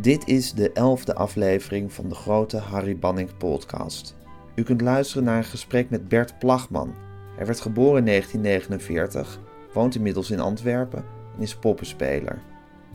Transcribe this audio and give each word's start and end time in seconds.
Dit 0.00 0.28
is 0.28 0.52
de 0.52 0.72
elfde 0.72 1.14
aflevering 1.14 1.92
van 1.92 2.08
de 2.08 2.14
grote 2.14 2.56
Harry 2.56 2.98
Banning 2.98 3.36
podcast. 3.36 4.16
U 4.54 4.62
kunt 4.62 4.80
luisteren 4.80 5.24
naar 5.24 5.36
een 5.36 5.44
gesprek 5.44 5.90
met 5.90 6.08
Bert 6.08 6.38
Plagman. 6.38 6.94
Hij 7.36 7.46
werd 7.46 7.60
geboren 7.60 7.98
in 7.98 8.04
1949, 8.04 9.40
woont 9.72 9.94
inmiddels 9.94 10.30
in 10.30 10.40
Antwerpen 10.40 11.04
en 11.36 11.42
is 11.42 11.56
poppenspeler. 11.56 12.42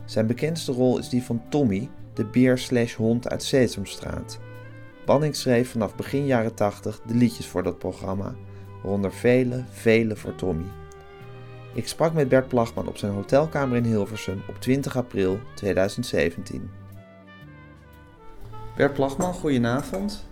Zijn 0.06 0.28
bekendste 0.28 0.72
rol 0.72 0.98
is 0.98 1.10
die 1.10 1.24
van 1.24 1.42
Tommy, 1.50 1.90
de 2.14 2.26
beer-slash-hond 2.26 3.30
uit 3.30 3.44
Sesamstraat. 3.44 4.40
Banning 5.06 5.36
schreef 5.36 5.72
vanaf 5.72 5.96
begin 5.96 6.26
jaren 6.26 6.54
80 6.54 7.02
de 7.06 7.16
liedjes 7.16 7.48
voor 7.48 7.64
dat 7.64 7.80
programma, 7.80 8.36
waaronder 8.82 9.14
vele, 9.14 9.64
vele 9.72 10.16
voor 10.16 10.36
Tommy. 10.36 10.66
Ik 11.74 11.88
sprak 11.88 12.14
met 12.14 12.30
Bert 12.30 12.48
Plagman 12.48 12.88
op 12.88 12.98
zijn 12.98 13.14
hotelkamer 13.14 13.78
in 13.78 13.86
Hilversum 13.86 14.42
op 14.48 14.56
20 14.60 14.98
april 14.98 15.40
2017. 15.56 16.83
Bert 18.78 18.94
Plagman, 18.94 19.34
goedenavond. 19.34 20.24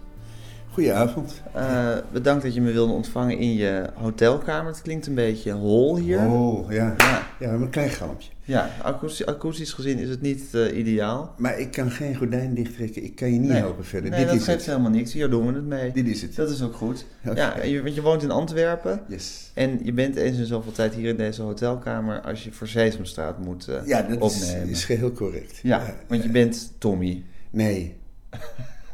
Goedenavond. 0.73 1.41
Uh, 1.55 1.97
bedankt 2.11 2.43
dat 2.43 2.53
je 2.53 2.61
me 2.61 2.71
wilde 2.71 2.93
ontvangen 2.93 3.37
in 3.37 3.53
je 3.53 3.89
hotelkamer. 3.95 4.71
Het 4.71 4.81
klinkt 4.81 5.07
een 5.07 5.15
beetje 5.15 5.51
hol 5.51 5.97
hier. 5.97 6.19
Oh, 6.19 6.71
ja. 6.71 6.93
Ja, 6.97 7.05
ja 7.07 7.23
we 7.37 7.45
hebben 7.45 7.61
een 7.61 7.69
klein 7.69 7.89
galmpje. 7.89 8.29
Ja, 8.43 8.69
akoestisch, 8.81 9.25
akoestisch 9.25 9.73
gezien 9.73 9.97
is 9.97 10.09
het 10.09 10.21
niet 10.21 10.43
uh, 10.53 10.77
ideaal. 10.77 11.33
Maar 11.37 11.59
ik 11.59 11.71
kan 11.71 11.91
geen 11.91 12.15
gordijn 12.15 12.53
dichttrekken. 12.53 13.03
Ik 13.03 13.15
kan 13.15 13.33
je 13.33 13.39
niet 13.39 13.49
nee. 13.49 13.57
helpen 13.57 13.85
verder. 13.85 14.09
Nee, 14.09 14.19
Dit 14.19 14.27
dat 14.27 14.37
is 14.37 14.43
geeft 14.43 14.57
het. 14.57 14.65
helemaal 14.65 14.91
niks. 14.91 15.13
Hier 15.13 15.29
doen 15.29 15.47
we 15.47 15.53
het 15.53 15.65
mee. 15.65 15.91
Dit 15.91 16.07
is 16.07 16.21
het. 16.21 16.35
Dat 16.35 16.49
is 16.49 16.61
ook 16.61 16.75
goed. 16.75 17.05
Ja, 17.35 17.63
je, 17.63 17.81
want 17.83 17.95
je 17.95 18.01
woont 18.01 18.23
in 18.23 18.31
Antwerpen. 18.31 19.01
Yes. 19.07 19.51
En 19.53 19.79
je 19.83 19.93
bent 19.93 20.15
eens 20.15 20.37
in 20.37 20.45
zoveel 20.45 20.71
tijd 20.71 20.93
hier 20.93 21.09
in 21.09 21.17
deze 21.17 21.41
hotelkamer 21.41 22.21
als 22.21 22.43
je 22.43 22.51
voor 22.51 22.67
Sesamstraat 22.67 23.39
moet 23.39 23.67
uh, 23.69 23.75
Ja, 23.85 24.01
dat 24.01 24.31
is, 24.31 24.41
opnemen. 24.43 24.69
is 24.69 24.85
geheel 24.85 25.11
correct. 25.11 25.59
ja, 25.63 25.81
want 26.07 26.23
je 26.23 26.29
bent 26.29 26.71
Tommy. 26.77 27.23
Nee. 27.49 27.99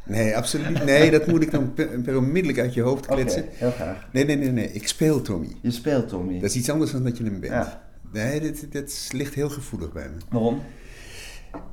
Nee, 0.06 0.38
absoluut 0.38 0.70
niet. 0.70 0.84
Nee, 0.84 1.12
dat 1.12 1.28
moet 1.28 1.42
ik 1.42 1.52
dan 1.52 1.74
per, 1.74 2.18
onmiddellijk 2.18 2.60
uit 2.60 2.74
je 2.74 2.82
hoofd 2.82 3.06
kletsen. 3.06 3.46
heel 3.50 3.72
graag. 3.72 4.08
Nee, 4.12 4.26
nee, 4.26 4.36
nee, 4.36 4.52
nee. 4.52 4.72
Ik 4.72 4.88
speel 4.88 5.22
Tommy. 5.22 5.56
Je 5.62 5.72
speelt 5.72 6.08
Tommy. 6.08 6.40
Dat 6.40 6.50
is 6.50 6.56
iets 6.56 6.70
anders 6.70 6.92
dan 6.92 7.04
dat 7.04 7.18
je 7.18 7.24
hem 7.24 7.40
bent. 7.40 7.54
Ja. 7.54 7.88
Nee, 8.12 8.42
dat, 8.42 8.66
dat 8.72 9.10
ligt 9.12 9.34
heel 9.34 9.50
gevoelig 9.50 9.94
bij 9.94 10.10
me. 10.10 10.18
Waarom? 10.30 10.62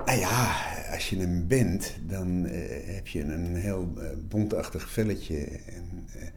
Nou 0.05 0.19
ja, 0.19 0.55
als 0.91 1.09
je 1.09 1.17
hem 1.17 1.47
bent, 1.47 1.95
dan 2.07 2.45
eh, 2.45 2.95
heb 2.95 3.07
je 3.07 3.21
een 3.23 3.55
heel 3.55 3.93
eh, 3.97 4.07
bontachtig 4.29 4.89
velletje. 4.89 5.37
En 5.65 6.07
eh, 6.13 6.27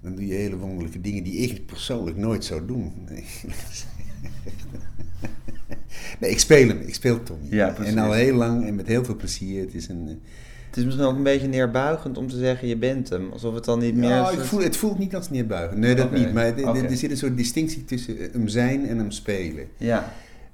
dan 0.00 0.14
doe 0.14 0.26
je 0.26 0.34
hele 0.34 0.56
wonderlijke 0.56 1.00
dingen 1.00 1.24
die 1.24 1.38
ik 1.38 1.66
persoonlijk 1.66 2.16
nooit 2.16 2.44
zou 2.44 2.66
doen. 2.66 2.92
Nee, 3.08 3.24
nee 6.20 6.30
ik 6.30 6.38
speel 6.38 6.68
hem. 6.68 6.80
Ik 6.80 6.94
speel 6.94 7.22
Tommy. 7.22 7.46
Ja, 7.50 7.70
precies. 7.70 7.92
en 7.92 7.98
al 7.98 8.12
heel 8.12 8.34
lang 8.34 8.66
en 8.66 8.74
met 8.74 8.86
heel 8.86 9.04
veel 9.04 9.16
plezier. 9.16 9.60
Het 9.60 9.74
is 9.74 9.88
een... 9.88 10.20
Het 10.68 10.76
is 10.76 10.84
misschien 10.84 11.04
ook 11.04 11.16
een 11.16 11.22
beetje 11.22 11.46
neerbuigend 11.48 12.18
om 12.18 12.28
te 12.28 12.36
zeggen 12.36 12.68
je 12.68 12.76
bent 12.76 13.08
hem. 13.08 13.32
Alsof 13.32 13.54
het 13.54 13.64
dan 13.64 13.78
niet 13.78 13.94
meer... 13.94 14.08
Ja, 14.08 14.28
een 14.30 14.38
ik 14.38 14.44
voel, 14.44 14.60
het 14.60 14.76
voelt 14.76 14.98
niet 14.98 15.14
als 15.14 15.30
neerbuigen. 15.30 15.78
Nee, 15.78 15.94
dat 15.94 16.12
niet. 16.12 16.32
Maar 16.32 16.58
er- 16.58 16.96
zit 16.96 17.10
een 17.10 17.16
soort 17.16 17.36
distinctie 17.36 17.84
tussen 17.84 18.18
eh, 18.18 18.32
hem 18.32 18.48
zijn 18.48 18.88
en 18.88 18.98
hem 18.98 19.10
spelen. 19.10 19.66
Ja, 19.76 20.12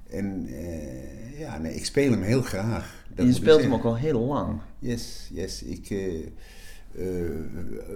En 0.09 0.47
eh, 0.47 1.39
ja, 1.39 1.57
nee, 1.57 1.75
ik 1.75 1.85
speel 1.85 2.11
hem 2.11 2.21
heel 2.21 2.41
graag. 2.41 3.03
Dat 3.15 3.25
je 3.25 3.33
speelt 3.33 3.61
hem 3.61 3.73
ook 3.73 3.83
al 3.83 3.95
heel 3.95 4.19
lang. 4.19 4.59
Yes, 4.79 5.29
yes. 5.33 5.63
Ik, 5.63 5.89
eh, 5.89 7.07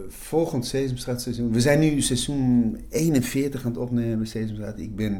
volgend 0.08 0.66
Sesamstraat 0.66 1.22
seizoen. 1.22 1.52
We 1.52 1.62
zijn 1.62 1.80
nu 1.80 2.02
seizoen 2.02 2.78
41 2.90 3.66
aan 3.66 3.72
het 3.72 3.80
opnemen, 3.80 4.28
Sesamstraat. 4.28 4.80
Ik, 4.80 4.95
ben, 4.95 5.14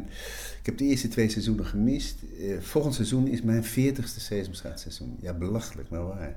ik 0.60 0.66
heb 0.66 0.78
de 0.78 0.84
eerste 0.84 1.08
twee 1.08 1.28
seizoenen 1.28 1.66
gemist. 1.66 2.16
Volgend 2.60 2.94
seizoen 2.94 3.28
is 3.28 3.42
mijn 3.42 3.64
40ste 3.64 4.20
Sesamstraat 4.20 4.80
seizoen. 4.80 5.16
Ja, 5.20 5.34
belachelijk, 5.34 5.90
maar 5.90 6.06
waar. 6.06 6.36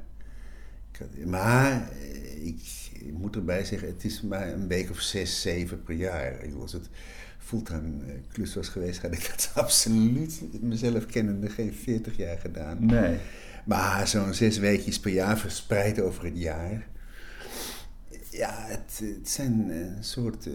Maar 1.25 1.89
eh, 1.91 2.45
ik, 2.45 2.59
ik 2.94 3.13
moet 3.13 3.36
erbij 3.36 3.66
zeggen, 3.66 3.88
het 3.88 4.03
is 4.03 4.22
maar 4.22 4.47
een 4.53 4.67
week 4.67 4.89
of 4.89 5.00
zes, 5.02 5.41
zeven 5.41 5.83
per 5.83 5.95
jaar. 5.95 6.44
Ik 6.44 6.53
Als 6.56 6.72
het 6.73 6.90
fulltime 7.40 8.03
eh, 8.06 8.13
klus 8.31 8.56
was 8.56 8.68
geweest, 8.68 9.01
had 9.01 9.13
ik 9.13 9.28
dat 9.29 9.51
absoluut 9.63 10.41
mezelf 10.62 11.06
kennende 11.06 11.50
geen 11.50 11.73
40 11.73 12.18
jaar 12.18 12.38
gedaan. 12.38 12.85
Nee. 12.85 13.18
Maar 13.66 14.07
zo'n 14.07 14.34
zes 14.34 14.57
weekjes 14.57 15.00
per 15.00 15.12
jaar 15.12 15.38
verspreid 15.38 16.00
over 16.01 16.23
het 16.25 16.38
jaar. 16.40 16.88
Ja, 18.29 18.66
het, 18.68 19.01
het 19.18 19.29
zijn 19.29 19.69
een 19.69 20.03
soort 20.03 20.47
eh, 20.47 20.53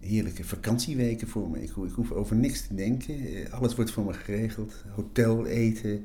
heerlijke 0.00 0.44
vakantieweken 0.44 1.28
voor 1.28 1.50
me. 1.50 1.62
Ik, 1.62 1.70
ho- 1.70 1.84
ik 1.84 1.92
hoef 1.92 2.10
over 2.12 2.36
niks 2.36 2.66
te 2.66 2.74
denken. 2.74 3.16
Alles 3.50 3.74
wordt 3.74 3.90
voor 3.90 4.04
me 4.04 4.12
geregeld. 4.12 4.74
Hotel, 4.94 5.46
eten. 5.46 6.04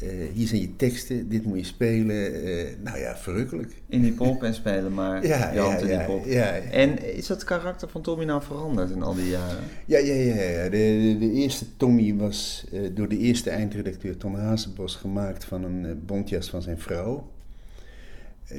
Eh, 0.00 0.08
hier 0.32 0.46
zijn 0.46 0.60
je 0.60 0.76
teksten. 0.76 1.28
Dit 1.28 1.44
moet 1.44 1.58
je 1.58 1.64
spelen. 1.64 2.44
Eh, 2.44 2.66
nou 2.82 2.98
ja, 2.98 3.16
verrukkelijk. 3.16 3.72
In 3.88 4.00
die 4.02 4.12
pop 4.12 4.42
en 4.42 4.54
spelen 4.54 4.94
maar 4.94 5.26
Ja, 5.26 5.52
je 5.52 5.58
hand 5.58 5.80
ja, 5.80 5.86
in 5.86 5.98
die 5.98 6.06
pop. 6.06 6.24
ja. 6.26 6.54
En 6.54 7.14
is 7.16 7.26
dat 7.26 7.44
karakter 7.44 7.88
van 7.88 8.02
Tommy 8.02 8.24
nou 8.24 8.42
veranderd 8.42 8.90
in 8.90 9.02
al 9.02 9.14
die 9.14 9.28
jaren? 9.28 9.64
Ja, 9.86 9.98
ja, 9.98 10.14
ja. 10.14 10.34
ja. 10.34 10.62
De, 10.64 10.70
de, 10.70 11.16
de 11.18 11.32
eerste 11.32 11.76
Tommy 11.76 12.14
was 12.16 12.66
eh, 12.72 12.80
door 12.94 13.08
de 13.08 13.18
eerste 13.18 13.50
eindredacteur 13.50 14.16
Ton 14.16 14.34
Hazenbos 14.34 14.94
gemaakt 14.94 15.44
van 15.44 15.64
een 15.64 16.02
bontjas 16.06 16.50
van 16.50 16.62
zijn 16.62 16.78
vrouw. 16.78 17.30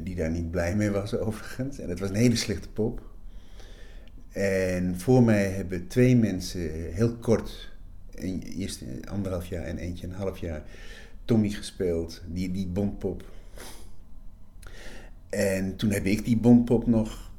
Die 0.03 0.15
daar 0.15 0.31
niet 0.31 0.51
blij 0.51 0.75
mee 0.75 0.89
was 0.89 1.17
overigens. 1.27 1.79
En 1.79 1.89
het 1.89 1.99
was 1.99 2.09
een 2.09 2.15
hele 2.15 2.35
slechte 2.35 2.69
pop. 2.69 3.01
En 4.31 4.99
voor 4.99 5.23
mij 5.23 5.49
hebben 5.49 5.87
twee 5.87 6.15
mensen 6.15 6.93
heel 6.93 7.15
kort, 7.15 7.69
een, 8.15 8.41
eerst 8.41 8.83
anderhalf 9.09 9.47
jaar 9.47 9.63
en 9.63 9.77
eentje 9.77 10.07
een 10.07 10.13
half 10.13 10.37
jaar, 10.37 10.63
Tommy 11.27 11.49
gespeeld. 11.49 12.21
Die, 12.27 12.51
die 12.51 12.67
bondpop. 12.67 13.23
En 15.29 15.75
toen 15.75 15.91
heb 15.91 16.05
ik 16.05 16.25
die 16.25 16.37
bondpop 16.37 16.87
nog 16.87 17.31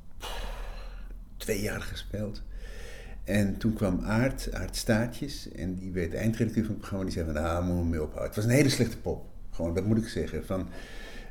twee 1.37 1.61
jaar 1.61 1.81
gespeeld. 1.81 2.43
En 3.25 3.57
toen 3.57 3.73
kwam 3.73 4.01
Aart, 4.01 4.53
Aart 4.53 4.77
Staartjes, 4.77 5.53
en 5.53 5.75
die 5.75 5.93
werd 5.93 6.15
eindredacteur 6.15 6.65
van 6.65 6.73
het 6.73 6.81
programma. 6.81 7.05
Die 7.05 7.15
zei 7.15 7.27
van, 7.33 7.45
ah, 7.45 7.67
moet 7.67 7.77
me 7.77 7.85
mee 7.85 8.03
ophouden. 8.03 8.27
Het 8.27 8.37
was 8.37 8.45
een 8.45 8.51
hele 8.51 8.69
slechte 8.69 8.99
pop. 8.99 9.27
Gewoon, 9.51 9.75
dat 9.75 9.85
moet 9.85 9.99
ik 9.99 10.09
zeggen. 10.09 10.47
Van, 10.47 10.69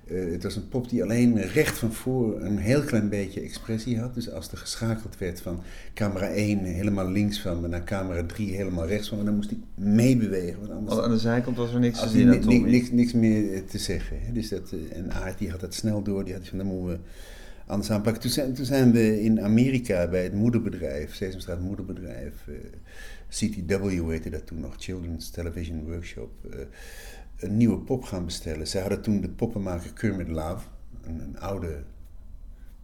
eh, 0.10 0.32
het 0.32 0.44
was 0.44 0.56
een 0.56 0.68
pop 0.70 0.90
die 0.90 1.04
alleen 1.04 1.42
recht 1.42 1.78
van 1.78 1.94
voor 1.94 2.42
een 2.42 2.58
heel 2.58 2.82
klein 2.84 3.10
beetje 3.10 3.42
expressie 3.42 4.00
had. 4.00 4.14
Dus 4.14 4.32
als 4.32 4.52
er 4.52 4.58
geschakeld 4.58 5.18
werd 5.18 5.42
van 5.42 5.62
camera 5.94 6.30
1 6.30 6.60
helemaal 6.64 7.10
links 7.12 7.42
van 7.42 7.62
me 7.62 7.68
naar 7.68 7.84
camera 7.84 8.24
3 8.24 8.56
helemaal 8.56 8.88
rechts 8.88 9.10
van 9.10 9.18
me, 9.18 9.24
dan 9.24 9.36
moest 9.36 9.52
ik 9.52 9.58
meebewegen. 9.76 10.60
Want 10.60 10.72
anders 10.72 10.94
Want 10.94 11.06
aan 11.06 11.14
de 11.14 11.20
zijkant 11.20 11.58
was 11.58 11.74
er 11.74 11.80
niks 11.80 12.00
te 12.00 12.10
zien 12.10 12.30
ni- 12.48 12.60
niks, 12.60 12.92
niks 12.92 13.14
meer 13.14 13.66
te 13.66 13.78
zeggen. 13.78 14.18
Hè. 14.22 14.32
Dus 14.32 14.50
dat, 14.50 14.72
eh, 14.72 14.98
en 14.98 15.12
Aart 15.12 15.38
die 15.38 15.50
had 15.50 15.60
dat 15.60 15.74
snel 15.74 16.02
door. 16.02 16.24
Die 16.24 16.34
had 16.34 16.48
van, 16.48 16.58
dan 16.58 16.68
moeten 16.68 16.88
we 16.88 17.00
anders 17.66 17.92
aanpakken. 17.92 18.22
Toen 18.22 18.32
zijn, 18.32 18.54
toen 18.54 18.66
zijn 18.66 18.92
we 18.92 19.22
in 19.22 19.42
Amerika 19.42 20.08
bij 20.08 20.24
het 20.24 20.34
moederbedrijf, 20.34 21.16
Sesamstraat 21.16 21.62
moederbedrijf, 21.62 22.34
eh, 22.48 22.54
CTW 23.30 24.10
heette 24.10 24.30
dat 24.30 24.48
toen 24.48 24.60
nog, 24.60 24.76
Children's 24.78 25.30
Television 25.30 25.84
Workshop, 25.86 26.32
een 27.40 27.58
nieuwe 27.58 27.78
pop 27.78 28.04
gaan 28.04 28.26
bestellen. 28.26 28.68
Ze 28.68 28.80
hadden 28.80 29.02
toen 29.02 29.22
de 29.22 29.30
poppenmaker 29.30 29.94
Kermit 29.94 30.28
Love, 30.28 30.66
een, 31.04 31.20
een 31.20 31.40
oude 31.40 31.84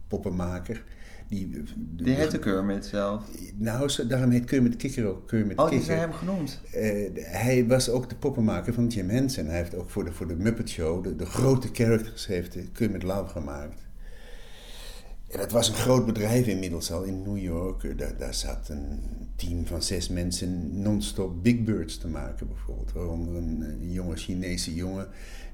poppenmaker. 0.08 0.84
Die, 1.28 1.62
Die 1.76 2.14
heette 2.14 2.38
Kermit 2.38 2.86
zelf. 2.86 3.22
Nou, 3.56 4.06
daarom 4.08 4.30
heet 4.30 4.44
Kermit 4.44 4.76
Kikker 4.76 5.06
ook 5.06 5.28
Kermit 5.28 5.58
Oh, 5.58 5.68
die 5.68 5.78
Kikker. 5.78 5.96
zijn 5.96 6.08
hem 6.08 6.12
genoemd. 6.18 6.60
Eh, 6.72 7.10
hij 7.14 7.66
was 7.66 7.88
ook 7.90 8.08
de 8.08 8.14
poppenmaker 8.14 8.74
van 8.74 8.86
Jim 8.86 9.08
Henson. 9.08 9.46
Hij 9.46 9.56
heeft 9.56 9.74
ook 9.74 9.90
voor 9.90 10.04
de, 10.04 10.12
voor 10.12 10.28
de 10.28 10.36
Muppet 10.36 10.68
Show 10.68 11.04
de, 11.04 11.16
de 11.16 11.26
grote 11.26 11.68
characters 11.72 12.26
heeft 12.26 12.52
de 12.52 12.68
Kermit 12.72 13.02
Love 13.02 13.28
gemaakt. 13.28 13.83
En 15.34 15.40
dat 15.40 15.50
was 15.50 15.68
een 15.68 15.74
groot 15.74 16.06
bedrijf 16.06 16.46
inmiddels 16.46 16.92
al 16.92 17.02
in 17.02 17.22
New 17.22 17.38
York. 17.38 17.84
Eh, 17.84 17.96
Daar, 17.96 18.16
daar 18.18 18.34
zat 18.34 18.68
een 18.68 18.98
team 19.36 19.66
van 19.66 19.82
zes 19.82 20.08
mensen 20.08 20.82
non-stop 20.82 21.42
Big 21.42 21.62
Birds 21.64 21.98
te 21.98 22.08
maken 22.08 22.46
bijvoorbeeld. 22.48 22.92
Waaronder 22.92 23.34
een, 23.34 23.62
eh, 23.62 23.94
jonge 23.94 24.16
Chinese 24.16 24.74
jongen 24.74 25.08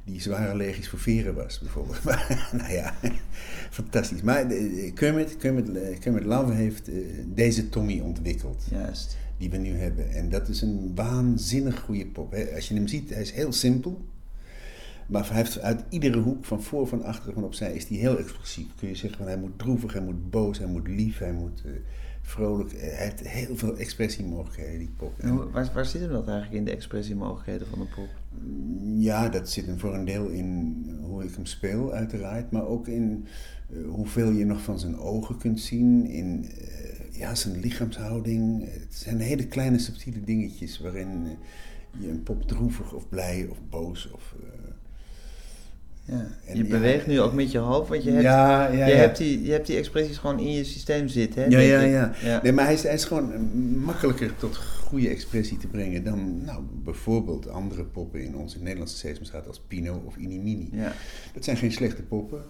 die 0.04 0.20
zwaar 0.20 0.50
allergisch 0.50 0.88
voor 0.88 0.98
veren 0.98 1.34
was 1.34 1.58
bijvoorbeeld. 1.58 2.04
Maar, 2.08 2.48
nou 2.52 2.72
ja, 2.72 2.94
fantastisch. 3.70 4.22
Maar 4.22 4.50
eh, 4.50 4.94
Kermit, 4.94 5.36
Kermit, 5.36 5.98
Kermit 5.98 6.24
Love 6.24 6.52
heeft 6.52 6.90
deze 7.34 7.68
Tommy 7.68 8.00
ontwikkeld 8.00 8.64
Juist. 8.70 9.16
die 9.38 9.50
we 9.50 9.56
nu 9.56 9.70
hebben. 9.76 10.10
En 10.10 10.28
dat 10.28 10.48
is 10.48 10.62
een 10.62 10.92
waanzinnig 10.94 11.80
goede 11.80 12.06
pop. 12.06 12.34
Als 12.54 12.68
je 12.68 12.74
hem 12.74 12.88
ziet, 12.88 13.10
hij 13.10 13.22
is 13.22 13.32
heel 13.32 13.52
simpel. 13.52 14.00
Maar 15.10 15.26
hij 15.28 15.36
heeft 15.36 15.60
uit 15.60 15.84
iedere 15.88 16.18
hoek, 16.18 16.44
van 16.44 16.62
voor, 16.62 16.86
van 16.86 17.04
achter, 17.04 17.32
van 17.32 17.44
opzij, 17.44 17.72
is 17.72 17.88
hij 17.88 17.98
heel 17.98 18.18
expressief. 18.18 18.66
Kun 18.76 18.88
je 18.88 18.94
zeggen, 18.94 19.18
van, 19.18 19.26
hij 19.26 19.36
moet 19.38 19.58
droevig, 19.58 19.92
hij 19.92 20.02
moet 20.02 20.30
boos, 20.30 20.58
hij 20.58 20.66
moet 20.66 20.88
lief, 20.88 21.18
hij 21.18 21.32
moet 21.32 21.62
eh, 21.64 21.72
vrolijk. 22.22 22.72
Eh, 22.72 22.80
Hij 22.80 23.04
heeft 23.04 23.28
heel 23.28 23.56
veel 23.56 23.76
expressiemogelijkheden, 23.78 24.78
die 24.78 24.90
pop. 24.96 25.18
En 25.18 25.52
waar, 25.52 25.70
waar 25.74 25.86
zit 25.86 26.00
hem 26.00 26.10
dat 26.10 26.28
eigenlijk 26.28 26.58
in, 26.58 26.64
de 26.64 26.70
expressiemogelijkheden 26.70 27.66
van 27.66 27.78
de 27.78 27.86
pop? 27.94 28.08
Ja, 28.98 29.28
dat 29.28 29.50
zit 29.50 29.66
hem 29.66 29.78
voor 29.78 29.94
een 29.94 30.04
deel 30.04 30.28
in 30.28 30.76
hoe 31.00 31.24
ik 31.24 31.34
hem 31.34 31.46
speel, 31.46 31.92
uiteraard. 31.92 32.50
Maar 32.50 32.66
ook 32.66 32.88
in 32.88 33.26
eh, 33.70 33.76
hoeveel 33.88 34.30
je 34.30 34.44
nog 34.44 34.62
van 34.62 34.78
zijn 34.78 34.98
ogen 34.98 35.38
kunt 35.38 35.60
zien. 35.60 36.06
In 36.06 36.46
ja, 37.10 37.34
zijn 37.34 37.60
lichaamshouding. 37.60 38.64
Het 38.72 38.94
zijn 38.94 39.20
hele 39.20 39.46
kleine 39.46 39.78
subtiele 39.78 40.24
dingetjes 40.24 40.80
waarin 40.80 41.38
je 41.98 42.08
een 42.08 42.22
pop 42.22 42.42
droevig 42.42 42.92
of 42.92 43.08
blij 43.08 43.46
of 43.50 43.58
boos 43.68 44.10
of... 44.10 44.34
Ja. 46.10 46.26
En 46.46 46.56
je 46.56 46.62
ja, 46.64 46.68
beweegt 46.70 47.06
nu 47.06 47.20
ook 47.20 47.32
met 47.32 47.50
je 47.50 47.58
hoofd, 47.58 47.88
want 47.88 48.02
je 48.04 48.10
hebt, 48.10 48.22
ja, 48.22 48.66
ja, 48.72 48.86
je, 48.86 48.92
ja. 48.92 48.98
Hebt 48.98 49.16
die, 49.16 49.42
je 49.42 49.52
hebt 49.52 49.66
die 49.66 49.76
expressies 49.76 50.18
gewoon 50.18 50.38
in 50.38 50.52
je 50.52 50.64
systeem 50.64 51.08
zitten. 51.08 51.42
Hè, 51.42 51.48
Ja, 51.48 51.58
ja, 51.58 51.80
ja. 51.80 52.12
ja. 52.22 52.40
Nee, 52.42 52.52
maar 52.52 52.64
hij 52.64 52.74
is, 52.74 52.82
hij 52.82 52.94
is 52.94 53.04
gewoon 53.04 53.32
eh, 53.32 53.38
makkelijker 53.84 54.36
tot 54.36 54.56
goede 54.56 55.08
expressie 55.08 55.56
te 55.56 55.66
brengen 55.66 56.04
dan 56.04 56.44
nou, 56.44 56.62
bijvoorbeeld 56.84 57.48
andere 57.48 57.84
poppen 57.84 58.22
in 58.22 58.36
onze 58.36 58.58
Nederlandse 58.62 58.96
Sesamstraat 58.96 59.46
als 59.48 59.60
Pino 59.68 60.02
of 60.06 60.16
Inimini. 60.16 60.68
Ja. 60.72 60.92
Dat 61.34 61.44
zijn 61.44 61.56
geen 61.56 61.72
slechte 61.72 62.02
poppen, 62.02 62.42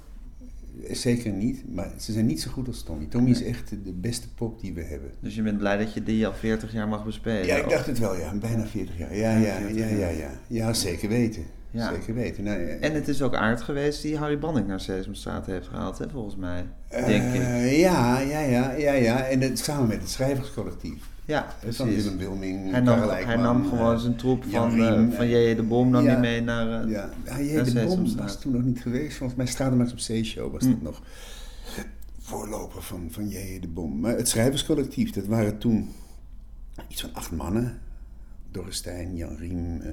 Eh, 0.89 0.95
zeker 0.95 1.33
niet, 1.33 1.75
maar 1.75 1.91
ze 1.99 2.12
zijn 2.12 2.27
niet 2.27 2.41
zo 2.41 2.51
goed 2.51 2.67
als 2.67 2.83
Tommy. 2.83 3.07
Tommy 3.07 3.31
is 3.31 3.43
echt 3.43 3.69
de 3.85 3.93
beste 3.93 4.29
pop 4.35 4.61
die 4.61 4.73
we 4.75 4.83
hebben. 4.83 5.11
Dus 5.21 5.35
je 5.35 5.43
bent 5.43 5.59
blij 5.59 5.77
dat 5.77 5.95
je 5.95 6.03
die 6.03 6.27
al 6.27 6.33
40 6.35 6.73
jaar 6.73 6.89
mag 6.89 7.05
bespelen? 7.05 7.47
Ja, 7.47 7.57
ik 7.57 7.65
of- 7.67 7.73
dacht 7.73 7.87
het 7.87 7.99
wel, 7.99 8.17
ja. 8.17 8.35
Bijna 8.35 8.67
40 8.67 8.99
jaar. 8.99 9.17
Ja, 9.17 9.37
ja, 9.37 9.57
40 9.57 9.77
ja, 9.91 9.97
ja, 9.97 10.09
ja. 10.09 10.31
Ja, 10.49 10.73
zeker 10.73 11.09
weten. 11.09 11.43
Ja. 11.70 11.93
Zeker 11.93 12.14
weten. 12.14 12.44
Nou, 12.44 12.61
ja. 12.61 12.67
En 12.75 12.94
het 12.94 13.08
is 13.08 13.22
ook 13.22 13.34
aard 13.34 13.61
geweest 13.62 14.02
die 14.02 14.17
Harry 14.17 14.38
Banning 14.38 14.67
naar 14.67 14.81
Sesamstraat 14.81 15.46
heeft 15.46 15.67
gehaald, 15.69 15.99
hè, 15.99 16.08
volgens 16.08 16.37
mij. 16.37 16.64
Denk 16.88 17.34
ik. 17.34 17.40
Eh, 17.40 17.81
ja, 17.81 18.19
ja, 18.19 18.40
ja, 18.40 18.72
ja, 18.72 18.93
ja. 18.93 19.25
En 19.25 19.40
het, 19.40 19.58
samen 19.58 19.88
met 19.88 20.00
het 20.00 20.11
schrijverscollectief. 20.11 21.08
Ja, 21.25 21.44
Eh, 21.44 21.50
Van 21.72 21.87
precies. 21.87 22.02
Willem 22.05 22.19
Wilming, 22.19 22.70
Hij 22.70 22.81
nam, 22.81 23.08
hij 23.08 23.37
nam 23.37 23.69
gewoon 23.69 23.94
eh, 23.94 24.00
zijn 24.00 24.17
troep 24.17 24.44
van, 24.49 24.70
eh, 24.82 24.87
van 24.94 25.11
eh, 25.25 25.31
J.J. 25.49 25.55
de 25.56 25.62
Bom 25.62 25.90
nam 25.90 26.05
ja. 26.05 26.19
mee 26.19 26.40
naar... 26.43 26.82
eh, 26.82 26.90
Ja, 26.90 27.08
ja 27.25 27.40
J. 27.40 27.52
naar 27.55 27.64
de 27.64 27.84
Bom 27.87 28.16
was 28.16 28.40
toen 28.40 28.52
nog 28.52 28.62
niet 28.62 28.81
geweest. 28.82 29.16
Volgens 29.16 29.38
mij 29.38 29.46
Strademax 29.46 29.93
op 29.93 29.99
Zeeshow 29.99 30.52
was 30.52 30.62
dat 30.62 30.76
Hm. 30.78 30.84
nog. 30.84 31.02
Voorloper 32.19 32.82
van, 32.82 33.08
van 33.11 33.28
J. 33.28 33.58
de 33.61 33.69
Bom. 33.69 34.00
Maar 34.00 34.16
het 34.16 34.28
schrijverscollectief, 34.28 35.11
dat 35.11 35.26
waren 35.26 35.58
toen 35.58 35.88
iets 36.88 37.00
van 37.00 37.11
acht 37.12 37.32
mannen. 37.32 37.78
Doris 38.50 38.76
Stijn, 38.76 39.16
Jan 39.16 39.37
Riem, 39.37 39.81
eh, 39.81 39.88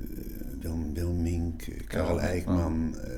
eh, 0.00 0.06
Willem 0.60 0.94
Wilmink, 0.94 1.62
eh, 1.62 1.86
Karel 1.86 2.20
Eijkman... 2.20 2.94
eh, 3.04 3.10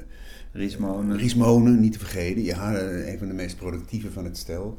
Ries 0.52 0.76
Monen. 0.76 1.16
Ries 1.16 1.34
Monen, 1.34 1.80
niet 1.80 1.92
te 1.92 1.98
vergeten. 1.98 2.42
Ja, 2.42 2.74
eh, 2.74 3.12
een 3.12 3.18
van 3.18 3.28
de 3.28 3.34
meest 3.34 3.56
productieve 3.56 4.10
van 4.12 4.24
het 4.24 4.36
stel. 4.36 4.78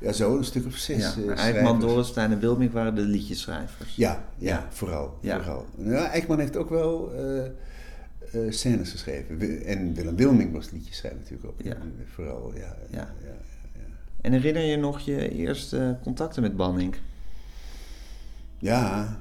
Ja, 0.00 0.12
zo 0.12 0.36
een 0.36 0.44
stuk 0.44 0.66
of 0.66 0.76
zes 0.76 1.14
Ja, 1.14 1.22
eh. 1.22 1.38
Eijkman, 1.38 1.80
Dorrestein 1.80 2.32
en 2.32 2.38
Wilmink 2.38 2.72
waren 2.72 2.94
de 2.94 3.00
liedjeschrijvers. 3.00 3.96
Ja, 3.96 4.24
ja, 4.38 4.48
Ja. 4.48 4.66
vooral. 4.70 5.18
Ja. 5.20 5.36
vooral. 5.42 5.66
Ja, 5.78 6.10
Eijkman 6.10 6.38
heeft 6.38 6.56
ook 6.56 6.68
wel 6.70 7.12
eh, 7.14 7.44
eh, 7.46 7.50
scènes 8.52 8.90
geschreven. 8.90 9.64
En 9.64 9.94
Willem 9.94 10.16
Wilming 10.16 10.52
was 10.52 10.70
liedjeschrijver 10.70 11.20
natuurlijk 11.20 11.48
ook. 11.48 11.62
Ja. 11.62 11.72
Eh, 11.74 11.80
Vooral, 12.14 12.52
ja, 12.56 12.76
ja. 12.90 13.12
En 14.20 14.32
herinner 14.32 14.62
je 14.62 14.76
nog 14.76 15.00
je 15.00 15.30
eerste 15.30 15.98
contacten 16.02 16.42
met 16.42 16.56
Banning? 16.56 16.94
Ja, 18.58 19.16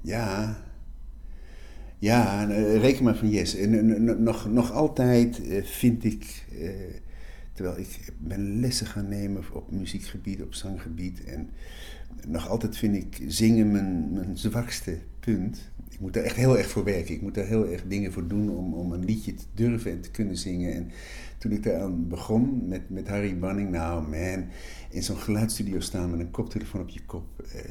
ja. 0.00 0.56
Ja, 2.02 2.48
eh, 2.50 2.76
reken 2.80 3.04
maar 3.04 3.16
van 3.16 3.30
yes. 3.30 3.54
En 3.56 4.22
nog, 4.22 4.50
nog 4.50 4.72
altijd 4.72 5.48
eh, 5.48 5.64
vind 5.64 6.04
ik, 6.04 6.44
eh, 6.60 6.70
terwijl 7.52 7.78
ik 7.78 8.12
ben 8.18 8.60
lessen 8.60 8.86
gaan 8.86 9.08
nemen 9.08 9.44
op 9.52 9.70
muziekgebied, 9.70 10.42
op 10.42 10.54
zanggebied. 10.54 11.24
En 11.24 11.50
nog 12.26 12.48
altijd 12.48 12.76
vind 12.76 12.96
ik 12.96 13.22
zingen 13.26 13.72
mijn, 13.72 14.12
mijn 14.12 14.38
zwakste 14.38 14.98
punt. 15.20 15.70
Ik 15.90 16.00
moet 16.00 16.14
daar 16.14 16.22
echt 16.22 16.36
heel 16.36 16.58
erg 16.58 16.68
voor 16.68 16.84
werken. 16.84 17.14
Ik 17.14 17.22
moet 17.22 17.34
daar 17.34 17.46
heel 17.46 17.68
erg 17.68 17.84
dingen 17.86 18.12
voor 18.12 18.26
doen 18.28 18.50
om, 18.50 18.74
om 18.74 18.92
een 18.92 19.04
liedje 19.04 19.34
te 19.34 19.44
durven 19.54 19.90
en 19.90 20.00
te 20.00 20.10
kunnen 20.10 20.36
zingen. 20.36 20.74
En 20.74 20.90
toen 21.38 21.52
ik 21.52 21.62
daaraan 21.62 22.08
begon 22.08 22.68
met, 22.68 22.90
met 22.90 23.08
Harry 23.08 23.38
Banning, 23.38 23.70
nou 23.70 24.08
man, 24.08 24.44
in 24.90 25.02
zo'n 25.02 25.16
geluidsstudio 25.16 25.80
staan 25.80 26.10
met 26.10 26.20
een 26.20 26.30
koptelefoon 26.30 26.80
op 26.80 26.88
je 26.88 27.04
kop. 27.04 27.44
eh, 27.52 27.70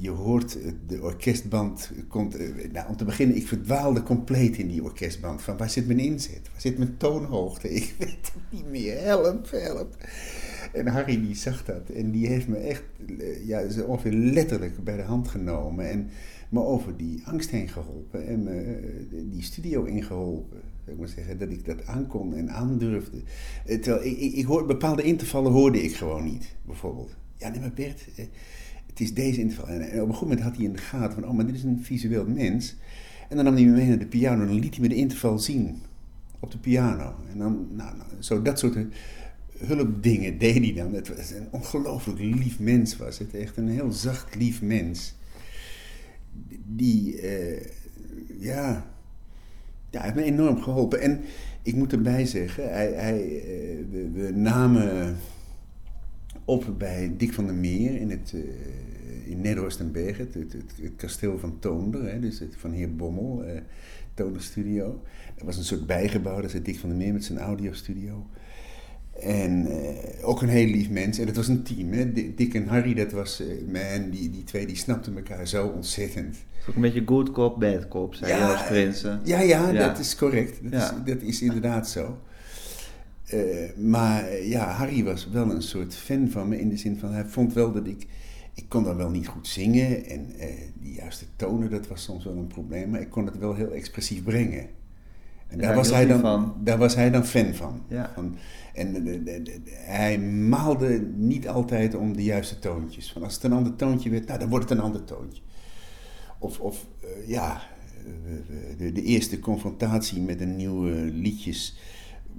je 0.00 0.10
hoort 0.10 0.62
eh, 0.62 0.72
de 0.86 1.02
orkestband 1.02 1.90
komt. 2.08 2.34
eh, 2.36 2.70
Nou, 2.72 2.88
om 2.88 2.96
te 2.96 3.04
beginnen, 3.04 3.36
ik 3.36 3.46
verdwaalde 3.46 4.02
compleet 4.02 4.56
in 4.56 4.68
die 4.68 4.82
orkestband. 4.82 5.42
Van 5.42 5.56
waar 5.56 5.70
zit 5.70 5.86
mijn 5.86 5.98
inzet? 5.98 6.40
Waar 6.52 6.60
zit 6.60 6.78
mijn 6.78 6.96
toonhoogte? 6.96 7.70
Ik 7.74 7.94
weet 7.98 8.08
het 8.10 8.32
niet 8.50 8.70
meer. 8.70 9.00
Help, 9.00 9.50
help. 9.50 9.96
En 10.72 10.86
Harry 10.86 11.20
die 11.20 11.34
zag 11.34 11.64
dat 11.64 11.88
en 11.94 12.10
die 12.10 12.26
heeft 12.26 12.48
me 12.48 12.56
echt, 12.56 12.82
eh, 13.18 13.46
ja, 13.46 13.62
ongeveer 13.86 14.12
letterlijk 14.12 14.84
bij 14.84 14.96
de 14.96 15.02
hand 15.02 15.28
genomen 15.28 15.90
en 15.90 16.10
me 16.48 16.60
over 16.64 16.96
die 16.96 17.22
angst 17.24 17.50
heen 17.50 17.68
geholpen 17.68 18.26
en 18.26 18.48
die 19.30 19.42
studio 19.42 19.84
ingeholpen. 19.84 20.60
Ik 20.84 20.96
moet 20.96 21.10
zeggen 21.10 21.38
dat 21.38 21.50
ik 21.50 21.64
dat 21.64 21.86
aankon 21.86 22.34
en 22.34 22.50
aandurfde. 22.50 23.22
Terwijl 23.64 24.04
ik, 24.04 24.18
ik, 24.18 24.32
ik 24.32 24.44
hoor, 24.44 24.66
bepaalde 24.66 25.02
intervallen 25.02 25.52
hoorde 25.52 25.82
ik 25.82 25.94
gewoon 25.94 26.24
niet, 26.24 26.54
bijvoorbeeld. 26.66 27.10
Ja, 27.36 27.48
nee, 27.48 27.60
maar 27.60 27.72
Bert, 27.74 28.04
het 28.92 29.00
is 29.00 29.14
deze 29.14 29.40
interval. 29.40 29.66
En, 29.66 29.90
en 29.90 30.02
op 30.02 30.08
een 30.08 30.14
goed 30.14 30.28
moment 30.28 30.46
had 30.46 30.56
hij 30.56 30.64
in 30.64 30.72
de 30.72 30.78
gaten 30.78 31.12
van, 31.12 31.28
oh, 31.28 31.34
maar 31.34 31.46
dit 31.46 31.54
is 31.54 31.62
een 31.62 31.80
visueel 31.82 32.26
mens. 32.26 32.76
En 33.28 33.36
dan 33.36 33.44
nam 33.44 33.54
hij 33.54 33.64
me 33.64 33.70
mee 33.70 33.88
naar 33.88 33.98
de 33.98 34.06
piano 34.06 34.42
en 34.42 34.48
dan 34.48 34.58
liet 34.58 34.72
hij 34.72 34.82
me 34.82 34.88
de 34.88 34.94
interval 34.94 35.38
zien 35.38 35.82
op 36.40 36.50
de 36.50 36.58
piano. 36.58 37.14
En 37.32 37.38
dan, 37.38 37.66
nou, 37.70 37.96
nou, 37.96 38.08
zo 38.18 38.42
dat 38.42 38.58
soort 38.58 38.76
hulpdingen 39.58 40.38
deed 40.38 40.58
hij 40.58 40.72
dan. 40.74 40.94
Het 40.94 41.16
was 41.16 41.30
een 41.30 41.46
ongelooflijk 41.50 42.18
lief 42.18 42.58
mens 42.58 42.96
was 42.96 43.18
het. 43.18 43.34
Echt 43.34 43.56
een 43.56 43.68
heel 43.68 43.92
zacht, 43.92 44.34
lief 44.34 44.62
mens. 44.62 45.14
Die, 46.66 47.20
eh, 47.20 47.64
ja, 48.38 48.86
ja, 49.90 50.00
hij 50.00 50.02
heeft 50.02 50.14
me 50.14 50.22
enorm 50.22 50.62
geholpen. 50.62 51.00
En 51.00 51.20
ik 51.62 51.74
moet 51.74 51.92
erbij 51.92 52.26
zeggen, 52.26 52.72
hij, 52.72 52.92
hij, 52.92 53.20
eh, 53.20 54.12
we 54.12 54.30
namen 54.34 55.16
op 56.44 56.74
bij 56.78 57.14
Dick 57.16 57.32
van 57.32 57.46
der 57.46 57.54
Meer 57.54 58.00
in, 58.00 58.10
het, 58.10 58.32
eh, 58.34 59.30
in 59.30 59.40
Nederhorstenberg, 59.40 60.18
het, 60.18 60.34
het, 60.34 60.52
het, 60.52 60.72
het 60.82 60.92
kasteel 60.96 61.38
van 61.38 61.56
Toonder, 61.58 62.12
hè, 62.12 62.20
dus 62.20 62.38
het, 62.38 62.54
van 62.56 62.72
heer 62.72 62.96
Bommel, 62.96 63.44
eh 63.44 63.60
Toonder 64.14 64.42
Studio. 64.42 65.02
Er 65.38 65.44
was 65.44 65.56
een 65.56 65.64
soort 65.64 65.86
bijgebouw, 65.86 66.40
daar 66.40 66.50
zit 66.50 66.64
Dick 66.64 66.78
van 66.78 66.88
der 66.88 66.98
Meer 66.98 67.12
met 67.12 67.24
zijn 67.24 67.38
audiostudio. 67.38 68.26
En 69.20 69.66
eh, 69.66 70.28
ook 70.28 70.42
een 70.42 70.48
heel 70.48 70.66
lief 70.66 70.90
mens. 70.90 71.18
En 71.18 71.26
het 71.26 71.36
was 71.36 71.48
een 71.48 71.62
team. 71.62 71.92
Hè? 71.92 72.12
Di- 72.12 72.34
Dick 72.34 72.54
en 72.54 72.66
Harry, 72.66 72.94
dat 72.94 73.12
was, 73.12 73.42
man, 73.72 74.10
die, 74.10 74.30
die 74.30 74.44
twee 74.44 74.66
die 74.66 74.76
snapten 74.76 75.16
elkaar 75.16 75.48
zo 75.48 75.66
ontzettend. 75.66 76.36
Het 76.58 76.68
ook 76.68 76.74
een 76.74 76.80
beetje 76.80 77.02
good 77.06 77.30
cop, 77.30 77.60
bad 77.60 77.88
cop, 77.88 78.14
zei 78.14 78.30
Ja, 78.32 78.48
Joost 78.48 78.66
Prinsen. 78.66 79.20
Ja, 79.24 79.40
ja, 79.40 79.70
Ja. 79.70 79.88
dat 79.88 79.98
is 79.98 80.16
correct. 80.16 80.58
Dat, 80.62 80.72
Ja. 80.72 80.90
is, 81.04 81.12
dat 81.12 81.22
is 81.22 81.42
inderdaad 81.42 81.88
zo. 81.88 82.18
Eh, 83.32 83.76
maar 83.76 84.24
eh, 84.26 84.48
ja, 84.48 84.70
Harry 84.70 85.04
was 85.04 85.28
wel 85.28 85.50
een 85.50 85.62
soort 85.62 85.94
fan 85.94 86.28
van 86.30 86.48
me 86.48 86.60
in 86.60 86.68
de 86.68 86.76
zin 86.76 86.98
van 86.98 87.12
hij 87.12 87.24
vond 87.24 87.52
wel 87.52 87.72
dat 87.72 87.86
ik. 87.86 88.06
Ik 88.54 88.64
kon 88.68 88.84
dan 88.84 88.96
wel 88.96 89.10
niet 89.10 89.26
goed 89.26 89.48
zingen 89.48 90.04
en 90.04 90.32
eh, 90.38 90.48
die 90.74 90.94
juiste 90.94 91.24
tonen, 91.36 91.70
dat 91.70 91.88
was 91.88 92.02
soms 92.02 92.24
wel 92.24 92.36
een 92.36 92.46
probleem, 92.46 92.90
maar 92.90 93.00
ik 93.00 93.10
kon 93.10 93.26
het 93.26 93.38
wel 93.38 93.54
heel 93.54 93.70
expressief 93.72 94.22
brengen. 94.22 94.66
En 95.48 95.58
daar, 95.58 95.74
was 95.74 95.90
hij 95.90 96.06
dan, 96.06 96.20
van. 96.20 96.54
daar 96.64 96.78
was 96.78 96.94
hij 96.94 97.10
dan 97.10 97.24
fan 97.24 97.54
van. 97.54 97.82
Ja. 97.88 98.10
van 98.14 98.36
en 98.74 98.92
de- 98.92 99.02
de- 99.02 99.22
de- 99.22 99.42
de- 99.42 99.60
hij 99.72 100.18
maalde 100.18 101.06
niet 101.16 101.48
altijd 101.48 101.94
om 101.94 102.16
de 102.16 102.22
juiste 102.22 102.58
toontjes. 102.58 103.12
Van 103.12 103.22
als 103.22 103.34
het 103.34 103.42
een 103.44 103.52
ander 103.52 103.76
toontje 103.76 104.10
werd, 104.10 104.26
nou 104.26 104.38
dan 104.38 104.48
wordt 104.48 104.68
het 104.68 104.78
een 104.78 104.84
ander 104.84 105.04
toontje. 105.04 105.42
Of, 106.38 106.60
of 106.60 106.86
eh, 107.00 107.28
ja, 107.28 107.62
eh, 107.98 108.78
de, 108.78 108.92
de 108.92 109.02
eerste 109.02 109.38
confrontatie 109.38 110.20
met 110.20 110.40
een 110.40 110.56
nieuwe 110.56 110.92
liedjes 110.94 111.76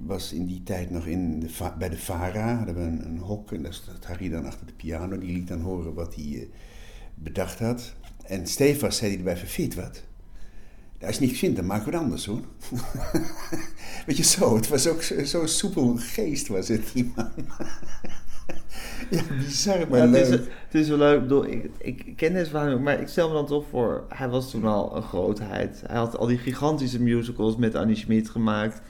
was 0.06 0.32
in 0.32 0.46
die 0.46 0.62
tijd 0.62 0.90
nog 0.90 1.06
in 1.06 1.40
de, 1.40 1.70
bij 1.78 1.88
de 1.88 1.98
VARA. 1.98 2.56
Hadden 2.56 2.74
we 2.74 2.80
een, 2.80 3.04
een 3.04 3.18
hok 3.18 3.52
en 3.52 3.62
daar 3.62 3.74
zat 3.74 4.04
Harry 4.04 4.28
dan 4.28 4.46
achter 4.46 4.66
de 4.66 4.72
piano. 4.72 5.18
Die 5.18 5.32
liet 5.32 5.48
dan 5.48 5.60
horen 5.60 5.94
wat 5.94 6.14
hij 6.14 6.24
eh, 6.24 6.46
bedacht 7.14 7.58
had. 7.58 7.94
En 8.26 8.46
Stefas 8.46 8.96
zei 8.96 9.10
hij 9.10 9.18
erbij 9.18 9.64
het 9.64 9.74
wat? 9.74 10.02
Als 11.06 11.18
je 11.18 11.24
niet 11.26 11.38
vindt, 11.38 11.56
dan 11.56 11.66
maken 11.66 11.84
we 11.84 11.90
het 11.90 12.00
anders 12.00 12.26
hoor. 12.26 12.40
Weet 14.06 14.16
je 14.16 14.22
zo, 14.22 14.56
het 14.56 14.68
was 14.68 14.86
ook 14.86 15.02
zo'n 15.02 15.24
zo 15.24 15.46
soepel 15.46 15.96
geest 15.96 16.48
was 16.48 16.68
het, 16.68 16.90
die 16.92 17.12
man. 17.16 17.30
ja, 19.10 19.22
bizar, 19.38 19.88
maar 19.88 19.98
Ja, 19.98 20.04
het, 20.04 20.28
leuk. 20.28 20.40
is, 20.40 20.46
het 20.64 20.74
is 20.74 20.88
wel 20.88 20.98
leuk. 20.98 21.16
Ik, 21.16 21.22
bedoel, 21.22 21.46
ik, 21.46 21.70
ik 21.78 22.12
ken 22.16 22.32
deze 22.32 22.50
verhaal 22.50 22.78
maar 22.78 23.00
ik 23.00 23.08
stel 23.08 23.28
me 23.28 23.34
dan 23.34 23.46
toch 23.46 23.64
voor... 23.70 24.04
Hij 24.08 24.28
was 24.28 24.50
toen 24.50 24.64
al 24.64 24.96
een 24.96 25.02
grootheid. 25.02 25.82
Hij 25.86 25.96
had 25.96 26.16
al 26.16 26.26
die 26.26 26.38
gigantische 26.38 27.02
musicals 27.02 27.56
met 27.56 27.74
Annie 27.74 27.96
Schmid 27.96 28.28
gemaakt. 28.28 28.80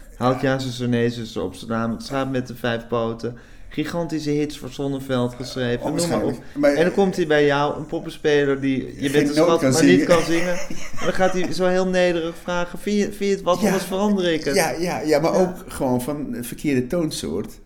Zuster, 0.59 0.89
nee, 0.89 1.11
zuster 1.11 1.43
op 1.43 1.55
zijn 1.55 1.71
naam. 1.71 1.91
Het 1.91 2.03
schaap 2.03 2.31
met 2.31 2.47
de 2.47 2.55
vijf 2.55 2.87
poten. 2.87 3.37
Gigantische 3.69 4.31
hits 4.31 4.59
voor 4.59 4.69
Zonneveld 4.69 5.35
geschreven. 5.35 5.95
Noem 5.95 6.09
maar 6.09 6.23
op. 6.23 6.43
En 6.63 6.83
dan 6.85 6.93
komt 6.93 7.17
hij 7.17 7.27
bij 7.27 7.47
jou, 7.47 7.77
een 7.77 7.87
poppenspeler 7.87 8.61
die... 8.61 9.03
Je 9.03 9.11
bent 9.11 9.29
een 9.29 9.35
schat, 9.35 9.63
maar 9.63 9.73
zingen. 9.73 9.97
niet 9.97 10.07
kan 10.07 10.23
zingen. 10.23 10.59
En 10.59 11.05
dan 11.05 11.13
gaat 11.13 11.33
hij 11.33 11.53
zo 11.53 11.67
heel 11.67 11.87
nederig 11.87 12.35
vragen... 12.43 12.79
Vind 12.79 12.97
je, 12.97 13.03
vind 13.03 13.19
je 13.19 13.37
het 13.37 13.43
wat, 13.43 13.59
anders 13.59 13.85
verander 13.85 14.33
ik 14.33 14.45
het. 14.45 14.55
Ja, 14.55 14.71
ja, 14.71 15.01
ja 15.01 15.21
maar 15.21 15.35
ook 15.35 15.65
gewoon 15.67 16.03
van 16.03 16.35
een 16.35 16.45
verkeerde 16.45 16.87
toonsoort. 16.87 17.61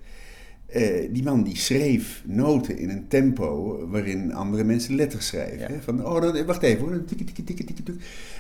Eh, 0.69 1.09
die 1.13 1.23
man 1.23 1.43
die 1.43 1.57
schreef 1.57 2.23
noten 2.27 2.79
in 2.79 2.91
een 2.91 3.09
tempo 3.09 3.79
waarin 3.91 4.33
andere 4.35 4.65
mensen 4.65 4.95
letters 4.95 5.27
schrijven. 5.27 5.59
Ja. 5.59 5.67
Hè? 5.67 5.81
Van, 5.81 6.07
oh, 6.07 6.45
wacht 6.47 6.63
even 6.63 6.81
hoor. 6.85 7.03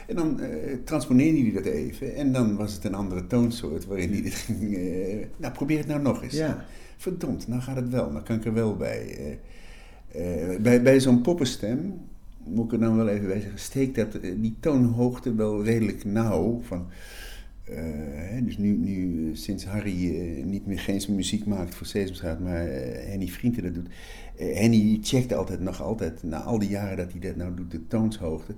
En 0.06 0.16
dan 0.16 0.40
eh 0.40 0.48
transponeerde 0.84 1.40
hij 1.40 1.52
dat 1.52 1.64
even. 1.64 2.14
En 2.14 2.32
dan 2.32 2.56
was 2.56 2.72
het 2.72 2.84
een 2.84 2.94
andere 2.94 3.26
toonsoort 3.26 3.86
waarin 3.86 4.12
hij 4.12 4.22
dit 4.22 4.34
ging... 4.34 4.76
eh, 4.76 5.26
nou, 5.36 5.52
probeer 5.52 5.78
het 5.78 5.86
nou 5.86 6.02
nog 6.02 6.22
eens. 6.22 6.34
Ja. 6.34 6.64
Verdomd, 6.96 7.48
nou 7.48 7.60
gaat 7.60 7.76
het 7.76 7.88
wel. 7.88 8.10
Nou 8.10 8.24
kan 8.24 8.36
ik 8.36 8.44
er 8.44 8.54
wel 8.54 8.76
bij. 8.76 9.38
Bij 10.60 10.82
bij 10.82 11.00
zo'n 11.00 11.20
poppenstem, 11.20 11.94
moet 12.44 12.64
ik 12.64 12.72
er 12.72 12.80
dan 12.80 12.96
wel 12.96 13.08
even 13.08 13.26
bij 13.26 13.40
zeggen, 13.40 13.58
steekt 13.58 13.94
dat, 13.94 14.18
die 14.36 14.56
toonhoogte 14.60 15.34
wel 15.34 15.64
redelijk 15.64 16.04
nauw. 16.04 16.60
Van, 16.62 16.86
hè, 17.70 18.44
dus 18.44 18.58
nu, 18.58 18.76
nu 18.76 19.30
sinds 19.36 19.64
Harry 19.64 20.10
niet 20.44 20.66
meer 20.66 20.78
geen 20.78 21.02
muziek 21.08 21.46
maakt 21.46 21.74
voor 21.74 21.86
Sesamstraat, 21.86 22.40
maar 22.40 22.66
Henny 23.08 23.26
Vrienden 23.26 23.62
dat 23.62 23.74
doet. 23.74 23.88
Henny 24.36 24.98
checkt 25.02 25.32
altijd, 25.32 25.60
nog 25.60 25.82
altijd, 25.82 26.22
na 26.22 26.42
al 26.42 26.58
die 26.58 26.68
jaren 26.68 26.96
dat 26.96 27.12
hij 27.12 27.20
dat 27.20 27.36
nou 27.36 27.54
doet, 27.54 27.70
de 27.70 27.86
toonshoogte. 27.86 28.54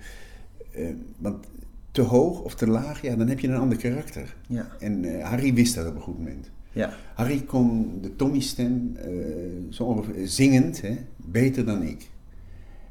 want 1.18 1.46
te 1.90 2.02
hoog 2.02 2.42
of 2.42 2.54
te 2.54 2.66
laag, 2.66 3.02
ja, 3.02 3.16
dan 3.16 3.28
heb 3.28 3.40
je 3.40 3.48
een 3.48 3.56
ander 3.56 3.78
karakter. 3.78 4.36
Ja. 4.46 4.68
En 4.78 5.20
Harry 5.20 5.54
wist 5.54 5.74
dat 5.74 5.86
op 5.86 5.94
een 5.94 6.00
goed 6.00 6.18
moment. 6.18 6.50
Ja. 6.72 6.92
Harry 7.14 7.42
kon 7.42 7.98
de 8.02 8.16
Tommy-stem 8.16 8.96
uh, 9.06 9.72
zo 9.72 10.04
zingend 10.24 10.80
hè, 10.80 10.96
beter 11.16 11.64
dan 11.64 11.82
ik. 11.82 12.08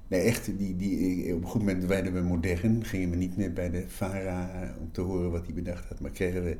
Nee, 0.09 0.21
echt, 0.21 0.45
die, 0.57 0.75
die, 0.75 1.33
op 1.33 1.41
een 1.41 1.49
goed 1.49 1.61
moment 1.61 1.85
werden 1.85 2.13
we 2.13 2.21
modern. 2.21 2.85
Gingen 2.85 3.09
we 3.09 3.15
niet 3.15 3.37
meer 3.37 3.53
bij 3.53 3.69
de 3.69 3.83
VARA 3.87 4.49
om 4.79 4.91
te 4.91 5.01
horen 5.01 5.31
wat 5.31 5.45
hij 5.45 5.53
bedacht 5.53 5.85
had. 5.89 5.99
Maar 5.99 6.11
kregen 6.11 6.43
we 6.43 6.57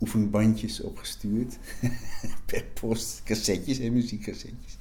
oefenbandjes 0.00 0.80
opgestuurd. 0.80 1.58
per 2.46 2.64
post, 2.80 3.22
cassettes 3.24 3.78
en 3.78 3.92
muziekcassettes. 3.92 4.78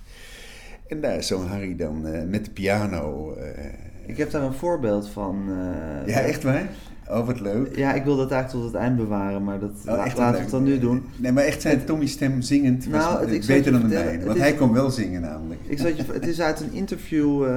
En 0.88 1.02
daar 1.02 1.24
zong 1.24 1.48
Harry 1.48 1.76
dan 1.76 2.08
uh, 2.08 2.24
met 2.24 2.46
de 2.46 2.52
piano. 2.52 3.36
Uh, 3.38 3.48
ik 4.06 4.18
heb 4.18 4.32
daar 4.32 4.44
een 4.44 4.54
voorbeeld 4.54 5.10
van. 5.10 5.46
ja, 6.06 6.20
echt 6.20 6.44
waar? 6.44 6.70
Oh, 7.10 7.26
wat 7.26 7.40
leuk. 7.40 7.76
Ja, 7.76 7.94
ik 7.94 8.04
wil 8.04 8.16
dat 8.16 8.32
eigenlijk 8.32 8.64
tot 8.64 8.74
het 8.74 8.82
eind 8.82 8.98
bewaren, 8.98 9.44
maar 9.44 9.60
dat 9.60 9.72
oh, 9.88 9.96
laten 10.16 10.34
we 10.34 10.40
het 10.40 10.50
dan 10.50 10.64
nu 10.64 10.80
doen. 10.80 11.04
Nee, 11.16 11.32
maar 11.32 11.44
echt 11.44 11.62
zijn 11.62 11.86
Tommy's 11.86 12.12
stem 12.12 12.42
zingend 12.42 12.88
nou, 12.88 13.30
het, 13.30 13.48
beter 13.48 13.72
dan 13.72 13.82
de 13.82 13.88
mijne. 13.88 14.26
Want 14.26 14.38
hij 14.38 14.54
kon 14.54 14.74
wel 14.74 14.90
zingen 14.90 15.22
namelijk. 15.22 15.62
Ik 15.68 15.78
zat 15.78 15.98
je, 15.98 16.04
het 16.12 16.28
is 16.28 16.42
uit 16.42 16.60
een 16.60 16.74
interview 16.74 17.48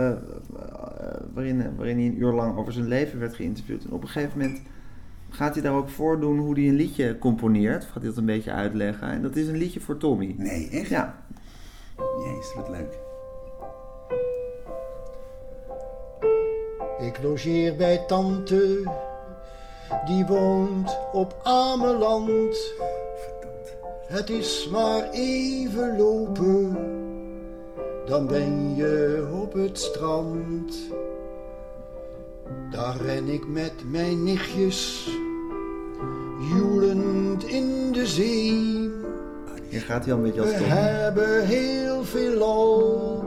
waarin, 1.34 1.76
waarin 1.76 1.96
hij 1.96 2.06
een 2.06 2.18
uur 2.18 2.32
lang 2.32 2.56
over 2.56 2.72
zijn 2.72 2.88
leven 2.88 3.18
werd 3.18 3.34
geïnterviewd. 3.34 3.84
En 3.84 3.92
op 3.92 4.02
een 4.02 4.08
gegeven 4.08 4.38
moment 4.38 4.60
gaat 5.28 5.54
hij 5.54 5.62
daar 5.62 5.74
ook 5.74 5.88
voordoen 5.88 6.38
hoe 6.38 6.54
hij 6.54 6.68
een 6.68 6.74
liedje 6.74 7.18
componeert. 7.18 7.82
Of 7.82 7.88
gaat 7.88 8.02
hij 8.02 8.10
dat 8.10 8.16
een 8.16 8.26
beetje 8.26 8.52
uitleggen. 8.52 9.08
En 9.08 9.22
dat 9.22 9.36
is 9.36 9.48
een 9.48 9.56
liedje 9.56 9.80
voor 9.80 9.96
Tommy. 9.96 10.34
Nee, 10.38 10.68
echt? 10.70 10.88
Ja. 10.88 11.24
Jezus, 12.24 12.54
wat 12.54 12.68
leuk. 12.68 12.98
Ik 16.98 17.22
logeer 17.22 17.76
bij 17.76 18.04
tante 18.06 18.90
die 20.06 20.26
woont 20.26 20.98
op 21.12 21.40
Ameland. 21.42 22.74
Het 24.06 24.30
is 24.30 24.68
maar 24.72 25.10
even 25.10 25.96
lopen, 25.98 26.76
dan 28.06 28.26
ben 28.26 28.76
je 28.76 29.26
op 29.42 29.52
het 29.52 29.78
strand. 29.78 30.90
Daar 32.70 32.96
ren 32.96 33.28
ik 33.28 33.48
met 33.48 33.72
mijn 33.90 34.24
nichtjes, 34.24 35.10
joelend 36.54 37.44
in 37.44 37.92
de 37.92 38.06
zee. 38.06 38.90
Hier 39.68 39.80
gaat 39.80 40.04
hij 40.04 40.14
al 40.14 40.18
een 40.18 40.24
beetje 40.24 40.40
als 40.40 40.50
We 40.50 40.64
hebben 40.64 41.46
heel 41.46 42.04
veel 42.04 42.38
lol 42.38 43.24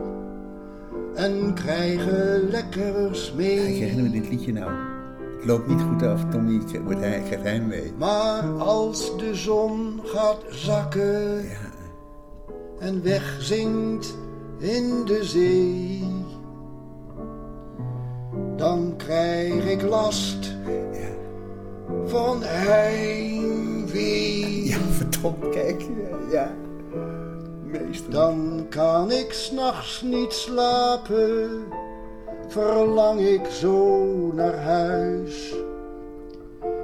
en 1.15 1.53
krijgen 1.53 2.49
lekkers 2.49 3.33
mee. 3.33 3.55
Ja, 3.55 3.67
ik 3.67 3.75
herinner 3.75 4.03
me 4.03 4.09
dit 4.09 4.29
liedje 4.29 4.53
nou 4.53 4.71
loopt 5.45 5.67
niet 5.67 5.81
goed 5.81 6.03
af. 6.03 6.25
Tommy 6.31 6.61
wordt 6.83 6.99
hij, 6.99 7.21
krijgt 7.25 7.43
heimwee. 7.43 7.93
Maar 7.97 8.43
als 8.51 9.17
de 9.17 9.35
zon 9.35 9.99
gaat 10.03 10.43
zakken 10.49 11.43
ja. 11.43 11.71
en 12.79 13.03
wegzinkt 13.03 14.17
in 14.57 15.05
de 15.05 15.23
zee, 15.23 16.03
dan 18.55 18.93
krijg 18.97 19.65
ik 19.65 19.81
last 19.81 20.55
ja. 20.91 21.09
van 22.05 22.43
heimwee. 22.43 24.25
Ja, 24.65 24.77
verdomd, 24.77 25.49
kijk. 25.49 25.85
Ja. 26.31 26.55
Meester. 27.63 28.11
Dan 28.11 28.65
kan 28.69 29.11
ik 29.11 29.33
s'nachts 29.33 30.01
niet 30.01 30.33
slapen 30.33 31.65
verlang 32.47 33.19
ik 33.19 33.45
zo 33.45 34.05
naar 34.33 34.57
huis. 34.57 35.53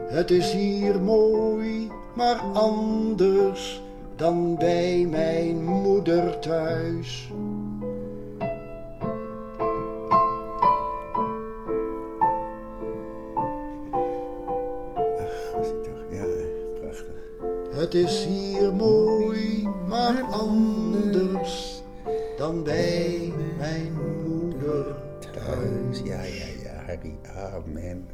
Het 0.08 0.32
is 0.32 0.52
hier 0.52 1.00
mooi, 1.00 1.92
maar 2.16 2.40
anders 2.54 3.82
dan 4.16 4.56
bij 4.58 5.08
mijn 5.10 5.64
moeder 5.64 6.40
thuis. 6.40 7.32
Het 17.82 17.94
is 17.94 18.26
hier 18.26 18.74
mooi, 18.74 19.68
maar 19.88 20.24
anders 20.24 21.82
dan 22.38 22.64
bij 22.64 23.34
mijn 23.58 23.94
moeder 24.24 24.96
thuis. 25.20 26.00
Ja, 26.04 26.22
ja, 26.22 26.46
ja, 26.64 26.84
Harry. 26.86 27.16
Amen. 27.36 28.08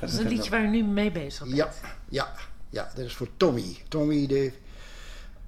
Dat 0.00 0.08
is 0.08 0.18
een 0.18 0.28
liedje 0.28 0.50
waar 0.50 0.64
u 0.64 0.68
nu 0.68 0.84
mee 0.84 1.10
bezig 1.10 1.44
bent. 1.44 1.56
Ja, 1.56 1.72
ja, 2.08 2.32
ja. 2.70 2.90
Dat 2.94 3.04
is 3.04 3.14
voor 3.14 3.28
Tommy. 3.36 3.76
Tommy, 3.88 4.26
de, 4.26 4.52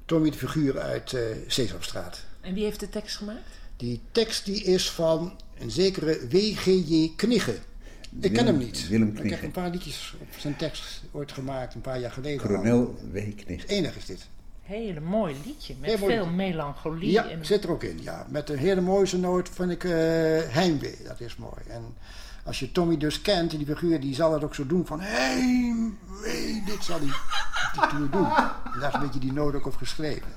Tommy 0.05 0.31
de 0.31 0.37
figuur 0.37 0.79
uit 0.79 1.13
uh, 1.13 1.21
Sesamstraat. 1.47 2.25
En 2.41 2.55
wie 2.55 2.65
heeft 2.65 2.81
de 2.81 2.89
tekst 2.89 3.17
gemaakt? 3.17 3.49
Die 3.77 4.01
tekst 4.13 4.45
die 4.45 4.63
is 4.63 4.91
van 4.91 5.41
een 5.59 5.71
zekere 5.71 6.29
W.G.J. 6.29 7.13
Knigge. 7.17 7.59
Ik 8.21 8.33
ken 8.33 8.47
hem 8.47 8.59
niet. 8.59 8.89
Willem 8.89 9.13
Knigge. 9.13 9.27
Ik 9.27 9.35
heb 9.35 9.43
een 9.43 9.51
paar 9.51 9.71
liedjes 9.71 10.15
op 10.21 10.29
zijn 10.39 10.57
tekst 10.57 11.03
ooit 11.13 11.33
gemaakt, 11.33 11.75
een 11.75 11.81
paar 11.81 12.01
jaar 12.01 12.11
geleden. 12.11 12.47
Kolonel 12.47 12.95
W. 13.13 13.19
Knigge. 13.37 13.67
Enig 13.67 13.97
is 13.97 14.05
dit 14.07 14.29
hele 14.63 15.01
mooi 15.01 15.37
liedje. 15.45 15.75
Met 15.81 15.99
veel 15.99 16.27
melancholie. 16.27 17.11
Ja, 17.11 17.29
en... 17.29 17.47
zit 17.47 17.65
er 17.65 17.71
ook 17.71 17.83
in. 17.83 18.03
Ja. 18.03 18.27
Met 18.29 18.51
een 18.51 18.59
hele 18.59 18.81
mooiste 18.81 19.19
noot 19.19 19.49
vind 19.49 19.71
ik 19.71 19.85
uh, 19.85 19.93
heimwee. 20.49 20.97
Dat 21.05 21.21
is 21.21 21.37
mooi. 21.37 21.63
En 21.69 21.95
als 22.45 22.59
je 22.59 22.73
Tommy 22.73 22.97
dus 22.97 23.23
kent, 23.23 23.51
die 23.51 23.67
figuur, 23.67 24.01
die 24.01 24.15
zal 24.15 24.31
dat 24.31 24.45
ook 24.45 24.55
zo 24.55 24.67
doen 24.67 24.87
van 24.87 25.01
heimwee. 25.01 26.63
Dit 26.67 26.85
zal 26.85 26.99
hij 27.01 27.99
doen. 28.11 28.27
En 28.73 28.81
daar 28.81 28.89
is 28.89 28.95
een 28.95 29.01
beetje 29.01 29.21
die 29.21 29.33
noot 29.33 29.55
ook 29.55 29.67
op 29.67 29.77
geschreven. 29.77 30.29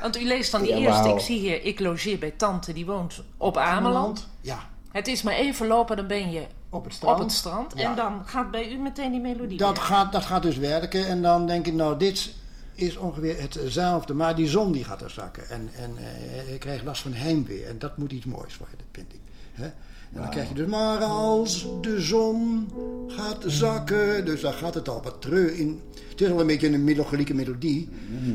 Want 0.00 0.20
u 0.20 0.24
leest 0.24 0.52
dan 0.52 0.62
die 0.62 0.74
eerste. 0.74 1.08
Ik 1.08 1.20
zie 1.20 1.38
hier, 1.38 1.64
ik 1.64 1.80
logeer 1.80 2.18
bij 2.18 2.30
tante, 2.30 2.72
die 2.72 2.86
woont 2.86 3.22
op 3.36 3.56
Ameland. 3.56 4.28
Ja. 4.40 4.68
Het 4.92 5.06
is 5.06 5.22
maar 5.22 5.34
even 5.34 5.66
lopen, 5.66 5.96
dan 5.96 6.06
ben 6.06 6.30
je 6.30 6.46
op 6.70 6.84
het 6.84 6.94
strand. 6.94 7.16
Op 7.16 7.22
het 7.22 7.32
strand. 7.32 7.74
En 7.74 7.96
dan 7.96 8.22
gaat 8.24 8.50
bij 8.50 8.72
u 8.72 8.76
meteen 8.76 9.10
die 9.10 9.20
melodie 9.20 9.58
dat 9.58 9.78
gaat, 9.78 10.12
dat 10.12 10.24
gaat 10.24 10.42
dus 10.42 10.56
werken. 10.56 11.06
En 11.06 11.22
dan 11.22 11.46
denk 11.46 11.66
ik, 11.66 11.74
nou, 11.74 11.98
dit 11.98 12.34
is 12.74 12.96
ongeveer 12.96 13.40
hetzelfde, 13.40 14.14
maar 14.14 14.36
die 14.36 14.48
zon 14.48 14.72
die 14.72 14.84
gaat 14.84 15.02
er 15.02 15.10
zakken. 15.10 15.48
En, 15.48 15.70
en 15.76 15.96
uh, 15.98 16.52
ik 16.52 16.60
krijg 16.60 16.82
last 16.82 17.02
van 17.02 17.12
heimwee. 17.12 17.64
En 17.64 17.78
dat 17.78 17.96
moet 17.96 18.12
iets 18.12 18.26
moois 18.26 18.58
worden, 18.58 18.78
vind 18.92 19.12
ik. 19.12 19.20
Hè? 19.52 19.64
En 20.12 20.20
dan 20.20 20.30
krijg 20.30 20.48
je 20.48 20.54
dus, 20.54 20.66
maar 20.66 20.98
als 21.04 21.66
de 21.80 22.00
zon 22.00 22.68
gaat 23.08 23.44
zakken. 23.46 24.24
Dus 24.24 24.40
dan 24.40 24.52
gaat 24.52 24.74
het 24.74 24.88
al 24.88 25.02
wat 25.02 25.20
treu 25.20 25.46
in. 25.46 25.82
Het 26.10 26.20
is 26.20 26.30
al 26.30 26.40
een 26.40 26.46
beetje 26.46 26.72
een 26.72 26.84
melancholieke 26.84 27.34
melodie. 27.34 27.88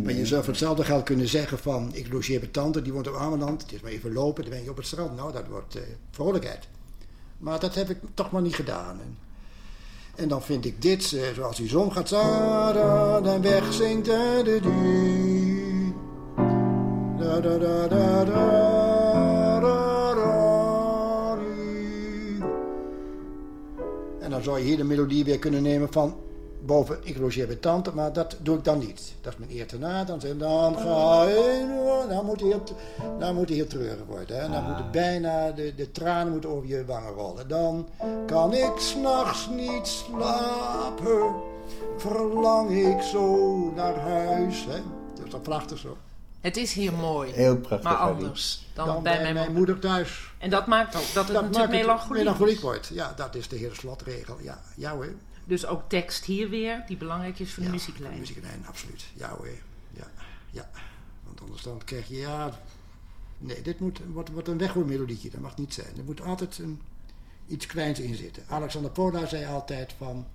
Maar 0.03 0.13
je 0.13 0.25
zou 0.25 0.41
voor 0.43 0.49
hetzelfde 0.49 0.83
geld 0.83 1.03
kunnen 1.03 1.27
zeggen 1.27 1.59
van... 1.59 1.89
Ik 1.93 2.13
logeer 2.13 2.39
bij 2.39 2.49
tante, 2.49 2.81
die 2.81 2.93
woont 2.93 3.07
op 3.07 3.15
Ameland. 3.15 3.61
Het 3.61 3.71
is 3.71 3.81
maar 3.81 3.91
even 3.91 4.13
lopen, 4.13 4.43
dan 4.43 4.51
ben 4.51 4.63
je 4.63 4.69
op 4.69 4.77
het 4.77 4.85
strand. 4.85 5.15
Nou, 5.15 5.33
dat 5.33 5.47
wordt 5.47 5.75
uh, 5.75 5.81
vrolijkheid. 6.11 6.67
Maar 7.37 7.59
dat 7.59 7.75
heb 7.75 7.89
ik 7.89 7.97
toch 8.13 8.31
maar 8.31 8.41
niet 8.41 8.55
gedaan. 8.55 8.99
En 10.15 10.27
dan 10.27 10.41
vind 10.41 10.65
ik 10.65 10.81
dit, 10.81 11.13
eh, 11.13 11.21
zoals 11.35 11.57
die 11.57 11.69
zon 11.69 11.91
gaat 11.91 12.09
dan 13.23 13.41
wegzinkt 13.41 14.05
de 14.05 14.59
En 24.19 24.29
dan 24.29 24.43
zou 24.43 24.59
je 24.59 24.63
hier 24.63 24.77
de 24.77 24.83
melodie 24.83 25.23
weer 25.23 25.39
kunnen 25.39 25.61
nemen 25.61 25.91
van 25.91 26.15
boven, 26.65 26.99
ik 27.03 27.17
logeer 27.17 27.47
bij 27.47 27.55
tante, 27.55 27.91
maar 27.93 28.13
dat 28.13 28.37
doe 28.41 28.57
ik 28.57 28.63
dan 28.63 28.79
niet. 28.79 29.13
Dat 29.21 29.33
is 29.33 29.39
mijn 29.39 29.51
eer 29.51 29.67
te 29.67 29.77
na. 29.77 30.03
Dan, 30.03 30.19
dan 30.37 30.77
ga 30.77 31.23
je, 31.23 32.05
dan 32.09 32.25
moet 32.25 32.39
hij 32.39 32.49
heel, 32.49 32.63
dan 33.19 33.35
moet 33.35 33.47
hij 33.47 33.57
heel 33.57 33.67
treurig 33.67 34.05
worden. 34.07 34.41
Hè. 34.41 34.49
Dan 34.49 34.63
moeten 34.63 34.91
bijna, 34.91 35.51
de, 35.51 35.75
de 35.75 35.91
tranen 35.91 36.31
moeten 36.31 36.49
over 36.49 36.67
je 36.67 36.85
wangen 36.85 37.13
rollen. 37.13 37.47
Dan 37.47 37.87
kan 38.25 38.53
ik 38.53 38.73
s'nachts 38.77 39.49
niet 39.55 39.87
slapen, 39.87 41.33
verlang 41.97 42.71
ik 42.71 43.01
zo 43.01 43.55
naar 43.75 43.99
huis. 43.99 44.65
Hè. 44.65 44.81
Dat 45.15 45.25
is 45.25 45.31
toch 45.31 45.41
prachtig 45.41 45.77
zo. 45.77 45.97
Het 46.41 46.57
is 46.57 46.73
hier 46.73 46.93
mooi. 46.93 47.31
Heel 47.31 47.57
prachtig. 47.57 47.91
Maar 47.91 47.99
anders 47.99 48.65
dan, 48.73 49.03
bij, 49.03 49.33
mijn, 49.33 49.53
moeder 49.53 49.79
thuis. 49.79 50.33
En 50.37 50.49
dat 50.49 50.67
maakt 50.67 50.95
ook 50.95 51.13
dat 51.13 51.23
het 51.23 51.33
dat 51.33 51.43
natuurlijk 51.43 51.71
melancholiek, 51.71 52.23
melancholiek 52.23 52.59
wordt. 52.59 52.89
Ja, 52.93 53.13
dat 53.15 53.35
is 53.35 53.47
de 53.47 53.55
hele 53.55 53.75
slotregel. 53.75 54.37
Ja, 54.41 54.61
ja 54.75 54.91
hoor. 54.91 55.07
Dus 55.45 55.65
ook 55.65 55.89
tekst 55.89 56.25
hier 56.25 56.49
weer, 56.49 56.83
die 56.87 56.97
belangrijk 56.97 57.39
is 57.39 57.53
voor 57.53 57.63
de 57.63 57.69
muzieklijn. 57.69 58.13
de 58.13 58.19
muzieklijn, 58.19 58.65
absoluut. 58.67 59.05
Ja 59.13 59.29
hoor. 59.29 59.47
Ja, 59.91 60.11
ja. 60.51 60.69
Want 61.23 61.41
anders 61.41 61.61
dan 61.61 61.81
krijg 61.83 62.07
je, 62.07 62.17
ja... 62.17 62.59
Nee, 63.37 63.61
dit 63.61 63.79
moet 63.79 63.99
wat, 64.11 64.29
wat 64.29 64.47
een 64.47 64.57
weghoormelodietje, 64.57 65.29
dat 65.29 65.39
mag 65.39 65.57
niet 65.57 65.73
zijn. 65.73 65.97
Er 65.97 66.03
moet 66.03 66.21
altijd 66.21 66.57
een, 66.57 66.81
iets 67.47 67.65
kleins 67.65 67.99
in 67.99 68.15
zitten. 68.15 68.43
Alexander 68.47 68.91
Pola 68.91 69.25
zei 69.25 69.45
altijd 69.45 69.93
van... 69.97 70.27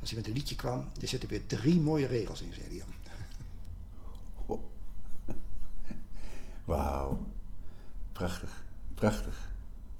Als 0.00 0.10
hij 0.10 0.18
met 0.18 0.28
een 0.28 0.34
liedje 0.34 0.56
kwam, 0.56 0.88
er 1.00 1.08
zitten 1.08 1.28
weer 1.28 1.46
drie 1.46 1.80
mooie 1.80 2.06
regels 2.06 2.42
in, 2.42 2.52
zei 2.52 2.66
hij 2.68 2.84
dan. 4.46 4.58
Wauw. 6.64 7.26
Prachtig. 8.12 8.64
Prachtig. 8.94 9.49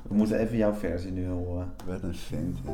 We 0.08 0.14
moeten 0.14 0.38
even 0.38 0.56
jouw 0.56 0.74
versie 0.74 1.10
nu 1.10 1.26
horen. 1.26 1.72
Wat 1.86 2.02
een 2.02 2.14
vent. 2.14 2.58
hè. 2.64 2.72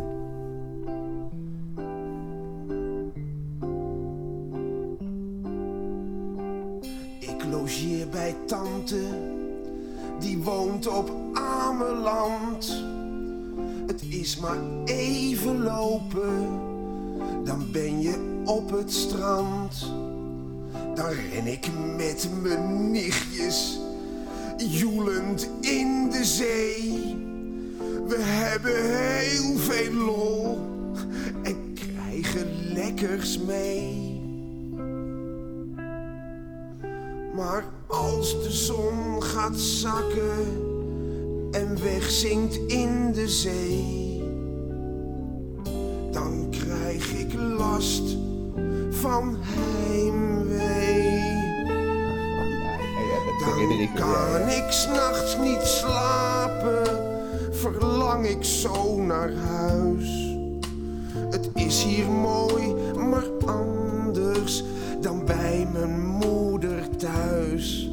Ik 7.21 7.45
logeer 7.51 8.09
bij 8.09 8.35
tante, 8.47 9.01
die 10.19 10.39
woont 10.39 10.87
op 10.89 11.13
Ameland. 11.35 12.85
Het 13.87 14.03
is 14.09 14.39
maar 14.39 14.59
even 14.85 15.63
lopen, 15.63 16.49
dan 17.45 17.71
ben 17.73 18.01
je 18.01 18.43
op 18.45 18.71
het 18.71 18.93
strand. 18.93 19.93
Dan 20.95 21.09
ren 21.09 21.47
ik 21.47 21.69
met 21.97 22.29
mijn 22.43 22.91
nichtjes, 22.91 23.81
joelend 24.57 25.51
in 25.61 26.11
de 26.11 26.25
zee. 26.25 27.06
We 28.07 28.17
hebben 28.19 28.85
heel 28.85 29.57
veel 29.57 29.93
lol 29.93 30.59
en 31.43 31.75
krijgen 31.75 32.47
lekkers 32.75 33.39
mee. 33.39 34.21
Maar 37.35 37.65
als 37.87 38.43
de 38.43 38.51
zon 38.51 39.23
gaat 39.23 39.57
zakken 39.57 40.65
en 41.51 41.83
wegzinkt 41.83 42.57
in 42.57 43.13
de 43.13 43.29
zee, 43.29 44.23
dan 46.11 46.47
krijg 46.51 47.13
ik 47.13 47.33
last 47.35 48.17
van 48.91 49.37
heimwee. 49.41 51.27
Dan 53.41 53.89
kan 53.95 54.49
ik 54.49 54.65
s'nachts 54.71 55.37
niet 55.39 55.63
slapen, 55.63 56.96
verlang 57.73 58.27
ik 58.27 58.45
zo 58.45 59.01
naar 59.03 59.33
huis. 59.33 60.37
Het 61.31 61.51
is 61.55 61.85
hier 61.85 62.11
mooi, 62.11 62.75
maar 62.95 63.27
anders 63.47 64.63
dan 65.01 65.25
bij 65.25 65.69
mijn 65.73 66.01
moeder 66.01 66.97
thuis. 66.97 67.86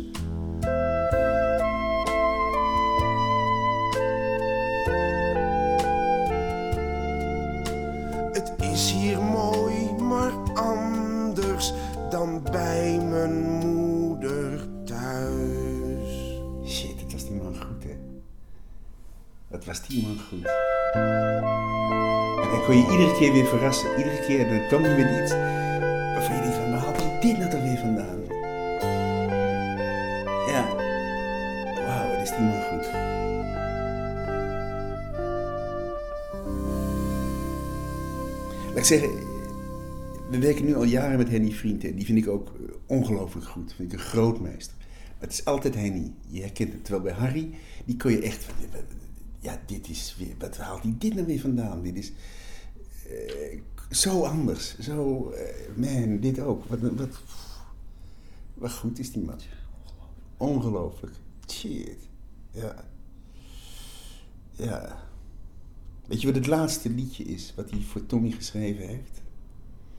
En 22.44 22.50
dan 22.50 22.64
kon 22.66 22.78
je 22.78 22.88
iedere 22.92 23.18
keer 23.18 23.34
weer 23.34 23.46
verrassen. 23.46 23.98
Iedere 23.98 24.20
keer, 24.28 24.48
dan 24.48 24.68
kwam 24.68 24.84
hij 24.84 24.96
weer 24.96 25.24
iets 25.24 25.32
waarvan 26.14 26.36
je 26.36 26.42
denkt 26.42 26.56
van, 26.58 26.72
waar 26.72 26.96
hij 26.96 27.20
dit 27.22 27.38
nou 27.38 27.50
toch 27.50 27.62
weer 27.62 27.78
vandaan? 27.78 28.22
Ja. 30.48 30.76
Wauw, 31.86 32.10
wat 32.12 32.22
is 32.22 32.30
die 32.30 32.40
man 32.40 32.62
goed. 32.62 32.88
Laat 38.68 38.78
ik 38.78 38.84
zeggen, 38.84 39.10
we 40.30 40.40
werken 40.40 40.66
nu 40.66 40.76
al 40.76 40.84
jaren 40.84 41.18
met 41.18 41.30
Henny 41.30 41.52
Vriend. 41.52 41.82
hè. 41.82 41.94
Die 41.94 42.06
vind 42.06 42.18
ik 42.18 42.28
ook 42.28 42.52
ongelooflijk 42.86 43.48
goed. 43.48 43.74
Vind 43.74 43.94
ik 43.94 44.00
een 44.00 44.06
grootmeester. 44.06 44.78
Het 45.18 45.32
is 45.32 45.46
altijd 45.46 45.76
Henny. 45.76 46.14
Je 46.28 46.42
herkent 46.42 46.74
het. 46.74 46.84
Terwijl 46.84 47.04
bij 47.04 47.14
Harry, 47.14 47.50
die 47.86 47.98
kon 47.98 48.12
je 48.12 48.22
echt... 48.22 48.46
Ja, 49.44 49.62
dit 49.66 49.90
is 49.90 50.16
weer... 50.18 50.36
Wat 50.40 50.58
haalt 50.58 50.84
hij 50.84 50.96
dit 50.98 51.14
nou 51.14 51.26
weer 51.26 51.40
vandaan? 51.40 51.82
Dit 51.82 51.96
is 51.96 52.12
eh, 53.10 53.60
zo 53.90 54.22
anders. 54.24 54.78
Zo... 54.80 55.30
eh, 55.30 55.76
man, 55.76 56.20
dit 56.20 56.40
ook. 56.40 56.66
Wat, 56.66 56.80
wat, 56.80 57.22
wat 58.54 58.74
goed 58.74 59.00
is 59.00 59.12
die 59.12 59.24
man. 59.24 59.40
Ongelooflijk. 60.38 61.14
Shit. 61.52 61.98
Ja. 62.52 62.86
Ja. 64.52 65.04
Weet 66.08 66.22
je 66.22 66.28
wat 66.28 66.36
het 66.36 66.48
laatste 66.48 66.90
liedje 66.90 67.24
is 67.24 67.54
wat 67.56 67.70
hij 67.70 67.80
voor 67.82 68.06
Tommy 68.06 68.32
geschreven 68.32 68.88
heeft? 68.88 69.22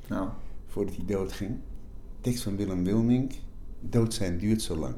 Nou, 0.08 0.28
Voordat 0.66 0.96
hij 0.96 1.04
doodging? 1.04 1.58
Tekst 2.20 2.42
van 2.42 2.56
Willem 2.56 2.84
Wilmink. 2.84 3.32
Dood 3.80 4.14
zijn 4.14 4.38
duurt 4.38 4.62
zo 4.62 4.76
lang. 4.76 4.94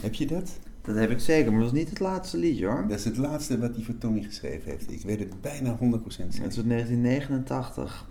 Heb 0.00 0.14
je 0.14 0.26
dat? 0.26 0.58
Dat 0.82 0.94
heb 0.96 1.10
ik 1.10 1.18
zeker, 1.20 1.52
maar 1.52 1.60
dat 1.60 1.72
is 1.72 1.78
niet 1.78 1.90
het 1.90 2.00
laatste 2.00 2.36
liedje 2.38 2.66
hoor. 2.66 2.84
Dat 2.88 2.98
is 2.98 3.04
het 3.04 3.16
laatste 3.16 3.58
wat 3.58 3.74
hij 3.74 3.84
voor 3.84 3.98
Tommy 3.98 4.22
geschreven 4.22 4.70
heeft. 4.70 4.92
Ik 4.92 5.02
weet 5.02 5.18
het 5.18 5.40
bijna 5.40 5.76
100% 5.78 5.78
Het 5.78 6.28
is 6.28 6.34
zeker. 6.34 6.42
uit 6.42 6.68
1989. 6.68 8.10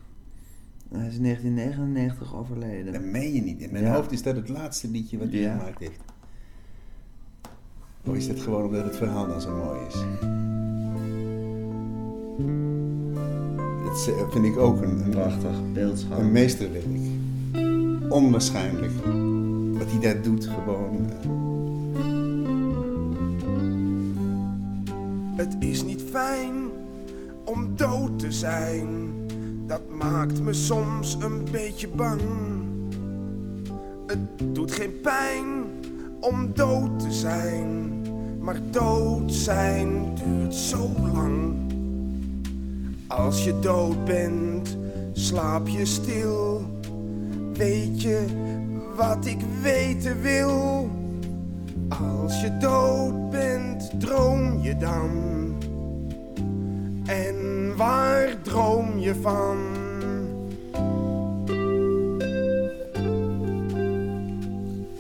Hij 0.91 1.07
is 1.07 1.15
in 1.15 1.23
1999 1.23 2.35
overleden. 2.35 2.93
Dat 2.93 3.01
meen 3.03 3.33
je 3.33 3.41
niet. 3.41 3.61
In 3.61 3.71
mijn 3.71 3.83
Ja. 3.83 3.93
hoofd 3.95 4.11
is 4.11 4.23
dat 4.23 4.35
het 4.35 4.49
laatste 4.49 4.87
liedje 4.89 5.17
wat 5.17 5.27
hij 5.29 5.39
Ja. 5.39 5.57
gemaakt 5.57 5.79
heeft. 5.79 5.99
Of 8.07 8.15
is 8.15 8.27
dat 8.27 8.39
gewoon 8.39 8.63
omdat 8.65 8.83
het 8.83 8.95
verhaal 8.95 9.27
dan 9.27 9.41
zo 9.41 9.55
mooi 9.65 9.79
is? 9.87 9.93
Dat 13.85 14.07
eh, 14.15 14.29
vind 14.31 14.45
ik 14.45 14.57
ook 14.57 14.81
een, 14.81 15.03
een, 15.03 15.09
Prachtig, 15.09 15.71
beeldschap. 15.73 16.19
een 16.19 16.31
meesterwerk. 16.31 16.85
Onwaarschijnlijk. 18.09 18.91
Wat 19.77 19.91
hij 19.91 19.99
daar 19.99 20.21
doet, 20.21 20.45
gewoon. 20.45 21.09
eh, 21.09 21.40
Het 25.41 25.55
is 25.59 25.83
niet 25.83 26.01
fijn 26.11 26.69
om 27.45 27.75
dood 27.75 28.19
te 28.19 28.31
zijn. 28.31 29.13
Dat 29.67 29.81
maakt 29.89 30.41
me 30.41 30.53
soms 30.53 31.17
een 31.19 31.47
beetje 31.51 31.87
bang. 31.87 32.21
Het 34.07 34.19
doet 34.55 34.71
geen 34.71 35.01
pijn 35.01 35.47
om 36.19 36.53
dood 36.53 36.99
te 36.99 37.11
zijn. 37.11 38.01
Maar 38.39 38.59
dood 38.71 39.33
zijn 39.33 40.15
duurt 40.23 40.55
zo 40.55 40.89
lang. 41.13 41.53
Als 43.07 43.43
je 43.43 43.59
dood 43.59 44.05
bent, 44.05 44.77
slaap 45.13 45.67
je 45.67 45.85
stil. 45.85 46.65
Weet 47.53 48.01
je 48.01 48.25
wat 48.95 49.25
ik 49.25 49.39
weten 49.61 50.21
wil? 50.21 50.89
Als 51.89 52.41
je 52.41 52.57
dood 52.57 53.29
bent, 53.29 53.60
droom 53.97 54.61
je 54.61 54.77
dan? 54.77 55.09
En 57.05 57.75
waar 57.75 58.41
droom 58.41 58.99
je 58.99 59.15
van? 59.15 59.57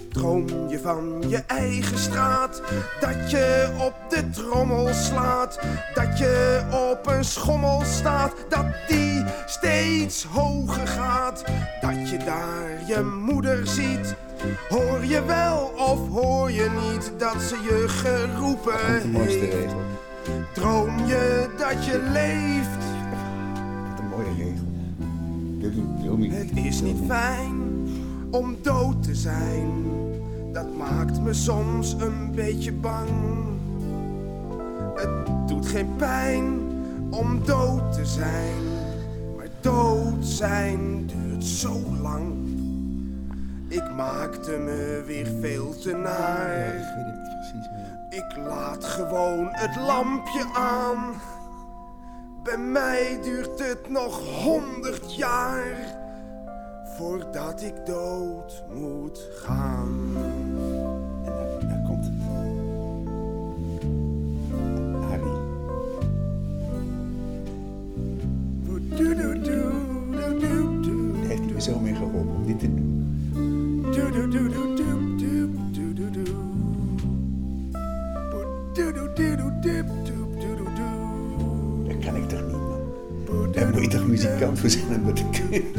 Droom 0.09 0.47
je 0.69 0.79
van 0.79 1.23
je 1.27 1.43
eigen 1.47 1.97
straat, 1.97 2.61
dat 2.99 3.31
je 3.31 3.69
op 3.79 3.93
de 4.09 4.29
trommel 4.29 4.93
slaat, 4.93 5.59
dat 5.93 6.17
je 6.17 6.61
op 6.91 7.07
een 7.07 7.23
schommel 7.23 7.81
staat, 7.83 8.33
dat 8.49 8.65
die 8.87 9.23
steeds 9.45 10.23
hoger 10.23 10.87
gaat, 10.87 11.43
dat 11.81 12.09
je 12.09 12.17
daar 12.17 12.81
je 12.87 13.01
moeder 13.03 13.67
ziet. 13.67 14.15
Hoor 14.69 15.05
je 15.05 15.25
wel 15.25 15.71
of 15.77 16.07
hoor 16.09 16.51
je 16.51 16.69
niet 16.69 17.11
dat 17.17 17.41
ze 17.41 17.55
je 17.55 17.85
geroepen 17.87 19.01
de 19.01 19.07
mooiste 19.07 19.39
heeft? 19.39 19.53
regel. 19.53 19.79
Droom 20.53 21.05
je 21.05 21.49
dat 21.57 21.85
je 21.85 22.09
leeft? 22.11 22.85
Wat 23.89 23.99
een 23.99 24.07
mooie 24.09 24.33
regel. 24.37 24.69
Dit 26.19 26.33
Het 26.33 26.65
is 26.65 26.81
niet 26.81 26.97
fijn 27.07 27.71
om 28.31 28.55
dood 28.61 29.03
te 29.03 29.15
zijn. 29.15 29.69
Dat 30.53 30.77
maakt 30.77 31.21
me 31.21 31.33
soms 31.33 31.95
een 31.99 32.31
beetje 32.35 32.73
bang. 32.73 33.09
Het 34.95 35.09
doet 35.47 35.67
geen 35.67 35.95
pijn 35.95 36.59
om 37.09 37.45
dood 37.45 37.93
te 37.93 38.05
zijn. 38.05 38.63
Maar 39.37 39.47
dood 39.61 40.25
zijn 40.25 41.05
duurt 41.05 41.43
zo 41.43 41.81
lang. 42.01 42.40
Ik 43.71 43.91
maakte 43.95 44.51
me 44.57 45.03
weer 45.05 45.27
veel 45.39 45.77
te 45.77 45.95
naar. 45.95 46.65
ik 46.65 46.95
weet 46.95 47.05
het 47.05 47.23
precies 47.23 47.69
meer. 47.69 47.99
Ik 48.09 48.37
laat 48.37 48.85
gewoon 48.85 49.47
het 49.51 49.75
lampje 49.75 50.45
aan. 50.53 51.21
Bij 52.43 52.57
mij 52.57 53.19
duurt 53.23 53.59
het 53.59 53.89
nog 53.89 54.41
honderd 54.43 55.15
jaar 55.15 55.97
voordat 56.97 57.61
ik 57.61 57.85
dood 57.85 58.63
moet 58.73 59.29
gaan. 59.35 60.11
En 61.25 61.31
daar, 61.31 61.69
daar 61.69 61.83
komt 61.87 62.05
het. 62.05 62.13
Harry. 65.09 65.39
Doe 68.63 69.15
doe 69.15 69.39
doe. 69.39 69.81
me 71.53 71.71
zo 71.71 71.79
mee 71.79 71.95
geholpen 71.95 72.35
om 72.35 72.45
dit 72.45 72.59
te 72.59 72.75
doen. 72.75 73.00
Dat 74.31 74.39
kan 81.99 82.15
ik 82.15 82.29
toch 82.29 82.41
niet, 82.45 82.57
man. 82.57 83.51
Daar 83.51 83.69
moet 83.69 83.81
je 83.81 83.87
toch 83.87 84.07
muzikant 84.07 84.59
voor 84.59 84.69
zijn 84.69 84.83
om 84.95 85.05
dat 85.05 85.15
te 85.15 85.23
kunnen. 85.31 85.71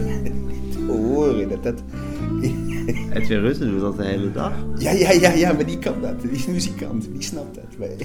Te 0.71 0.79
horen 0.87 1.49
dat 1.49 1.63
dat... 1.63 1.83
Edwin 3.13 3.41
Rutten 3.41 3.71
doet 3.71 3.81
dat 3.81 3.97
de 3.97 4.05
hele 4.05 4.33
dag. 4.33 4.53
Ja, 4.79 4.91
ja, 4.91 5.11
ja, 5.13 5.31
ja, 5.33 5.53
maar 5.53 5.67
die 5.67 5.79
kan 5.79 6.01
dat. 6.01 6.21
Die 6.21 6.31
is 6.31 6.47
muzikant, 6.47 7.09
die 7.13 7.23
snapt 7.23 7.55
dat. 7.55 7.79
Maar... 7.79 7.89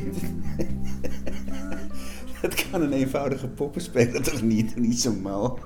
Dat 2.41 2.67
kan 2.69 2.81
een 2.81 2.93
eenvoudige 2.93 3.47
poppenspeler 3.47 4.21
toch 4.21 4.41
niet? 4.41 4.75
Niet 4.75 4.99
zo 5.01 5.13
mal. 5.13 5.59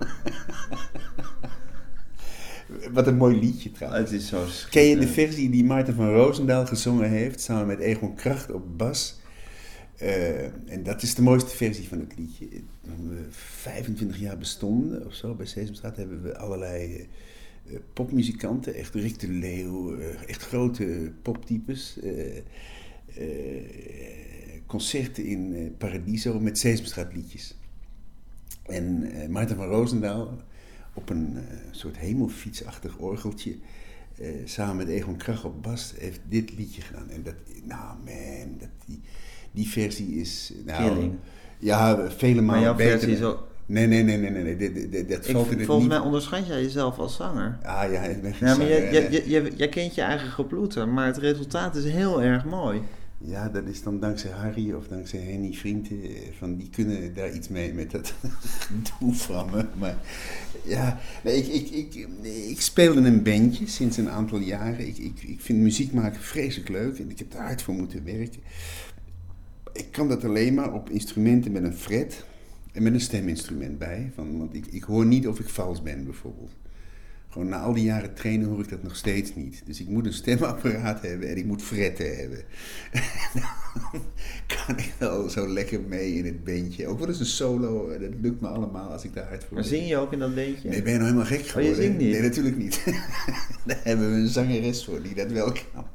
Wat 2.91 3.07
een 3.07 3.17
mooi 3.17 3.39
liedje 3.39 3.71
trouwens. 3.71 4.11
Het 4.11 4.21
is 4.21 4.27
zo 4.27 4.45
Ken 4.69 4.83
je 4.83 4.97
de 4.97 5.07
versie 5.07 5.49
die 5.49 5.63
Maarten 5.63 5.95
van 5.95 6.09
Roosendaal 6.09 6.65
gezongen 6.65 7.09
heeft, 7.09 7.41
samen 7.41 7.67
met 7.67 7.79
Egon 7.79 8.15
Kracht 8.15 8.51
op 8.51 8.77
bas? 8.77 9.19
Uh, 10.01 10.43
en 10.43 10.83
dat 10.83 11.01
is 11.01 11.15
de 11.15 11.21
mooiste 11.21 11.55
versie 11.55 11.87
van 11.87 11.99
het 11.99 12.13
liedje. 12.17 12.47
Toen 12.85 13.09
we 13.09 13.25
25 13.29 14.19
jaar 14.19 14.37
bestonden 14.37 15.05
of 15.05 15.13
zo 15.13 15.33
bij 15.33 15.45
Sesamstraat 15.45 15.97
hebben 15.97 16.21
we 16.21 16.37
allerlei 16.37 17.07
uh, 17.65 17.77
popmuzikanten, 17.93 18.73
echt 18.73 18.95
Rick 18.95 19.19
de 19.19 19.27
Leeuw, 19.27 19.97
uh, 19.97 20.29
echt 20.29 20.41
grote 20.41 21.11
poptypes 21.21 21.99
concerten 24.65 25.25
in 25.25 25.73
Paradiso 25.77 26.39
met 26.39 26.57
Sesamstraatliedjes. 26.57 27.55
En 28.63 29.03
uh, 29.03 29.27
Maarten 29.27 29.55
van 29.55 29.67
Roosendaal 29.67 30.41
op 30.93 31.09
een 31.09 31.33
uh, 31.33 31.41
soort 31.71 31.97
hemelfietsachtig 31.97 32.97
orgeltje, 32.97 33.55
samen 34.45 34.75
met 34.75 34.87
Egon 34.87 35.17
Krach 35.17 35.45
op 35.45 35.63
bas, 35.63 35.93
heeft 35.97 36.19
dit 36.29 36.57
liedje 36.57 36.81
gedaan. 36.81 37.09
En 37.09 37.23
dat, 37.23 37.33
nou 37.63 37.97
man, 38.05 38.57
dat, 38.59 38.69
die, 38.85 39.01
die 39.51 39.67
versie 39.67 40.15
is... 40.15 40.53
Nou, 40.65 40.93
Killing. 40.93 41.15
Ja, 41.59 42.09
vele 42.09 42.41
malen 42.41 42.45
Maar 42.45 42.61
jouw 42.61 42.75
beter. 42.75 42.91
versie 42.91 43.15
is 43.15 43.21
ook... 43.21 43.47
Nee, 43.65 43.87
nee, 43.87 44.03
nee, 44.03 44.17
nee, 44.17 44.29
nee, 44.29 44.43
nee. 44.43 44.57
Dat, 44.57 44.91
dat, 44.91 45.09
dat 45.09 45.27
Ik, 45.27 45.31
valt 45.33 45.51
in 45.51 45.57
het 45.57 45.65
volgens 45.65 45.87
niet... 45.87 45.97
mij 45.97 46.05
onderschat 46.05 46.47
jij 46.47 46.61
jezelf 46.61 46.97
als 46.97 47.15
zanger. 47.15 47.57
Ah 47.63 47.91
ja, 47.91 48.01
ik 48.01 48.21
ben 48.21 48.33
geen 48.33 48.47
Ja, 48.47 48.55
maar 48.55 48.67
zanger, 48.67 48.91
jij, 48.93 49.11
jij, 49.11 49.25
jij, 49.25 49.51
jij 49.55 49.69
kent 49.69 49.95
je 49.95 50.01
eigen 50.01 50.29
geploeter, 50.29 50.87
maar 50.87 51.05
het 51.05 51.17
resultaat 51.17 51.75
is 51.75 51.83
heel 51.83 52.21
erg 52.21 52.45
mooi. 52.45 52.81
Ja, 53.23 53.49
dat 53.49 53.65
is 53.65 53.83
dan 53.83 53.99
dankzij 53.99 54.31
Harry 54.31 54.73
of 54.73 54.87
dankzij 54.87 55.19
Henny 55.19 55.53
Vrienden. 55.53 56.01
eh, 56.03 56.31
Van 56.37 56.55
die 56.57 56.69
kunnen 56.69 57.13
daar 57.13 57.33
iets 57.33 57.47
mee 57.47 57.73
met 57.73 57.91
dat 57.91 58.13
gedoe 58.67 59.13
van 59.13 59.49
me. 59.51 59.65
Maar 59.79 59.97
ja, 60.63 60.99
nee, 61.23 61.37
ik, 61.37 61.67
ik, 61.69 61.93
ik, 61.93 62.07
ik 62.49 62.61
speel 62.61 62.97
in 62.97 63.05
een 63.05 63.23
bandje 63.23 63.67
sinds 63.67 63.97
een 63.97 64.09
aantal 64.09 64.39
jaren. 64.39 64.87
Ik, 64.87 64.97
ik, 64.97 65.23
ik 65.23 65.41
vind 65.41 65.59
muziek 65.59 65.93
maken 65.93 66.21
vreselijk 66.21 66.69
leuk 66.69 66.99
en 66.99 67.09
ik 67.09 67.19
heb 67.19 67.33
er 67.33 67.39
hard 67.41 67.61
voor 67.61 67.73
moeten 67.73 68.03
werken. 68.03 68.41
Ik 69.73 69.91
kan 69.91 70.07
dat 70.07 70.23
alleen 70.23 70.53
maar 70.53 70.73
op 70.73 70.89
instrumenten 70.89 71.51
met 71.51 71.63
een 71.63 71.73
fret 71.77 72.25
en 72.71 72.83
met 72.83 72.93
een 72.93 73.01
steminstrument 73.01 73.77
bij. 73.77 74.11
Van, 74.15 74.37
want 74.37 74.55
ik, 74.55 74.65
ik 74.65 74.83
hoor 74.83 75.05
niet 75.05 75.27
of 75.27 75.39
ik 75.39 75.49
vals 75.49 75.81
ben 75.81 76.03
bijvoorbeeld. 76.03 76.51
Gewoon 77.31 77.49
na 77.49 77.59
al 77.59 77.73
die 77.73 77.83
jaren 77.83 78.13
trainen 78.13 78.47
hoor 78.47 78.59
ik 78.59 78.69
dat 78.69 78.83
nog 78.83 78.95
steeds 78.95 79.35
niet. 79.35 79.61
Dus 79.65 79.79
ik 79.79 79.87
moet 79.87 80.05
een 80.05 80.13
stemapparaat 80.13 81.01
hebben 81.01 81.29
en 81.29 81.37
ik 81.37 81.45
moet 81.45 81.61
fretten 81.61 82.17
hebben. 82.17 82.43
Dan 83.33 84.01
kan 84.47 84.77
ik 84.77 84.93
wel 84.97 85.29
zo 85.29 85.47
lekker 85.47 85.81
mee 85.81 86.13
in 86.13 86.25
het 86.25 86.43
bandje. 86.43 86.87
Ook 86.87 86.99
wel 86.99 87.07
eens 87.07 87.19
een 87.19 87.25
solo, 87.25 87.89
eh, 87.89 88.01
dat 88.01 88.09
lukt 88.21 88.41
me 88.41 88.47
allemaal 88.47 88.91
als 88.91 89.03
ik 89.03 89.13
daar 89.13 89.27
hard 89.27 89.43
voor 89.43 89.53
Maar 89.53 89.63
zing 89.63 89.87
je 89.87 89.97
ook 89.97 90.13
in 90.13 90.19
dat 90.19 90.35
beentje? 90.35 90.69
Nee, 90.69 90.81
ben 90.81 90.91
je 90.91 90.97
nou 90.97 91.11
helemaal 91.11 91.37
gek 91.37 91.47
geworden? 91.47 91.75
zingt 91.75 91.97
niet? 91.97 92.11
Nee, 92.11 92.21
natuurlijk 92.21 92.57
niet. 92.57 92.83
Daar 93.65 93.79
hebben 93.83 94.11
we 94.11 94.17
een 94.17 94.27
zangeres 94.27 94.85
voor 94.85 95.01
die 95.01 95.15
dat 95.15 95.31
wel 95.31 95.51
kan. 95.51 95.85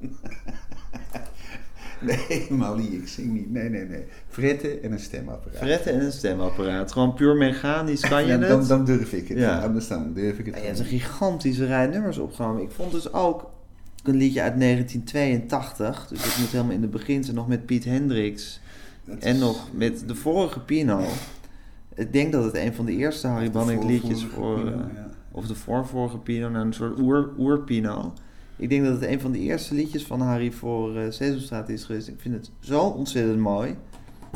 Nee, 2.29 2.47
Mali, 2.51 2.97
ik 2.97 3.09
zing 3.09 3.33
niet. 3.33 3.51
Nee, 3.53 3.69
nee, 3.69 3.85
nee. 3.85 4.05
Fretten 4.29 4.83
en 4.83 4.93
een 4.93 4.99
stemapparaat. 4.99 5.57
Fretten 5.59 5.93
en 5.93 6.05
een 6.05 6.13
stemapparaat. 6.13 6.93
Gewoon 6.93 7.15
puur 7.15 7.37
mechanisch 7.37 8.01
kan 8.01 8.23
je 8.23 8.33
Ja, 8.33 8.39
het. 8.39 8.49
dan, 8.49 8.67
dan 8.67 8.85
durf 8.85 9.13
ik 9.13 9.29
het. 9.29 9.39
Ja. 9.39 9.61
Anders 9.61 9.89
dan 9.89 10.13
durf 10.13 10.39
ik 10.39 10.47
het 10.47 10.55
Ja, 10.55 10.61
je 10.61 10.67
hebt 10.67 10.79
een 10.79 10.85
gigantische 10.85 11.67
rij 11.67 11.87
nummers 11.87 12.19
opgenomen. 12.19 12.63
Ik 12.63 12.71
vond 12.71 12.93
dus 12.93 13.13
ook 13.13 13.51
een 14.05 14.17
liedje 14.17 14.43
uit 14.43 14.61
1982. 14.61 16.07
Dus 16.09 16.27
ik 16.27 16.39
moet 16.39 16.49
helemaal 16.51 16.73
in 16.75 16.81
de 16.81 16.87
begin 16.89 17.25
zijn 17.25 17.37
nog 17.37 17.49
met 17.49 17.67
Piet 17.67 17.85
Hendricks. 17.85 18.61
Dat 19.05 19.19
En 19.19 19.35
is- 19.35 19.41
nog 19.41 19.69
met 19.73 20.03
de 20.07 20.15
vorige 20.15 20.61
Pino. 20.61 21.01
Ik 21.95 22.13
denk 22.13 22.33
dat 22.33 22.45
het 22.45 22.55
een 22.57 22.75
van 22.75 22.85
de 22.85 22.93
eerste 22.93 23.27
Harry 23.27 23.51
Banning 23.51 23.85
liedjes 23.85 24.25
voor... 24.25 24.59
Pino, 24.59 24.71
eh, 24.71 24.77
ja. 24.95 25.07
Of 25.31 25.47
de 25.47 25.55
voorvorige 25.55 26.19
Pino, 26.19 26.49
nou 26.49 26.67
een 26.67 26.73
soort 26.73 26.99
oer, 26.99 27.31
oer-Pino. 27.39 28.13
Ik 28.59 28.69
denk 28.69 28.85
dat 28.85 29.01
het 29.01 29.11
een 29.11 29.21
van 29.21 29.33
de 29.33 29.39
eerste 29.39 29.75
liedjes 29.75 30.05
van 30.05 30.21
Harry 30.21 30.53
voor 30.53 30.97
eh 30.97 31.11
Sesamstraat 31.11 31.69
is 31.69 31.85
geweest. 31.85 32.09
Ik 32.09 32.21
vind 32.21 32.35
het 32.35 32.51
zo 32.61 32.81
ontzettend 32.83 33.39
mooi. 33.39 33.77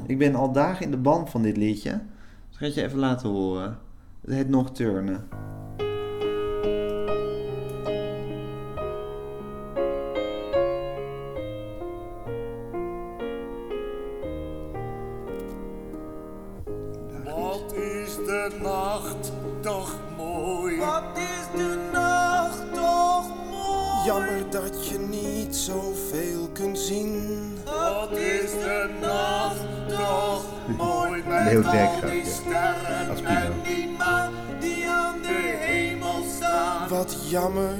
Ik 0.06 0.18
ben 0.18 0.34
al 0.34 0.52
dagen 0.52 0.84
in 0.84 0.90
de 0.90 0.96
band 0.96 1.30
van 1.30 1.42
dit 1.42 1.56
liedje. 1.56 2.00
Dus 2.48 2.58
ga 2.58 2.64
het 2.64 2.74
je 2.74 2.82
even 2.82 2.98
laten 2.98 3.28
horen. 3.28 3.78
Het 4.20 4.34
heet 4.34 4.48
Nocturne. 4.48 5.12
Wat 5.12 5.69
die 31.62 32.24
ja. 32.24 32.24
sterren 32.24 33.10
Als 33.10 33.22
en 33.22 33.24
Pino. 33.24 33.62
die 33.64 33.88
maan 33.98 34.32
die 34.60 34.88
aan 34.88 35.22
de 35.22 35.56
hemel 35.58 36.24
staan. 36.36 36.88
Wat 36.88 37.16
jammer 37.28 37.76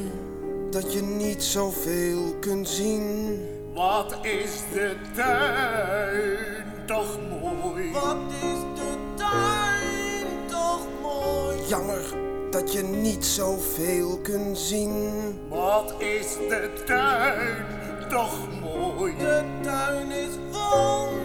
dat 0.71 0.93
je 0.93 1.03
niet 1.03 1.43
zoveel 1.43 2.37
kunt 2.41 2.69
zien. 2.69 3.39
Wat 3.75 4.19
is 4.23 4.63
de 4.73 4.97
tuin 5.15 6.65
toch 6.87 7.19
mooi? 7.31 7.93
Wat 7.93 8.17
is 8.31 8.61
de 8.81 8.97
tuin 9.15 10.27
toch 10.47 10.87
mooi? 11.03 11.57
Jammer 11.69 12.03
dat 12.51 12.73
je 12.73 12.83
niet 12.83 13.27
zoveel 13.27 14.19
kunt 14.23 14.59
zien. 14.59 15.11
Wat 15.49 15.95
is 15.99 16.27
de 16.49 16.83
tuin 16.87 17.67
toch 18.09 18.39
mooi? 18.61 19.17
De 19.17 19.45
tuin 19.63 20.11
is 20.11 20.35
wonderschoon, 20.51 21.20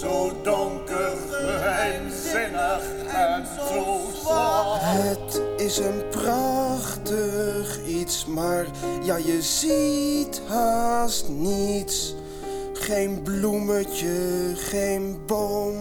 Zo 0.00 0.32
donker, 0.42 1.12
geheimzinnig 1.30 2.82
en 3.06 3.46
zo 3.58 4.00
zwart. 4.20 4.80
Het 4.82 5.42
is 5.56 5.78
een 5.78 6.02
prachtig 6.10 7.84
iets, 7.86 8.26
maar 8.26 8.66
ja, 9.02 9.16
je 9.16 9.42
ziet 9.42 10.40
haast 10.48 11.28
niets. 11.28 12.14
Geen 12.72 13.22
bloemetje, 13.22 14.52
geen 14.54 15.22
boom. 15.26 15.76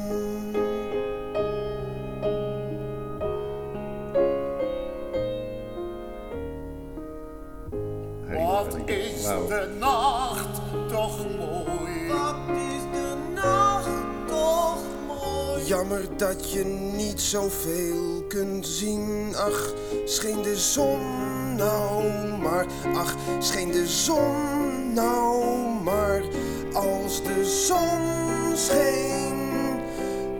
Wat 8.46 8.78
is 8.86 9.24
de 9.24 9.76
nacht 9.80 10.13
Jammer 15.84 16.18
dat 16.18 16.52
je 16.52 16.66
niet 16.96 17.22
zoveel 17.22 18.24
kunt 18.28 18.68
zien. 18.68 19.34
Ach, 19.36 19.74
scheen 20.06 20.42
de 20.42 20.58
zon 20.58 21.00
nou 21.56 22.04
maar. 22.42 22.66
Ach, 22.96 23.16
scheen 23.40 23.72
de 23.72 23.88
zon 23.88 24.94
nou 24.94 25.46
maar. 25.84 26.24
Als 26.74 27.24
de 27.24 27.46
zon 27.46 28.58
scheen, 28.58 29.80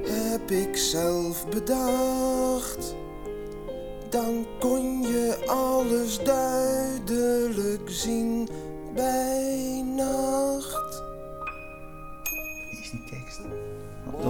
heb 0.06 0.52
ik 0.52 0.78
zelf 0.78 1.48
bedacht. 1.50 2.96
Dan 4.10 4.48
kon 4.60 5.02
je 5.02 5.38
alles 5.46 6.24
duidelijk 6.24 7.90
zien 7.90 8.50
bij 8.96 9.84
nacht. 9.96 11.04
Wie 12.70 12.82
is 12.82 12.92
die 12.92 13.04
tekst? 13.10 13.73
Het 14.18 14.26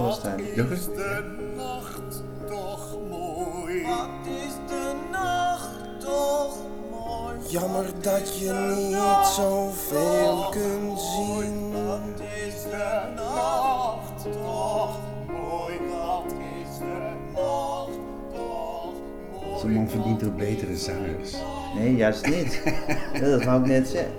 Wat 0.56 0.70
is 0.70 0.84
de 0.84 1.22
nacht 1.56 2.22
toch 2.48 2.96
mooi? 3.10 3.82
Wat 3.82 4.26
is 4.26 4.52
de 4.68 4.92
nacht 5.10 6.00
toch 6.00 6.56
mooi? 6.90 7.36
Jammer 7.48 7.86
dat 8.00 8.38
je 8.38 8.52
niet 8.76 9.26
zoveel 9.26 10.46
kunt 10.50 11.00
zien. 11.00 11.72
Wat 11.72 12.20
is 12.46 12.62
de 12.62 13.12
nacht 13.14 14.22
toch 14.22 14.98
mooi? 15.26 15.74
Wat 15.90 16.32
is 16.32 16.78
de 16.78 17.12
nacht 17.34 17.98
toch 18.34 18.92
mooi? 19.32 19.54
Deze 19.54 19.66
man 19.66 19.88
verdient 19.88 20.20
door 20.20 20.32
betere 20.32 20.76
zangers. 20.76 21.32
Nee, 21.74 21.96
juist 21.96 22.26
niet. 22.26 22.62
Dat 23.20 23.44
wou 23.44 23.60
ik 23.60 23.66
net 23.66 23.88
zeggen. 23.88 24.12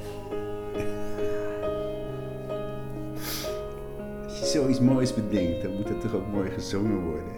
Zoiets 4.56 4.80
moois 4.80 5.14
bedenkt, 5.14 5.62
dan 5.62 5.76
moet 5.76 5.90
het 5.90 6.02
toch 6.02 6.14
ook 6.14 6.28
mooi 6.28 6.50
gezongen 6.50 7.04
worden. 7.04 7.34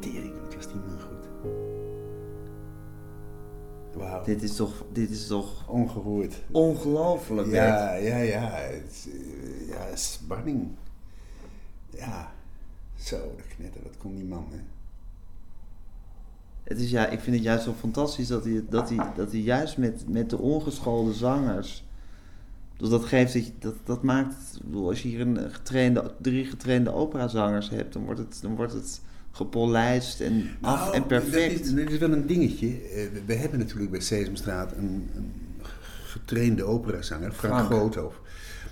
Tering, 0.00 0.40
wat 0.40 0.54
was 0.54 0.66
die 0.66 0.80
man 0.86 1.00
goed. 1.00 1.52
Wauw. 3.94 4.24
Dit 4.24 4.42
is 4.42 4.56
toch, 4.56 4.84
dit 4.92 5.10
is 5.10 5.26
toch 5.26 5.68
Ongehoord. 5.68 6.42
ongelooflijk. 6.50 7.50
Bert. 7.50 7.64
Ja, 7.64 7.94
ja, 7.94 8.16
ja. 8.16 8.48
Het, 8.50 9.08
eh, 9.12 9.68
ja, 9.68 9.96
spanning. 9.96 10.68
Ja. 11.90 12.32
Zo, 12.94 13.16
de 13.36 13.42
knetter, 13.56 13.82
dat 13.82 13.96
kon 13.98 14.14
die 14.14 14.24
man, 14.24 14.46
hè. 14.50 14.60
Het 16.62 16.80
is, 16.80 16.90
ja, 16.90 17.06
ik 17.06 17.20
vind 17.20 17.36
het 17.36 17.44
juist 17.44 17.64
zo 17.64 17.72
fantastisch 17.72 18.26
dat 18.28 18.44
hij, 18.44 18.64
dat 18.68 18.88
hij, 18.88 19.12
dat 19.16 19.30
hij 19.30 19.40
juist 19.40 19.78
met, 19.78 20.08
met 20.08 20.30
de 20.30 20.38
ongeschoolde 20.38 21.12
zangers. 21.12 21.85
Dus 22.76 22.88
dat 22.88 23.04
geeft 23.04 23.32
dat, 23.32 23.46
je- 23.46 23.52
dat, 23.58 23.74
dat 23.84 24.02
maakt. 24.02 24.60
Bedoel, 24.64 24.88
als 24.88 25.02
je 25.02 25.08
hier 25.08 25.20
een 25.20 25.50
getrainde, 25.50 26.12
drie 26.20 26.44
getrainde 26.44 26.92
operazangers 26.92 27.70
hebt, 27.70 27.92
dan 27.92 28.04
wordt 28.04 28.20
het, 28.20 28.38
dan 28.42 28.54
wordt 28.56 28.72
het 28.72 29.00
gepolijst 29.30 30.20
en 30.20 30.48
af 30.60 30.80
Nou, 30.80 30.94
en 30.94 31.06
perfect. 31.06 31.58
Dat 31.58 31.66
is, 31.66 31.74
dat 31.74 31.90
is 31.90 31.98
wel 31.98 32.12
een 32.12 32.26
dingetje. 32.26 32.66
Eh, 32.66 33.06
we, 33.26 33.34
hebben 33.34 33.58
natuurlijk 33.58 33.90
bij 33.90 34.00
Sesamstraat 34.00 34.72
een, 34.72 35.10
een 35.14 35.32
getrainde 36.04 36.64
operazanger, 36.64 37.32
Frank, 37.32 37.66
Frank. 37.66 38.12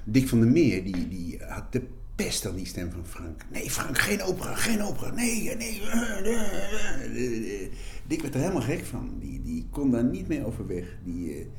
Dick 0.05 0.29
van 0.29 0.41
der 0.41 0.49
Meer, 0.49 0.85
die, 0.85 1.09
die 1.09 1.39
had 1.49 1.73
de 1.73 1.83
pest 2.15 2.47
aan 2.47 2.55
die 2.55 2.67
stem 2.67 2.91
van 2.91 3.07
Frank. 3.07 3.43
Nee, 3.53 3.71
Frank, 3.71 3.99
geen 3.99 4.23
opera, 4.23 4.55
geen 4.55 4.83
opera. 4.83 5.11
Nee, 5.11 5.57
nee. 5.57 5.81
eh, 5.83 6.19
eh, 6.19 7.63
eh. 7.63 7.71
Dick 8.07 8.23
werd 8.23 8.35
er 8.35 8.41
helemaal 8.41 8.63
gek 8.63 8.85
van. 8.85 9.11
Die, 9.21 9.43
die 9.43 9.67
kon 9.71 9.91
daar 9.91 10.05
niet 10.05 10.29
meer 10.29 10.47
over 10.47 10.67
weg. 10.67 10.85
Die, 11.05 11.51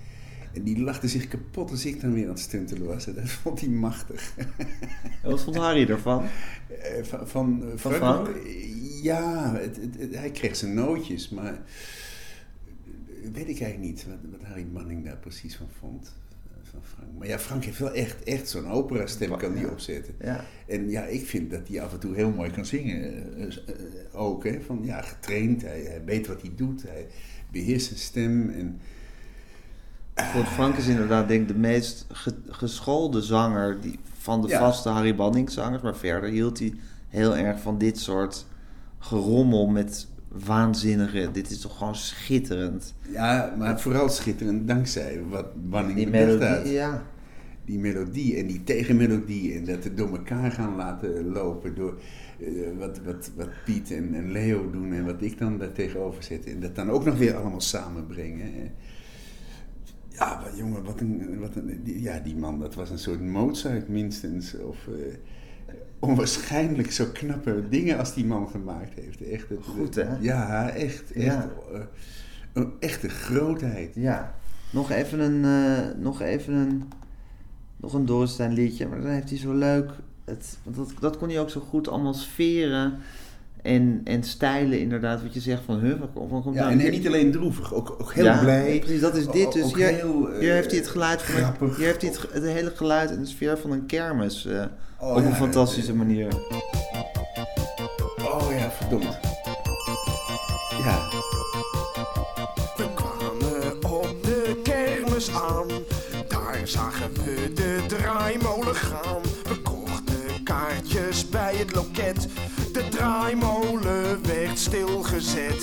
en 0.55 0.63
die 0.63 0.79
lachte 0.79 1.07
zich 1.07 1.27
kapot 1.27 1.71
als 1.71 1.85
ik 1.85 2.01
dan 2.01 2.13
weer 2.13 2.23
aan 2.23 2.29
het 2.29 2.39
stuntelen 2.39 2.87
was. 2.87 3.05
Dat 3.15 3.29
vond 3.29 3.59
hij 3.59 3.69
machtig. 3.69 4.33
En 5.23 5.29
Wat 5.31 5.43
vond 5.43 5.55
Harry 5.55 5.89
ervan? 5.89 6.23
Eh, 6.81 7.03
Van, 7.03 7.27
van, 7.27 7.63
eh, 7.63 7.69
Van 7.75 7.93
Frank? 7.93 8.29
Ja, 9.01 9.53
het, 9.55 9.75
het- 9.75 9.95
het- 9.99 10.15
hij 10.15 10.31
kreeg 10.31 10.55
zijn 10.55 10.73
nootjes, 10.73 11.29
maar 11.29 11.53
eh, 11.53 13.29
weet 13.33 13.49
ik 13.49 13.61
eigenlijk 13.61 13.79
niet 13.79 14.05
wat, 14.07 14.17
wat 14.31 14.41
Harry 14.49 14.65
Manning 14.73 15.05
daar 15.05 15.17
precies 15.17 15.55
van 15.55 15.67
vond. 15.79 16.13
Van 16.71 16.79
Frank. 16.83 17.09
Maar 17.17 17.27
ja, 17.27 17.39
Frank 17.39 17.63
heeft 17.63 17.79
wel 17.79 17.93
echt, 17.93 18.23
echt 18.23 18.49
zo'n 18.49 18.67
opera-stem, 18.67 19.37
kan 19.37 19.53
die 19.53 19.65
Ja. 19.65 19.69
opzetten. 19.71 20.13
Ja. 20.21 20.45
En 20.67 20.89
ja, 20.89 21.05
ik 21.05 21.25
vind 21.25 21.51
dat 21.51 21.67
hij 21.67 21.81
af 21.81 21.93
en 21.93 21.99
toe 21.99 22.15
heel 22.15 22.31
mooi 22.31 22.51
kan 22.51 22.65
zingen. 22.65 23.23
ook, 24.13 24.43
hè. 24.43 24.61
Van, 24.61 24.79
ja, 24.83 25.01
getraind, 25.01 25.61
hij, 25.61 25.81
hij 25.81 26.01
weet 26.05 26.27
wat 26.27 26.41
hij 26.41 26.51
doet, 26.55 26.83
hij 26.83 27.07
beheerst 27.51 27.87
zijn 27.87 27.99
stem. 27.99 28.49
En, 28.49 28.79
Want 30.33 30.47
Frank 30.47 30.75
is 30.75 30.87
inderdaad 30.87 31.27
denk 31.27 31.41
ik 31.41 31.47
de 31.47 31.59
meest 31.59 32.05
ge- 32.11 32.35
geschoolde 32.49 33.21
zanger 33.21 33.81
die, 33.81 33.99
van 34.17 34.41
de 34.41 34.47
Ja. 34.47 34.59
vaste 34.59 34.89
Harry 34.89 35.15
Banning 35.15 35.49
zangers. 35.49 35.81
Maar 35.81 35.95
verder 35.95 36.29
hield 36.29 36.59
hij 36.59 36.73
heel 37.09 37.35
erg 37.37 37.59
van 37.61 37.77
dit 37.77 37.99
soort 37.99 38.45
gerommel 38.99 39.67
met 39.67 40.07
waanzinnige... 40.27 41.29
Dit 41.31 41.51
is 41.51 41.59
toch 41.61 41.77
gewoon 41.77 41.95
schitterend. 41.95 42.93
ja, 43.11 43.53
maar 43.57 43.79
vooral 43.81 44.09
schitterend 44.09 44.67
dankzij 44.67 45.21
wat 45.29 45.45
Manning 45.69 45.95
Die 45.97 46.07
melodie, 46.09 46.47
had. 46.47 46.69
ja. 46.69 47.03
die 47.65 47.79
melodie 47.79 48.35
en 48.37 48.47
die 48.47 48.63
tegenmelodie 48.63 49.53
en 49.53 49.65
dat 49.65 49.83
het 49.83 49.97
door 49.97 50.09
elkaar 50.09 50.51
gaan 50.51 50.75
laten 50.75 51.25
lopen 51.31 51.75
door 51.75 51.97
eh, 52.39 52.47
wat, 52.77 52.99
wat, 53.05 53.31
wat 53.35 53.49
Piet 53.65 53.91
en, 53.91 54.13
en 54.13 54.31
Leo 54.31 54.69
doen 54.71 54.93
en 54.93 55.05
wat 55.05 55.21
ik 55.21 55.37
dan 55.37 55.57
daar 55.57 55.71
tegenover 55.71 56.23
zet 56.23 56.45
en 56.45 56.59
dat 56.59 56.75
dan 56.75 56.89
ook 56.89 57.05
nog 57.05 57.17
weer 57.17 57.35
allemaal 57.35 57.61
samenbrengen. 57.61 58.51
Ja, 60.17 60.41
wat, 60.43 60.57
jongen, 60.57 60.83
wat 60.83 60.99
een, 60.99 61.39
wat 61.39 61.55
een, 61.55 61.79
die- 61.83 62.01
ja, 62.01 62.19
die 62.19 62.35
man, 62.35 62.59
dat 62.59 62.75
was 62.75 62.89
een 62.89 62.99
soort 62.99 63.21
Mozart 63.21 63.87
minstens. 63.87 64.55
Of 64.57 64.77
eh, 64.87 65.73
onwaarschijnlijk 65.99 66.91
zo 66.91 67.05
knappe 67.13 67.63
dingen 67.69 67.97
als 67.97 68.13
die 68.13 68.25
man 68.25 68.47
gemaakt 68.49 68.93
heeft. 68.93 69.21
Echt, 69.21 69.49
het, 69.49 69.59
Goed, 69.63 69.95
hè? 69.95 70.15
Ja, 70.19 70.69
echt. 70.69 71.11
echt 71.11 71.23
Ja. 71.23 71.49
eh, 71.73 71.79
een 72.53 72.71
echte 72.79 73.09
grootheid. 73.09 73.95
Ja, 73.95 74.35
nog 74.71 74.91
even 74.91 75.19
een, 75.19 75.43
eh, 75.45 76.01
nog 76.03 76.21
even 76.21 76.53
een, 76.53 76.83
nog 77.77 77.93
een 77.93 78.05
Dorrestein 78.05 78.53
liedje, 78.53 78.87
maar 78.87 79.01
dan 79.01 79.11
heeft 79.11 79.29
hij 79.29 79.37
zo 79.39 79.53
leuk, 79.53 79.89
het, 80.25 80.57
want 80.63 80.75
dat, 80.75 80.93
dat 80.99 81.17
kon 81.17 81.29
hij 81.29 81.39
ook 81.39 81.49
zo 81.49 81.59
goed 81.61 81.87
allemaal 81.87 82.13
sferen 82.13 82.93
en, 83.65 84.01
en 84.03 84.23
stijlen 84.23 84.79
inderdaad, 84.79 85.21
wat 85.21 85.33
je 85.33 85.39
zegt 85.39 85.61
van, 85.65 85.79
huh, 85.79 86.01
komt 86.13 86.55
Ja, 86.55 86.69
en 86.69 86.77
niet 86.77 87.07
alleen 87.07 87.31
droevig, 87.31 87.73
ook, 87.73 87.95
ook 88.01 88.13
heel 88.13 88.23
Ja, 88.23 88.39
blij. 88.39 88.79
precies, 88.79 89.01
dat 89.01 89.15
is 89.15 89.27
dit 89.27 89.51
dus. 89.51 89.73
Hier, 89.73 89.87
heel, 89.87 90.29
eh, 90.29 90.39
heeft 90.39 90.69
hij 90.71 90.79
het 90.79 90.87
geluid 90.89 91.21
van 91.21 91.35
een, 91.35 91.41
grappig. 91.41 91.77
hier 91.77 91.85
heeft 91.85 92.01
hij 92.01 92.11
het, 92.31 92.43
hele 92.43 92.71
geluid 92.75 93.11
en 93.11 93.19
de 93.19 93.25
sfeer 93.25 93.57
van 93.57 93.71
een 93.71 93.85
kermis 93.85 94.45
eh, 94.45 94.63
Oh, 94.99 95.15
op 95.15 95.17
ja, 95.21 95.25
een 95.25 95.35
fantastische 95.35 95.93
manier. 95.95 96.27
Oh 98.17 98.45
ja, 98.57 98.71
verdomd. 98.71 99.17
Ja. 100.83 101.09
We 102.77 102.87
kwamen 102.93 103.83
op 103.91 104.15
de 104.23 104.59
kermis 104.63 105.29
aan, 105.31 105.67
daar 106.27 106.59
zagen 106.63 107.13
we 107.13 107.51
de 107.53 107.83
draaimolen 107.87 108.75
gaan. 108.75 109.21
We 109.43 109.61
kochten 109.61 110.43
kaartjes 110.43 111.29
bij 111.29 111.55
het 111.55 111.75
loket, 111.75 112.27
draaimolen 113.05 114.27
werd 114.27 114.59
stilgezet. 114.59 115.59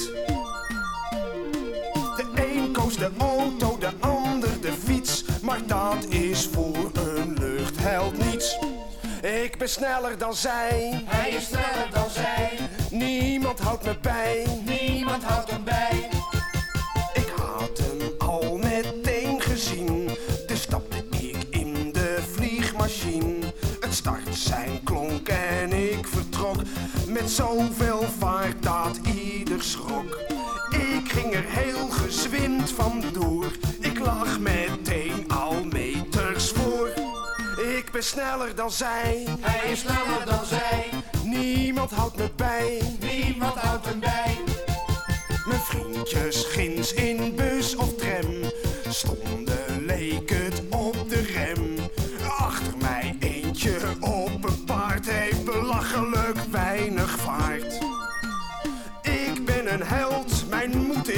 De 2.17 2.25
een 2.35 2.73
koos 2.73 2.97
de 2.97 3.11
auto, 3.19 3.79
de 3.79 3.91
ander 4.01 4.61
de 4.61 4.73
fiets, 4.73 5.25
maar 5.43 5.67
dat 5.67 6.05
is 6.09 6.49
voor 6.53 6.91
een 6.93 7.37
luchtheld 7.39 8.19
niets. 8.19 8.59
Ik 9.23 9.59
ben 9.59 9.69
sneller 9.69 10.19
dan 10.19 10.35
zij, 10.35 11.03
Hij 11.05 11.31
is 11.31 11.45
sneller 11.45 11.89
dan 11.93 12.11
zij, 12.11 12.59
niemand 12.91 13.59
houdt 13.61 13.85
me 13.85 13.97
bij. 14.01 14.47
niemand 14.65 15.23
houdt 15.23 15.51
hem 15.51 15.65
bij. 15.65 16.09
Ik 17.15 17.33
had 17.37 17.79
hem 17.79 18.15
al 18.19 18.57
meteen 18.57 19.41
gezien, 19.41 20.11
dus 20.47 20.63
stapte 20.63 21.05
ik 21.11 21.47
in 21.51 21.93
de 21.93 22.19
vliegmachine. 22.33 23.53
Het 23.81 23.95
startsein 23.95 24.81
klonk 24.85 25.29
en 25.29 25.62
ik 25.62 25.62
vertrok 25.62 25.62
met 27.23 27.31
zoveel 27.31 28.05
vaart 28.19 28.63
dat 28.63 29.01
ieder 29.15 29.63
schrok. 29.63 30.21
Ik 30.71 31.13
ging 31.13 31.35
er 31.35 31.45
heel 31.47 31.89
gezwind 31.89 32.71
vandoor, 32.71 33.47
ik 33.81 33.99
lag 33.99 34.41
meteen 34.41 35.29
al 35.29 35.65
meters 35.65 36.51
voor. 36.51 36.89
Ik 37.77 37.89
ben 37.93 38.05
sneller 38.05 38.55
dan 38.55 38.71
zij, 38.71 39.27
Hij 39.41 39.71
is 39.71 39.81
sneller 39.81 40.25
dan 40.27 40.45
zij, 40.45 40.89
niemand 41.25 41.91
houdt 41.91 42.17
me 42.17 42.31
bij. 42.37 42.81
niemand 43.01 43.55
houdt 43.55 43.87
hem 43.87 44.01
bij. 44.01 44.39
Mijn 45.47 45.61
vriendjes 45.61 46.45
ginds 46.45 46.93
in 46.93 47.35
bus 47.35 47.77
of 47.77 47.95
tram 47.95 48.51
stonden, 48.89 49.85
leek 49.87 50.31
het 50.31 50.63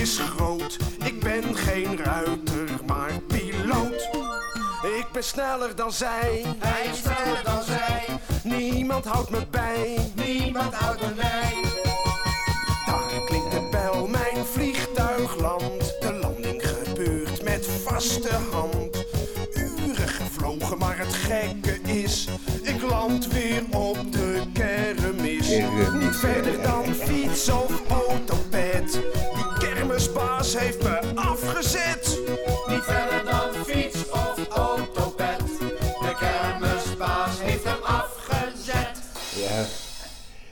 is 0.04 0.18
groot. 0.18 0.76
Ik 1.04 1.20
ben 1.20 1.56
geen 1.56 1.96
ruiter, 1.96 2.68
maar 2.86 3.20
piloot. 3.26 4.08
Ik 4.98 5.06
ben 5.12 5.24
sneller 5.24 5.76
dan 5.76 5.92
zij, 5.92 6.44
Hij 6.58 6.86
is 6.92 6.98
sneller 6.98 7.42
dan 7.44 7.62
zij, 7.62 8.04
niemand 8.42 9.04
houdt 9.04 9.30
me 9.30 9.46
bij. 9.50 10.10
niemand 10.14 10.74
houdt 10.74 11.00
hem 11.00 11.14
bij. 11.14 11.54
Daar 12.86 13.24
klinkt 13.26 13.50
de 13.50 13.68
bel, 13.70 14.06
mijn 14.06 14.44
vliegtuig 14.52 15.40
landt. 15.40 16.00
De 16.00 16.18
landing 16.20 16.62
gebeurt 16.66 17.42
met 17.42 17.66
vaste 17.66 18.34
hand. 18.52 19.04
Uren 19.54 20.08
gevlogen, 20.08 20.78
maar 20.78 20.98
het 20.98 21.14
gekke 21.14 21.80
is, 21.82 22.28
ik 22.62 22.82
land 22.82 23.26
weer 23.26 23.62
op 23.70 24.12
de 24.12 24.42
kermis. 24.52 25.48
Kermis, 25.48 26.04
Niet 26.04 26.16
verder 26.16 26.62
dan 26.62 26.94
fiets 26.94 27.48
of 27.48 27.82
autopet. 27.88 29.00
Kermisbaas 30.44 30.62
heeft 30.62 30.82
me 31.14 31.20
afgezet. 31.20 32.20
Niet 32.68 32.82
verder 32.82 33.24
dan 33.30 33.64
fiets 33.64 34.10
of 34.10 34.48
autopet. 34.48 35.38
De 36.00 36.14
kermisbaas 36.18 37.42
heeft 37.42 37.64
hem 37.64 37.82
afgezet. 37.82 39.02
Ja. 39.48 39.64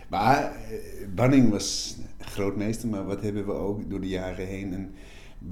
Maar 0.09 0.42
eh, 0.44 0.78
Banning 1.14 1.50
was 1.50 1.96
grootmeester, 2.18 2.88
maar 2.88 3.05
wat 3.07 3.20
hebben 3.22 3.46
we 3.46 3.52
ook 3.52 3.90
door 3.90 4.00
de 4.00 4.09
jaren 4.09 4.46
heen 4.46 4.72
een 4.72 4.94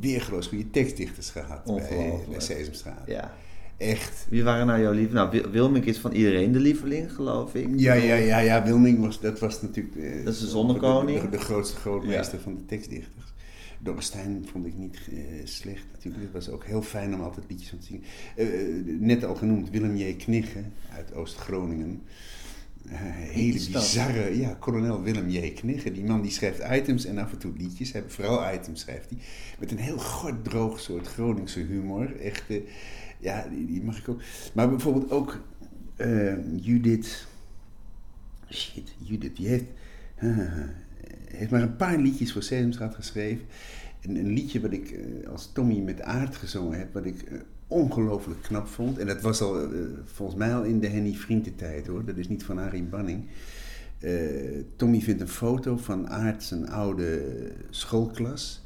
weergeloos 0.00 0.46
goede 0.46 0.70
tekstdichters 0.70 1.31
gehad 1.31 1.64
bij, 1.64 2.12
Sesamstraat. 2.38 3.03
Ja. 3.07 3.33
Echt. 3.76 4.26
Wie 4.29 4.44
waren 4.44 4.66
nou 4.66 4.81
jouw 4.81 4.92
lieveling? 4.92 5.31
Nou, 5.31 5.31
Wil- 5.42 5.50
Wilmink 5.50 5.85
is 5.85 5.98
van 5.98 6.12
iedereen 6.12 6.53
de 6.53 6.59
lieveling, 6.59 7.12
geloof 7.12 7.55
ik. 7.55 7.68
Ja, 7.76 7.94
ja, 7.94 8.14
ja, 8.14 8.38
ja. 8.38 8.62
Wilming 8.64 9.00
was, 9.00 9.20
dat 9.20 9.38
was 9.38 9.62
natuurlijk... 9.62 9.96
eh, 9.96 10.24
Dat 10.24 10.35
is 10.35 10.40
de 10.40 10.46
zonnekoning. 10.46 11.20
De, 11.20 11.24
de, 11.31 11.37
de 11.37 11.42
grootste 11.42 11.76
grootmeester 11.76 12.40
van 12.40 12.55
de 12.55 12.64
tekstdichters. 12.66 13.20
Dorrestein 13.83 14.47
vond 14.51 14.66
ik 14.66 14.77
niet 14.77 14.99
eh, 15.11 15.16
slecht 15.45 15.85
natuurlijk. 15.93 16.23
Het 16.23 16.33
was 16.33 16.49
ook 16.49 16.64
heel 16.64 16.83
fijn 16.83 17.14
om 17.14 17.21
altijd 17.21 17.47
liedjes 17.49 17.69
van 17.69 17.79
te 17.79 17.87
zingen. 17.87 18.03
Eh, 18.37 18.47
eh, 18.47 18.85
net 19.01 19.25
al 19.25 19.35
genoemd 19.35 19.71
Willem 19.71 19.97
J. 19.97 20.14
Knigge 20.14 20.62
uit 20.93 21.14
Oost-Groningen. 21.14 22.03
Hele 22.88 23.53
bizarre, 23.53 24.38
ja, 24.38 24.55
kolonel 24.55 25.03
Willem 25.03 25.29
J. 25.29 25.53
Knigge. 25.53 25.93
Die 25.93 26.05
man 26.05 26.23
die 26.23 26.31
schrijft 26.31 26.62
items 26.71 27.05
en 27.05 27.19
af 27.19 27.33
en 27.33 27.38
toe 27.38 27.53
liedjes. 27.57 27.93
Hij, 27.93 28.03
vooral 28.07 28.55
items 28.55 28.81
schrijft 28.81 29.11
hij. 29.11 29.19
Met 29.59 29.71
een 29.71 29.79
heel 29.79 29.99
gort 29.99 30.45
droog 30.45 30.81
soort 30.81 31.07
Groningse 31.07 31.61
humor. 31.61 32.21
Echt, 32.21 32.45
ja, 33.19 33.49
die, 33.49 33.66
die 33.66 33.83
mag 33.83 33.99
ik 33.99 34.09
ook. 34.09 34.23
Maar 34.55 34.69
bijvoorbeeld 34.69 35.11
ook 35.11 35.40
Judith... 36.61 37.29
Shit, 38.53 38.95
Judith, 38.99 39.37
die 39.37 39.49
heeft, 39.49 39.64
heeft 41.27 41.51
maar 41.51 41.63
een 41.63 41.77
paar 41.77 41.99
liedjes 41.99 42.33
voor 42.33 42.43
Sesamstraat 42.43 42.95
geschreven. 42.95 43.47
En 44.01 44.17
een 44.17 44.33
liedje 44.33 44.61
wat 44.61 44.73
ik 44.73 44.91
eh, 44.91 45.31
als 45.31 45.51
Tommy 45.53 45.79
met 45.79 46.03
aard 46.03 46.37
gezongen 46.37 46.79
heb, 46.79 46.93
wat 46.93 47.05
ik 47.05 47.23
eh, 47.23 47.39
ongelooflijk 47.67 48.43
knap 48.43 48.67
vond. 48.67 48.99
En 48.99 49.07
dat 49.07 49.21
was 49.21 49.41
al 49.41 49.63
eh, 49.63 49.79
volgens 50.05 50.39
mij 50.39 50.55
al 50.55 50.63
in 50.63 50.81
de 50.81 50.89
Henny 50.89 51.13
Vriendentijd 51.13 51.87
hoor. 51.87 52.05
Dat 52.05 52.17
is 52.17 52.29
niet 52.29 52.45
van 52.45 52.59
Arie 52.59 52.83
Banning. 52.83 53.25
Tommy 54.77 55.01
vindt 55.01 55.21
een 55.21 55.29
foto 55.29 55.77
van 55.77 56.09
Aard 56.09 56.43
zijn 56.43 56.69
oude 56.69 57.23
schoolklas. 57.71 58.63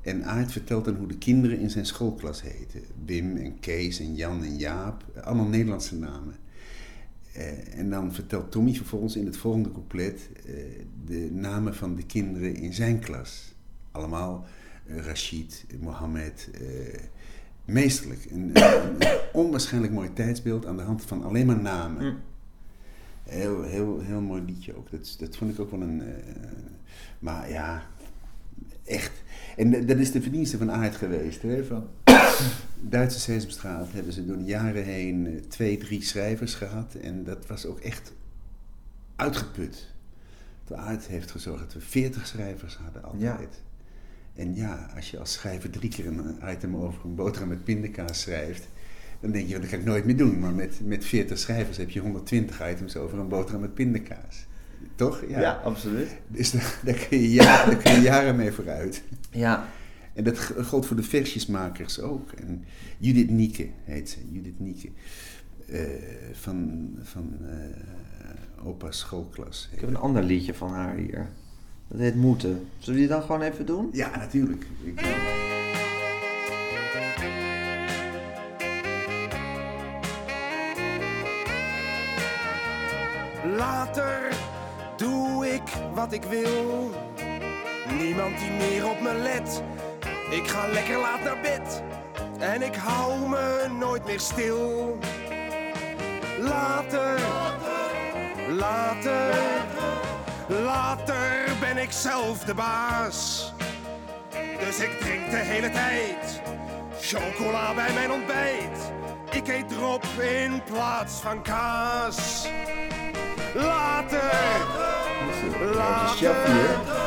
En 0.00 0.24
Aard 0.24 0.52
vertelt 0.52 0.84
dan 0.84 0.94
hoe 0.94 1.08
de 1.08 1.18
kinderen 1.18 1.58
in 1.58 1.70
zijn 1.70 1.86
schoolklas 1.86 2.42
heten. 2.42 2.80
Wim 3.04 3.36
en 3.36 3.60
Kees 3.60 4.00
en 4.00 4.14
Jan 4.14 4.44
en 4.44 4.56
Jaap. 4.56 5.04
Allemaal 5.24 5.46
Nederlandse 5.46 5.96
namen. 5.96 6.34
Eh, 7.32 7.78
en 7.78 7.90
dan 7.90 8.12
vertelt 8.14 8.50
Tommy 8.50 8.74
vervolgens 8.74 9.16
in 9.16 9.26
het 9.26 9.36
volgende 9.36 9.72
couplet 9.72 10.28
eh, 10.46 10.54
de 11.04 11.28
namen 11.32 11.74
van 11.74 11.94
de 11.94 12.06
kinderen 12.06 12.54
in 12.54 12.74
zijn 12.74 12.98
klas. 12.98 13.54
Allemaal 13.90 14.46
eh, 14.86 15.04
Rashid, 15.04 15.64
Mohammed, 15.80 16.48
eh, 16.54 17.00
meesterlijk. 17.64 18.26
Een, 18.30 18.50
een, 18.52 18.94
een 18.98 19.18
onwaarschijnlijk 19.32 19.92
mooi 19.92 20.12
tijdsbeeld 20.12 20.66
aan 20.66 20.76
de 20.76 20.82
hand 20.82 21.02
van 21.02 21.24
alleen 21.24 21.46
maar 21.46 21.60
namen. 21.60 22.04
Mm. 22.04 22.18
Heel, 23.22 23.62
heel, 23.62 24.00
heel 24.00 24.20
mooi 24.20 24.42
liedje 24.42 24.76
ook. 24.76 24.90
Dat, 24.90 25.16
dat 25.18 25.36
vond 25.36 25.52
ik 25.52 25.60
ook 25.60 25.70
wel 25.70 25.80
een... 25.80 26.02
eh, 26.02 26.14
maar 27.18 27.50
ja, 27.50 27.82
echt. 28.84 29.12
En 29.56 29.86
dat 29.86 29.98
is 29.98 30.12
de 30.12 30.22
verdienste 30.22 30.58
van 30.58 30.70
Aard 30.70 30.96
geweest. 30.96 31.42
Hè? 31.42 31.64
Van 31.64 31.86
Duitse 32.80 33.20
Sesamstraat 33.20 33.92
hebben 33.92 34.12
ze 34.12 34.26
door 34.26 34.38
de 34.38 34.44
jaren 34.44 34.84
heen 34.84 35.26
eh, 35.26 35.42
twee, 35.48 35.78
drie 35.78 36.02
schrijvers 36.02 36.54
gehad. 36.54 36.94
En 36.94 37.24
dat 37.24 37.46
was 37.46 37.66
ook 37.66 37.80
echt 37.80 38.12
uitgeput. 39.16 39.88
De 40.66 40.76
Aard 40.76 41.06
heeft 41.06 41.30
gezorgd 41.30 41.62
dat 41.62 41.72
we 41.72 41.80
veertig 41.80 42.26
schrijvers 42.26 42.76
hadden 42.76 43.04
altijd. 43.04 43.62
En 44.34 44.54
ja, 44.54 44.90
als 44.96 45.10
je 45.10 45.18
als 45.18 45.32
schrijver 45.32 45.70
drie 45.70 45.90
keer 45.90 46.06
een 46.06 46.38
item 46.46 46.76
over 46.76 47.04
een 47.04 47.14
boterham 47.14 47.48
met 47.48 47.64
pindakaas 47.64 48.20
schrijft... 48.20 48.68
dan 49.20 49.30
denk 49.30 49.48
je, 49.48 49.58
dat 49.58 49.68
kan 49.68 49.78
ik 49.78 49.84
nooit 49.84 50.04
meer 50.04 50.16
doen. 50.16 50.38
Maar 50.38 50.52
met, 50.52 50.80
met 50.84 51.04
40 51.04 51.38
schrijvers 51.38 51.76
heb 51.76 51.90
je 51.90 52.00
120 52.00 52.70
items 52.70 52.96
over 52.96 53.18
een 53.18 53.28
boterham 53.28 53.60
met 53.60 53.74
pindakaas. 53.74 54.46
Toch? 54.94 55.22
Ja, 55.28 55.52
absoluut. 55.64 56.08
Dus 56.26 56.50
daar, 56.50 56.78
daar, 56.84 57.06
kun 57.08 57.18
je 57.18 57.30
jaren, 57.30 57.70
daar 57.70 57.82
kun 57.82 57.92
je 57.92 58.00
jaren 58.00 58.36
mee 58.36 58.52
vooruit. 58.52 59.02
Ja, 59.30 59.68
En 60.14 60.24
dat 60.24 60.38
geldt 60.38 60.86
voor 60.86 60.96
de 60.96 61.02
versjesmakers 61.02 62.00
ook. 62.00 62.32
En 62.32 62.64
Judith 62.98 63.30
Nieke 63.30 63.68
heet 63.84 64.10
ze, 64.10 64.18
Judith 64.30 64.60
Nieke. 64.60 64.88
Eh, 65.68 65.80
van 66.32 66.90
van 67.02 67.36
eh 67.42 68.66
opa's 68.66 68.98
schoolklas. 68.98 69.68
ik 69.72 69.80
heb 69.80 69.88
een 69.88 69.96
ander 69.96 70.22
liedje 70.22 70.54
van 70.54 70.72
haar 70.72 70.96
hier. 70.96 71.28
Dat 71.88 72.00
heet 72.00 72.14
Moeten. 72.14 72.66
Zullen 72.78 73.00
we 73.00 73.06
die 73.06 73.08
dan 73.08 73.22
gewoon 73.22 73.42
even 73.42 73.66
doen? 73.66 73.88
Ja, 73.92 74.16
natuurlijk. 74.16 74.66
Ik, 74.84 75.00
Later 83.56 84.36
doe 84.96 85.46
ik 85.46 85.68
wat 85.94 86.12
ik 86.12 86.22
wil. 86.22 86.90
Niemand 87.98 88.38
die 88.38 88.50
meer 88.50 88.88
op 88.88 89.00
me 89.00 89.14
let. 89.14 89.62
Ik 90.30 90.48
ga 90.48 90.66
lekker 90.66 90.98
laat 90.98 91.22
naar 91.22 91.40
bed. 91.40 91.82
En 92.38 92.62
ik 92.62 92.74
hou 92.74 93.28
me 93.28 93.66
nooit 93.78 94.04
meer 94.04 94.20
stil. 94.20 94.98
Later, 96.38 97.20
later, 98.48 99.34
later 100.48 101.50
ben 101.60 101.76
ik 101.76 101.92
zelf 101.92 102.38
de 102.38 102.54
baas. 102.54 103.52
Dus 104.58 104.78
ik 104.78 105.00
drink 105.00 105.30
de 105.30 105.36
hele 105.36 105.70
tijd 105.70 106.40
chocola 107.00 107.74
bij 107.74 107.92
mijn 107.92 108.10
ontbijt. 108.10 108.92
Ik 109.30 109.48
eet 109.48 109.68
drop 109.68 110.04
in 110.18 110.62
plaats 110.64 111.14
van 111.14 111.42
kaas. 111.42 112.48
Later, 113.54 114.22
later, 115.74 115.74
later 115.74 116.99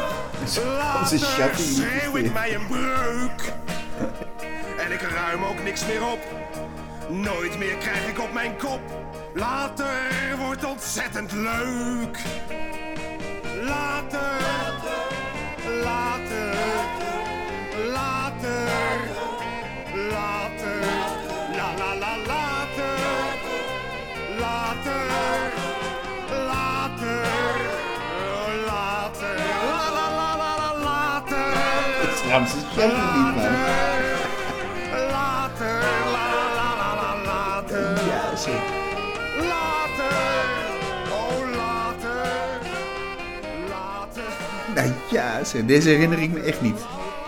Chappie. 0.45 1.65
schreeuw 1.65 2.17
ik 2.17 2.33
mij 2.33 2.55
een 2.55 2.67
breuk. 2.67 3.53
En 4.79 4.91
ik 4.91 5.01
ruim 5.01 5.43
ook 5.43 5.63
niks 5.63 5.85
meer 5.85 6.03
op. 6.03 6.19
Nooit 7.09 7.57
meer 7.57 7.75
krijg 7.75 8.07
ik 8.07 8.19
op 8.19 8.33
mijn 8.33 8.57
kop. 8.57 8.81
Later 9.33 10.37
wordt 10.37 10.65
ontzettend 10.65 11.31
leuk. 11.31 12.17
Later, 13.61 14.72
Chappie 32.33 32.85
niet, 32.85 33.35
man. 33.35 33.53
Later, 35.11 35.81
la 36.15 36.27
la 36.33 36.75
la 36.81 36.95
la 36.95 37.23
later. 37.25 38.05
Ja, 38.07 38.35
zo. 38.35 38.51
Later, 39.37 40.17
oh 41.11 41.55
later, 41.55 42.25
later. 43.69 44.23
Nou 44.75 44.91
ja, 45.11 45.43
zo. 45.43 45.65
deze 45.65 45.89
herinner 45.89 46.19
ik 46.21 46.31
me 46.31 46.39
echt 46.39 46.61
niet. 46.61 46.79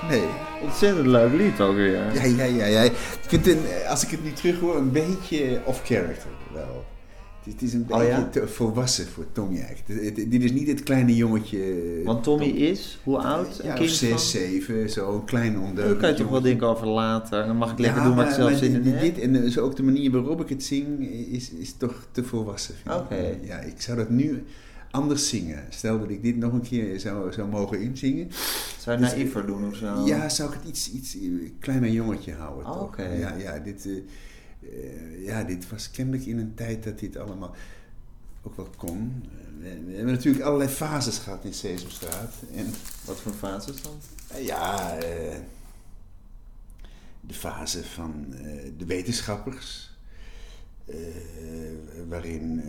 Nee. 0.10 0.24
Ontzettend 0.62 1.08
leuk 1.08 1.34
lied 1.34 1.62
ook 1.62 1.76
weer. 1.76 2.00
Ja, 2.14 2.24
ja, 2.24 2.44
ja. 2.44 2.66
ja. 2.66 2.82
Ik 2.82 2.94
vind 3.28 3.46
het, 3.46 3.56
een- 3.56 3.88
als 3.90 4.04
ik 4.04 4.10
het 4.10 4.24
nu 4.24 4.32
terug 4.34 4.60
hoor, 4.60 4.76
een 4.76 4.92
beetje 4.92 5.62
off-character 5.64 6.30
wel. 6.54 6.86
Het 7.46 7.62
is, 7.62 7.62
het 7.62 7.62
is 7.62 7.74
een 7.74 7.86
Oh, 7.90 7.98
beetje 7.98 8.14
ja? 8.14 8.30
te 8.30 8.48
volwassen 8.48 9.06
voor 9.08 9.26
Tommy 9.32 9.60
eigenlijk. 9.60 10.32
Dit 10.32 10.44
is 10.44 10.52
niet 10.52 10.68
het 10.68 10.84
kleine 10.84 11.16
jongetje. 11.16 12.02
Want 12.04 12.24
Tommy 12.24 12.46
is, 12.46 13.00
hoe 13.04 13.18
oud? 13.18 13.60
Een 13.60 13.66
ja, 13.66 13.72
of 13.74 13.80
kind 13.80 13.92
zes, 13.92 14.10
van... 14.10 14.20
zeven, 14.20 14.90
zo 14.90 15.14
een 15.16 15.26
klein 15.26 15.54
Dan 15.54 15.64
ondeugend 15.64 15.98
kan 16.00 16.10
je 16.10 16.16
toch 16.16 16.30
wel 16.30 16.42
denken 16.42 16.68
over 16.68 16.88
later. 16.88 17.46
Dan 17.48 17.58
mag 17.58 17.72
ik 17.72 17.80
lekker 17.80 18.02
Ja, 18.02 18.08
doen 18.08 18.16
wat 18.16 18.26
ik 18.28 18.34
zelf 18.34 18.58
zin 18.58 18.74
in 18.74 18.82
dit-. 18.82 19.00
Dit 19.00 19.20
en 19.20 19.44
eh, 19.44 19.50
zo 19.50 19.62
ook 19.62 19.76
de 19.76 19.84
manier 19.84 20.12
waarop 20.12 20.42
ik 20.42 20.50
het 20.50 20.64
zing 20.64 21.10
is, 21.32 21.50
is 21.50 21.74
toch 21.78 22.08
te 22.12 22.24
volwassen. 22.24 22.76
Oké. 22.92 23.38
Ja, 23.42 23.60
ik 23.60 23.82
zou 23.82 23.98
dat 23.98 24.10
nu 24.10 24.44
anders 24.92 25.30
zingen. 25.30 25.64
Stel 25.70 26.00
dat 26.00 26.10
ik 26.10 26.24
dit 26.24 26.38
nog 26.38 26.54
een 26.54 26.62
keer 26.62 27.00
zou, 27.00 27.34
zou 27.34 27.50
mogen 27.50 27.82
inzingen. 27.82 28.28
Zou 28.80 28.98
je 28.98 29.04
Dus, 29.04 29.12
naïver 29.14 29.46
doen 29.46 29.68
of 29.68 29.76
zo? 29.76 30.06
Ja, 30.06 30.30
zou 30.30 30.50
ik 30.50 30.56
het 30.60 30.68
iets, 30.70 30.92
iets 30.92 31.16
eh, 31.16 31.22
klein 31.60 31.80
mijn 31.80 31.94
jongetje 31.94 32.34
houden. 32.34 32.66
Oh, 32.66 32.72
toch? 32.74 32.82
oké. 32.82 33.04
Ja, 33.04 33.34
ja, 33.38 33.60
dit, 33.60 33.86
eh, 33.86 33.92
eh, 34.72 35.26
ja, 35.26 35.44
dit 35.44 35.70
was 35.70 35.92
kennelijk 35.92 36.26
in 36.26 36.38
een 36.38 36.54
tijd 36.54 36.84
dat 36.84 37.00
dit 37.00 37.18
allemaal 37.18 37.56
ook 38.44 38.56
wel 38.56 38.70
kon. 38.78 39.24
Eh, 39.24 39.30
We, 39.60 39.84
we 39.86 39.96
hebben 39.96 40.14
natuurlijk 40.14 40.44
allerlei 40.44 40.70
fases 40.70 41.18
gehad 41.18 41.44
in 41.46 41.54
Sesamstraat. 41.54 42.34
En 42.56 42.74
Wat 43.06 43.20
voor 43.20 43.34
fases 43.34 43.82
dan? 43.82 43.98
eh, 44.28 44.46
ja, 44.46 44.98
de 47.22 47.34
fase 47.34 47.84
van 47.84 48.26
de 48.78 48.86
wetenschappers. 48.86 49.94
waarin 52.08 52.62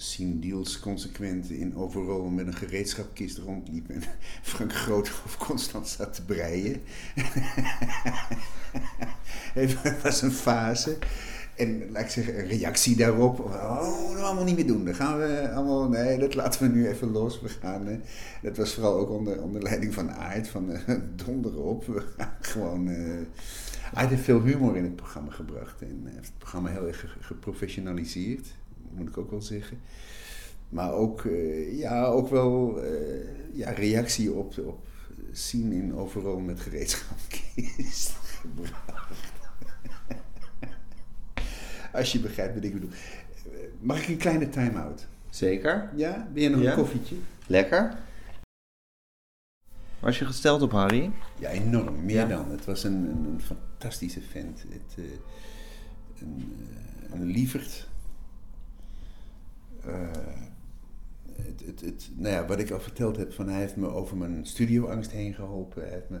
eh 0.00 0.06
Sien 0.06 0.40
Diels 0.40 0.80
consequent 0.80 1.50
in 1.50 1.76
overal 1.76 2.28
met 2.28 2.46
een 2.46 2.54
gereedschapkist 2.54 3.38
rondliep 3.38 3.90
en 3.90 4.02
Frank 4.42 4.72
Groothoff 4.72 5.36
constant 5.36 5.88
zat 5.88 6.14
te 6.14 6.24
breien. 6.24 6.82
Het 9.54 10.02
was 10.02 10.22
een 10.22 10.32
fase. 10.32 10.98
En 11.56 11.90
laat 11.90 12.02
ik 12.02 12.08
zeggen, 12.08 12.38
een 12.38 12.46
reactie 12.46 12.96
daarop. 12.96 13.40
Oh, 13.40 14.08
dat 14.08 14.14
we 14.14 14.20
allemaal 14.20 14.44
niet 14.44 14.56
meer 14.56 14.66
doen. 14.66 14.84
Dan 14.84 14.94
gaan 14.94 15.18
we 15.18 15.50
allemaal, 15.50 15.88
nee, 15.88 16.18
dat 16.18 16.34
laten 16.34 16.62
we 16.62 16.68
nu 16.78 16.88
even 16.88 17.10
los. 17.10 17.40
We 17.40 17.48
gaan, 17.48 17.88
eh, 17.88 17.96
dat 18.42 18.56
was 18.56 18.74
vooral 18.74 18.98
ook 18.98 19.10
onder, 19.10 19.42
onder 19.42 19.62
leiding 19.62 19.94
van 19.94 20.10
Aard, 20.10 20.48
van 20.48 20.70
uh, 20.70 20.78
donder 21.24 21.62
op. 21.62 21.86
We 21.86 22.02
gewoon, 22.40 22.88
uh, 22.88 23.20
Aard 23.94 24.08
heeft 24.08 24.22
veel 24.22 24.42
humor 24.42 24.76
in 24.76 24.84
het 24.84 24.96
programma 24.96 25.30
gebracht. 25.30 25.82
En 25.82 26.02
heeft 26.04 26.26
het 26.26 26.38
programma 26.38 26.70
heel 26.70 26.86
erg 26.86 27.16
geprofessionaliseerd, 27.20 28.54
moet 28.94 29.08
ik 29.08 29.18
ook 29.18 29.30
wel 29.30 29.42
zeggen. 29.42 29.80
Maar 30.68 30.92
ook, 30.92 31.22
uh, 31.24 31.78
ja, 31.78 32.04
ook 32.06 32.28
wel 32.28 32.80
ja, 33.52 33.70
reactie 33.70 34.32
op, 34.32 34.58
op 34.58 34.86
zien 35.32 35.72
in 35.72 35.94
overal 35.94 36.38
met 36.38 36.60
gereedschapkist 36.60 38.10
gebracht. 38.40 39.12
Als 41.92 42.12
je 42.12 42.18
begrijpt 42.20 42.54
wat 42.54 42.64
ik 42.64 42.72
bedoel. 42.72 42.90
Mag 43.80 44.02
ik 44.02 44.08
een 44.08 44.16
kleine 44.16 44.48
time-out? 44.48 45.06
Zeker. 45.30 45.90
Ja? 45.96 46.28
Ben 46.32 46.42
je 46.42 46.48
nog 46.48 46.60
Ja. 46.60 46.70
een 46.70 46.76
koffietje? 46.78 47.16
Lekker. 47.46 47.98
Was 50.00 50.18
je 50.18 50.24
gesteld 50.24 50.62
op 50.62 50.72
Harry? 50.72 51.10
Ja, 51.38 51.48
enorm. 51.50 52.04
Meer 52.04 52.16
Ja. 52.16 52.26
dan. 52.26 52.50
Het 52.50 52.64
was 52.64 52.84
een, 52.84 52.92
een, 52.94 53.24
een 53.24 53.40
fantastische 53.40 54.20
vent. 54.20 54.62
Het, 54.68 54.94
eh, 54.98 55.04
een, 56.20 56.56
eh, 57.12 57.20
een 57.20 57.26
lieverd. 57.26 57.88
Eh, 59.86 60.10
het, 61.64 61.80
het, 61.80 62.10
nou 62.16 62.34
ja, 62.34 62.46
wat 62.46 62.58
ik 62.58 62.70
al 62.70 62.80
verteld 62.80 63.16
heb, 63.16 63.32
van 63.32 63.48
hij 63.48 63.60
heeft 63.60 63.76
me 63.76 63.88
over 63.88 64.16
mijn 64.16 64.46
studioangst 64.46 65.10
heen 65.10 65.34
geholpen. 65.34 65.82
Hij 65.82 65.90
heeft 65.90 66.10
me 66.10 66.20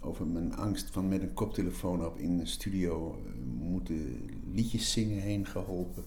over 0.00 0.26
mijn 0.26 0.56
angst 0.56 0.90
van 0.90 1.08
met 1.08 1.22
een 1.22 1.34
koptelefoon 1.34 2.06
op 2.06 2.18
in 2.18 2.38
een 2.38 2.46
studio 2.46 3.22
eh, 3.26 3.32
moeten 3.68 4.30
liedjes 4.52 4.92
zingen 4.92 5.20
heen 5.20 5.46
geholpen. 5.46 6.04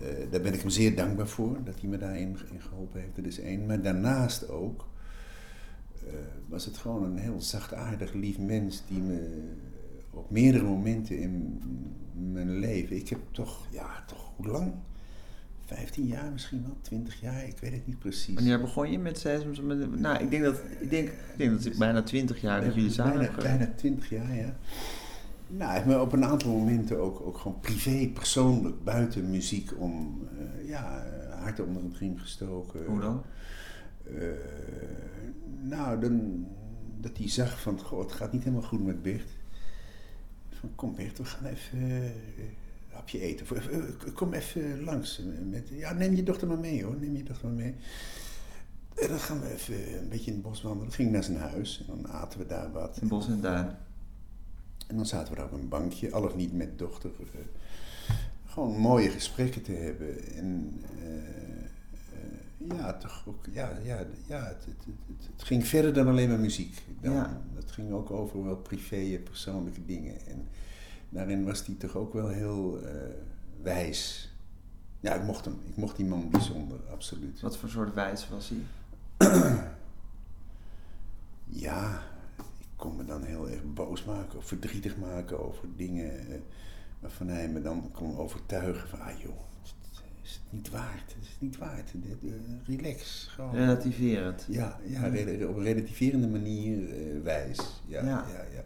Eh, 0.00 0.30
daar 0.30 0.40
ben 0.40 0.54
ik 0.54 0.60
hem 0.60 0.70
zeer 0.70 0.96
dankbaar 0.96 1.28
voor, 1.28 1.64
dat 1.64 1.80
hij 1.80 1.88
me 1.88 1.98
daarin 1.98 2.36
in 2.52 2.60
geholpen 2.60 3.00
heeft. 3.00 3.16
Dat 3.16 3.24
is 3.24 3.40
één. 3.40 3.66
Maar 3.66 3.82
daarnaast 3.82 4.48
ook 4.48 4.90
was 6.48 6.64
het 6.64 6.76
gewoon 6.76 7.04
een 7.04 7.16
heel 7.16 7.40
zachtaardig, 7.40 8.12
lief 8.12 8.38
mens 8.38 8.82
die 8.88 9.00
me 9.00 9.50
op 10.10 10.30
meerdere 10.30 10.64
momenten 10.64 11.18
in 11.18 11.62
mijn 12.32 12.58
leven, 12.58 12.96
ik 12.96 13.08
heb 13.08 13.20
toch, 13.30 13.66
ja, 13.70 14.04
toch 14.06 14.32
hoe 14.36 14.46
lang? 14.46 14.72
15 15.74 16.06
jaar 16.06 16.32
misschien 16.32 16.62
wel, 16.62 16.76
20 16.80 17.20
jaar, 17.20 17.44
ik 17.44 17.58
weet 17.58 17.72
het 17.72 17.86
niet 17.86 17.98
precies. 17.98 18.34
Wanneer 18.34 18.60
begon 18.60 18.90
je 18.90 18.98
met 18.98 19.18
Sesams? 19.18 19.60
Met, 19.60 20.00
nou, 20.00 20.22
ik 20.22 20.30
denk 20.30 20.42
dat, 20.42 20.60
ik 20.80 20.90
denk, 20.90 21.08
ik 21.08 21.36
denk 21.36 21.50
dat 21.50 21.64
het 21.64 21.78
bijna 21.78 22.02
20 22.02 22.40
jaar 22.40 22.64
dat 22.64 22.74
jullie 22.74 22.90
samen 22.90 23.12
bijna, 23.12 23.24
hebben 23.24 23.42
gewerkt. 23.42 23.58
bijna 23.58 23.78
20 23.78 24.10
jaar, 24.10 24.36
ja. 24.36 24.56
Nou, 25.46 25.72
heeft 25.72 25.86
me 25.86 26.00
op 26.00 26.12
een 26.12 26.24
aantal 26.24 26.50
momenten 26.50 27.00
ook, 27.00 27.20
ook 27.20 27.38
gewoon 27.38 27.60
privé, 27.60 28.10
persoonlijk, 28.14 28.84
buiten 28.84 29.30
muziek 29.30 29.70
om, 29.78 30.20
eh, 30.38 30.68
ja, 30.68 31.04
hard 31.40 31.60
onder 31.60 31.82
het 31.82 31.96
riem 31.96 32.18
gestoken. 32.18 32.84
Hoe 32.84 33.00
dan? 33.00 33.22
Eh, 34.04 34.12
nou, 35.60 36.00
dan, 36.00 36.46
dat 37.00 37.16
hij 37.16 37.28
zag 37.28 37.60
van, 37.60 37.80
goh, 37.80 38.00
het 38.00 38.12
gaat 38.12 38.32
niet 38.32 38.44
helemaal 38.44 38.68
goed 38.68 38.84
met 38.84 39.02
Bert. 39.02 39.28
Van, 40.50 40.70
kom 40.74 40.94
Bert, 40.94 41.18
we 41.18 41.24
gaan 41.24 41.44
even 41.44 41.78
eh, 41.78 42.04
een 42.04 42.56
hapje 42.92 43.20
eten. 43.20 43.46
Eh, 43.56 43.76
eh, 43.76 44.14
kom 44.14 44.32
even 44.32 44.82
langs. 44.84 45.22
Met, 45.50 45.68
ja, 45.68 45.92
neem 45.92 46.14
je 46.14 46.22
dochter 46.22 46.48
maar 46.48 46.58
mee 46.58 46.84
hoor, 46.84 46.96
neem 47.00 47.16
je 47.16 47.22
dochter 47.22 47.46
maar 47.48 47.56
mee. 47.56 47.74
En 48.94 49.08
dan 49.08 49.18
gaan 49.18 49.40
we 49.40 49.52
even 49.52 49.98
een 49.98 50.08
beetje 50.08 50.26
in 50.30 50.32
het 50.36 50.42
bos 50.42 50.62
wandelen. 50.62 50.86
Dan 50.86 50.96
ging 50.96 51.08
ik 51.08 51.14
naar 51.14 51.24
zijn 51.24 51.38
huis 51.38 51.84
en 51.88 52.02
dan 52.02 52.12
aten 52.12 52.38
we 52.38 52.46
daar 52.46 52.72
wat. 52.72 52.98
In 53.00 53.08
Bos 53.08 53.26
en 53.28 53.40
Duin. 53.40 53.76
En 54.86 54.96
dan 54.96 55.06
zaten 55.06 55.32
we 55.32 55.38
daar 55.38 55.46
op 55.52 55.52
een 55.52 55.68
bankje, 55.68 56.12
al 56.12 56.22
of 56.24 56.34
niet 56.34 56.52
met 56.52 56.78
dochter. 56.78 57.10
eh, 57.20 57.40
gewoon 58.46 58.76
mooie 58.76 59.10
gesprekken 59.10 59.62
te 59.62 59.72
hebben. 59.72 60.24
En 60.34 60.80
eh, 60.98 61.16
eh, 62.68 62.78
ja, 62.78 62.92
toch 62.92 63.24
ook, 63.28 63.44
ja, 63.52 63.78
ja, 63.84 64.06
ja 64.26 64.44
het, 64.44 64.64
het, 64.64 64.84
het, 64.86 65.26
het 65.32 65.42
ging 65.42 65.66
verder 65.66 65.92
dan 65.92 66.06
alleen 66.06 66.28
maar 66.28 66.38
muziek. 66.38 66.82
Dan, 67.00 67.12
Ja. 67.12 67.40
Het 67.54 67.70
ging 67.70 67.92
ook 67.92 68.10
over 68.10 68.44
wel 68.44 68.56
privé, 68.56 69.20
persoonlijke 69.24 69.84
dingen. 69.84 70.26
En 70.26 70.48
daarin 71.12 71.44
was 71.44 71.66
hij 71.66 71.74
toch 71.74 71.96
ook 71.96 72.12
wel 72.12 72.28
heel 72.28 72.80
eh, 72.82 72.94
wijs. 73.62 74.30
Ja, 75.00 75.14
ik 75.14 75.22
mocht 75.22 75.44
hem. 75.44 75.58
Ik 75.68 75.76
mocht 75.76 75.96
die 75.96 76.06
man 76.06 76.30
bijzonder, 76.30 76.78
absoluut. 76.90 77.40
Wat 77.40 77.56
voor 77.56 77.68
soort 77.68 77.94
wijs 77.94 78.28
was 78.28 78.48
hij? 78.50 78.60
Ja, 81.54 82.02
ik 82.36 82.66
kon 82.76 82.96
me 82.96 83.04
dan 83.04 83.22
heel 83.22 83.50
erg 83.50 83.60
boos 83.74 84.04
maken 84.04 84.38
of 84.38 84.46
verdrietig 84.46 84.96
maken 84.96 85.44
over 85.44 85.68
dingen 85.76 86.18
eh, 86.18 86.38
waarvan 87.00 87.28
hij 87.28 87.48
me 87.48 87.62
dan 87.62 87.90
kon 87.92 88.18
overtuigen 88.18 88.88
van, 88.88 89.00
ah 89.00 89.20
joh, 89.20 89.40
is 90.22 90.40
het 90.42 90.52
niet 90.52 90.70
waard, 90.70 91.14
het 91.14 91.22
is 91.22 91.36
niet 91.38 91.56
waard, 91.56 91.92
relax, 92.66 93.26
gewoon. 93.30 93.54
Relativerend. 93.54 94.46
Ja, 94.48 94.78
ja 94.84 95.06
op 95.48 95.56
een 95.56 95.62
relativerende 95.62 96.28
manier 96.28 96.88
eh, 96.88 97.22
wijs. 97.22 97.82
Ja, 97.86 98.04
Ja. 98.04 98.24
ja. 98.32 98.44
Ja, 98.52 98.64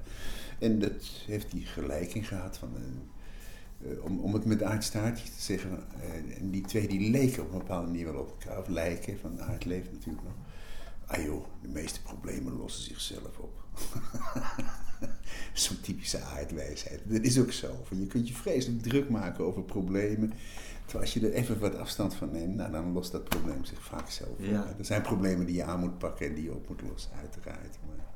En 0.59 0.79
dat 0.79 1.05
heeft 1.27 1.53
hij 1.53 1.61
gelijk 1.61 2.15
in 2.15 2.25
gehad. 2.25 2.59
Van, 2.59 2.71
eh, 2.77 3.91
eh, 3.91 4.05
om, 4.05 4.21
om 4.21 4.35
het 4.35 4.45
met 4.45 4.63
Aard 4.63 4.85
Staartje 4.85 5.25
te 5.25 5.43
zeggen, 5.43 5.85
eh, 6.01 6.39
en 6.39 6.51
die 6.51 6.63
twee 6.63 6.89
die 6.89 7.11
leken 7.11 7.43
op 7.43 7.53
een 7.53 7.59
bepaalde 7.59 7.87
manier 7.87 8.13
wel 8.13 8.21
op 8.21 8.29
elkaar, 8.29 8.59
of 8.59 8.69
lijken, 8.69 9.19
van 9.19 9.41
Aard 9.41 9.65
leeft 9.65 9.93
natuurlijk 9.93 10.25
nog. 10.25 10.35
Ah 11.07 11.25
joh, 11.25 11.45
de 11.63 11.69
meeste 11.69 12.03
problemen 12.03 12.57
lossen 12.57 12.85
zichzelf 12.85 13.39
op. 13.39 13.65
Zo'n 15.53 15.81
typische 15.81 16.21
aardwijsheid. 16.21 17.01
Dat 17.05 17.23
is 17.23 17.39
ook 17.39 17.53
zo. 17.53 17.81
Van, 17.85 18.01
je 18.01 18.07
kunt 18.07 18.29
je 18.29 18.35
vreselijk 18.35 18.83
druk 18.83 19.11
maken 19.11 19.45
over 19.45 19.63
problemen. 19.63 20.33
Terwijl 20.81 21.05
als 21.05 21.15
je 21.15 21.29
er 21.29 21.33
even 21.33 21.59
wat 21.59 21.75
afstand 21.75 22.15
van 22.15 22.33
neemt, 22.33 22.55
nou, 22.55 22.73
dan 22.73 22.93
lost 22.93 23.13
dat 23.13 23.29
probleem 23.29 23.65
zich 23.65 23.83
vaak 23.83 24.11
zelf 24.11 24.31
op. 24.31 24.41
Ja. 24.41 24.75
Er 24.79 24.85
zijn 24.85 25.03
problemen 25.03 25.47
die 25.47 25.55
je 25.55 25.65
aan 25.65 25.81
moet 25.81 25.99
pakken 25.99 26.27
en 26.27 26.35
die 26.35 26.45
je 26.45 26.55
op 26.55 26.69
moet 26.69 26.83
lossen, 26.83 27.11
uiteraard. 27.13 27.79
Maar 27.87 28.07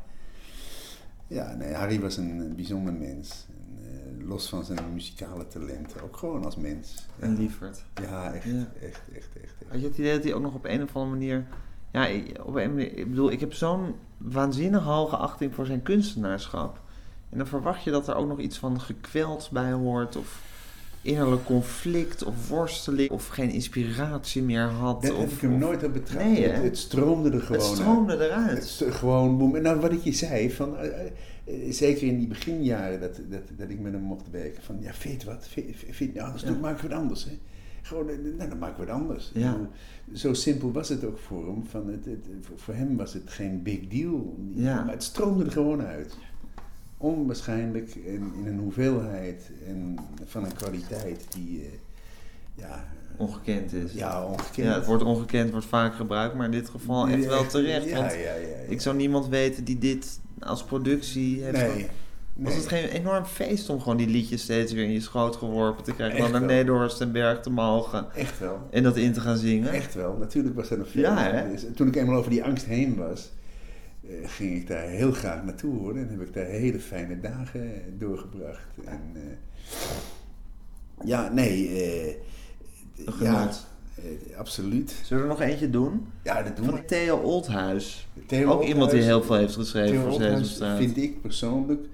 ja, 1.31 1.55
nee, 1.55 1.73
Harry 1.75 2.01
was 2.01 2.17
een, 2.17 2.53
bijzonder 2.57 2.93
mens. 2.93 3.47
En, 3.49 3.85
eh, 3.85 4.27
los 4.29 4.49
van 4.49 4.65
zijn 4.65 4.93
muzikale 4.93 5.47
talenten, 5.47 6.03
ook 6.03 6.17
gewoon 6.17 6.45
als 6.45 6.57
mens. 6.57 7.07
En 7.19 7.37
lieverd. 7.37 7.85
Ja, 8.03 8.33
echt, 8.33 8.45
Ja. 8.45 8.67
echt, 8.81 8.83
echt, 8.83 9.03
echt, 9.15 9.29
echt. 9.43 9.55
Had 9.69 9.81
je 9.81 9.87
het 9.87 9.99
idee 9.99 10.15
dat 10.15 10.25
hij 10.25 10.35
ook 10.35 10.43
nog 10.43 10.55
op 10.55 10.65
een 10.65 10.83
of 10.83 10.97
andere 10.97 11.17
manier... 11.17 11.47
Ja, 11.93 12.09
op 12.43 12.55
een 12.55 12.75
manier, 12.75 12.97
ik 12.99 13.09
bedoel, 13.09 13.31
ik 13.31 13.41
heb 13.41 13.53
zo'n 13.53 13.95
waanzinnig 14.19 14.83
hoge 14.83 15.17
achting 15.17 15.55
voor 15.55 15.67
zijn 15.67 15.83
kunstenaarschap. 15.83 16.81
En 17.31 17.39
dan 17.39 17.47
verwacht 17.47 17.83
je 17.83 17.91
dat 17.91 18.09
er 18.09 18.15
ook 18.15 18.29
nog 18.29 18.39
iets 18.39 18.59
van 18.59 18.81
gekweld 18.81 19.49
bij 19.53 19.73
hoort, 19.73 20.17
of 20.17 20.43
innerlijk 21.03 21.45
conflict, 21.45 22.25
of 22.25 22.49
worsteling, 22.49 23.11
of 23.11 23.27
geen 23.27 23.51
inspiratie 23.51 24.43
meer 24.43 24.63
had. 24.63 25.03
Dat 25.03 25.11
of, 25.13 25.19
heb 25.19 25.31
ik 25.31 25.41
hem 25.41 25.53
of- 25.53 25.59
nooit 25.59 25.85
op 25.85 25.93
betrapt. 25.93 26.25
Nee, 26.25 26.43
het, 26.49 26.63
het 26.63 26.79
stroomde 26.79 27.31
er 27.31 27.41
gewoon 27.41 27.61
Het 27.61 27.69
uit. 27.71 27.79
stroomde 27.79 28.13
Het 28.13 28.21
eruit. 28.21 28.85
gewoon, 28.91 29.39
boem. 29.39 29.63
nou 29.63 29.81
wat 29.81 29.93
ik 29.93 30.01
je 30.03 30.13
zei, 30.13 30.51
van, 30.51 30.77
eh, 30.77 31.07
eh, 31.07 31.73
zeker 31.73 32.07
in 32.07 32.19
die 32.19 32.27
beginjaren 32.29 33.01
dat, 33.01 33.21
dat, 33.31 33.43
dat 33.57 33.71
ik 33.71 33.81
met 33.81 33.93
hem 33.93 34.03
mocht 34.03 34.31
werken, 34.31 34.63
van 34.63 34.77
ja, 34.81 34.91
je 35.03 35.17
wat, 35.27 35.49
vind, 35.49 35.67
vind 35.77 35.99
je 36.13 36.19
nou 36.19 36.25
anders, 36.25 36.43
Ja. 36.43 36.51
dan 36.51 36.61
maken 36.61 36.81
we 36.89 36.93
het 36.95 37.03
anders. 37.03 37.25
Hè? 37.25 37.39
Gewoon, 37.83 38.09
eh, 38.09 38.17
nou 38.37 38.49
dan 38.49 38.59
maken 38.59 38.85
we 38.85 38.91
het 38.91 39.01
anders. 39.01 39.31
Ja. 39.35 39.69
Zo 40.15 40.33
simpel 40.35 40.73
was 40.73 40.89
het 40.89 41.05
ook 41.05 41.19
voor 41.19 41.47
hem, 41.47 41.65
van 41.65 41.89
het, 41.89 42.07
voor 42.57 42.75
hem 42.75 42.97
was 42.97 43.13
het 43.13 43.23
geen 43.31 43.63
big 43.63 43.87
deal, 43.89 44.37
Ja. 44.55 44.85
maar 44.85 44.93
het 44.95 45.03
stroomde 45.03 45.45
er 45.45 45.51
gewoon 45.53 45.83
uit. 45.83 46.17
Onwaarschijnlijk 47.03 47.95
en 47.95 48.33
in 48.39 48.47
een 48.47 48.59
hoeveelheid 48.59 49.51
en 49.69 49.99
van 50.25 50.45
een 50.45 50.55
kwaliteit 50.55 51.27
die, 51.31 51.61
eh, 51.61 51.67
ja, 52.55 52.85
Ongekend 53.17 53.73
is. 53.73 53.93
ja, 53.93 54.25
ongekend. 54.25 54.67
Ja, 54.69 54.75
het 54.75 54.87
woord 54.87 55.03
ongekend 55.03 55.51
wordt 55.51 55.67
vaak 55.67 55.95
gebruikt, 55.95 56.35
maar 56.35 56.45
in 56.45 56.51
dit 56.51 56.69
geval 56.69 57.09
echt 57.09 57.27
wel 57.27 57.47
terecht. 57.47 57.89
Ja, 57.89 57.97
want 57.97 58.13
ja, 58.13 58.19
ja, 58.19 58.35
ja. 58.35 58.57
ik 58.69 58.81
zou 58.81 58.97
niemand 58.97 59.29
weten 59.29 59.65
die 59.65 59.79
dit 59.79 60.21
als 60.39 60.65
productie 60.65 61.43
heeft 61.43 61.75
Nee. 61.75 61.89
Was 62.35 62.55
het 62.55 62.69
geen 62.69 62.85
enorm 62.89 63.25
feest 63.25 63.69
om 63.69 63.81
gewoon 63.81 63.97
die 63.97 64.07
liedjes 64.07 64.43
steeds 64.43 64.73
weer 64.73 64.85
in 64.85 64.93
je 64.93 65.01
schoot 65.01 65.37
geworpen 65.37 65.85
te 65.85 65.93
krijgen? 65.93 66.21
Dan 66.21 66.31
naar. 66.31 66.43
Nederhorst 66.43 67.01
en 67.01 67.13
Berg 67.13 67.41
te 67.41 67.51
mogen 67.51 68.07
Echt 68.15 68.39
wel. 68.39 68.59
en 68.71 68.83
dat 68.83 68.97
in 68.97 69.13
te 69.13 69.21
gaan 69.21 69.37
zingen? 69.37 69.73
Echt 69.73 69.95
wel. 69.95 70.17
Natuurlijk 70.19 70.55
was 70.57 70.69
dat 70.69 70.79
een 70.79 70.85
feest. 70.85 71.05
Ja, 71.07 71.17
hè? 71.23 71.51
Dus 71.51 71.65
toen 71.75 71.87
ik 71.89 71.97
eenmaal 71.97 72.17
over 72.17 72.31
die 72.31 72.45
angst 72.45 72.65
heen 72.65 72.97
was, 72.97 73.31
ging 74.25 74.57
ik 74.57 74.67
daar 74.67 74.87
heel 74.89 75.13
graag 75.13 75.45
naartoe 75.45 75.79
hoor. 75.79 75.97
En 75.97 76.09
heb 76.09 76.21
ik 76.21 76.35
daar 76.35 76.47
hele 76.47 76.81
fijne 76.81 77.21
dagen 77.21 77.73
doorgebracht. 77.99 78.69
En, 78.85 79.01
eh, 79.15 79.23
ja, 81.05 81.29
nee. 81.33 81.69
eh, 81.69 82.15
ja, 83.21 83.51
eh, 83.95 84.39
absoluut. 84.39 84.91
Zullen 85.05 85.23
we 85.23 85.29
er 85.31 85.39
nog 85.39 85.49
eentje 85.49 85.71
doen? 85.71 86.07
Ja, 86.23 86.43
dat 86.43 86.57
doen 86.57 86.65
Van 86.65 86.75
we. 86.75 86.85
Theo 86.85 87.17
Oldhuis. 87.17 88.09
Theo 88.27 88.51
Ook 88.51 88.63
iemand 88.65 88.91
die 88.91 89.03
heel 89.03 89.23
veel 89.23 89.37
heeft 89.37 89.55
geschreven 89.55 89.91
Theo 89.91 90.03
voor 90.03 90.11
Oldhuis 90.11 90.61
vind 90.77 90.97
ik 90.97 91.21
persoonlijk, 91.21 91.87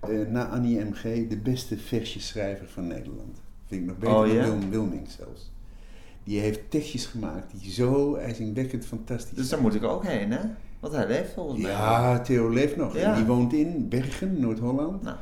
eh, 0.00 0.10
na 0.28 0.48
Annie 0.48 0.80
M.G., 0.80 1.02
de 1.02 1.38
beste 1.42 1.76
versjeschrijver 1.78 2.68
van 2.68 2.86
Nederland. 2.86 3.40
Vind 3.66 3.80
ik 3.80 3.86
nog 3.86 3.98
beter 3.98 4.14
Oh, 4.14 4.26
dan 4.26 4.34
ja? 4.34 4.42
Wilm 4.44 4.70
Wilming 4.70 5.08
zelfs. 5.18 5.52
Die 6.24 6.40
heeft 6.40 6.60
tekstjes 6.68 7.06
gemaakt 7.06 7.52
die 7.60 7.72
zo 7.72 8.14
ijzingwekkend 8.14 8.86
fantastisch 8.86 9.36
Dus 9.36 9.48
zijn. 9.48 9.60
daar 9.62 9.70
moet 9.70 9.82
ik 9.82 9.88
ook 9.88 10.04
heen, 10.06 10.30
hè? 10.30 10.40
Want 10.84 10.96
hij 10.96 11.06
leeft 11.06 11.32
volgens 11.32 11.60
mij. 11.62 11.70
Ja, 11.70 12.20
Theo 12.20 12.48
leeft 12.48 12.76
nog. 12.76 12.96
Ja. 12.96 13.00
En 13.10 13.14
die 13.14 13.24
woont 13.24 13.52
in 13.52 13.88
Bergen, 13.88 14.40
Noord-Holland. 14.40 15.02
Nou, 15.02 15.16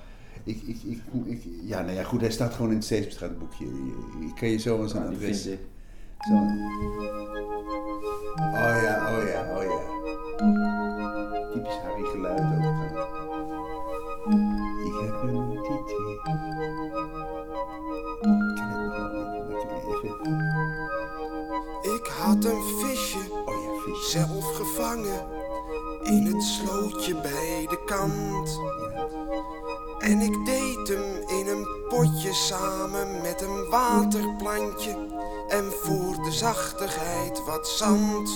Ik, 0.45 0.63
ik, 0.67 0.77
ik, 0.83 1.01
ik, 1.25 1.43
ja, 1.63 1.81
nou 1.81 1.93
ja, 1.93 2.03
goed, 2.03 2.21
hij 2.21 2.31
staat 2.31 2.55
gewoon 2.55 2.71
in 2.71 2.77
het 2.77 2.85
Sesamstraatboekje. 2.85 3.65
Ik 4.21 4.35
kan 4.35 4.49
je 4.49 4.59
zo 4.59 4.83
eens 4.83 4.93
een 4.93 4.99
Nou, 5.01 5.09
die 5.11 5.19
adres... 5.23 5.43
vind 5.43 5.55
ik. 5.55 5.61
Zo. 6.21 6.33
Oh 8.39 8.79
ja, 8.83 9.17
oh 9.17 9.23
ja, 9.29 9.57
oh 9.57 9.63
ja. 9.63 9.81
Typisch 11.53 11.79
Harry 11.83 12.05
geluid 12.05 12.41
ook. 12.41 12.47
Ik 14.87 14.95
heb 15.01 15.23
een 15.23 15.49
titel. 15.63 16.11
Ik 16.11 16.21
ken 18.55 18.69
het 18.69 18.97
nog 18.97 19.11
wel 19.13 19.33
niet, 19.33 19.49
maar 19.49 19.61
ik 19.61 20.03
even... 20.03 20.41
Ik 21.95 22.07
had 22.07 22.45
een 22.45 22.63
visje, 22.81 23.19
Oh 23.45 23.63
ja, 23.65 23.93
vis. 23.93 24.11
zelf 24.11 24.55
gevangen, 24.57 25.21
in 26.13 26.27
het 26.27 26.43
slootje 26.43 27.15
bij 27.15 27.67
de 27.69 27.83
kant. 27.87 28.61
En 29.99 30.21
ik 30.21 30.45
deed 30.45 30.89
hem 30.89 31.39
in 31.39 31.47
een 31.47 31.67
potje 31.89 32.33
samen 32.33 33.21
met 33.23 33.43
een 33.43 33.69
waterplantje. 33.71 34.97
En 35.49 35.65
voor 35.83 36.25
de 36.25 36.33
zachtigheid 36.33 37.45
wat 37.45 37.69
zand. 37.69 38.31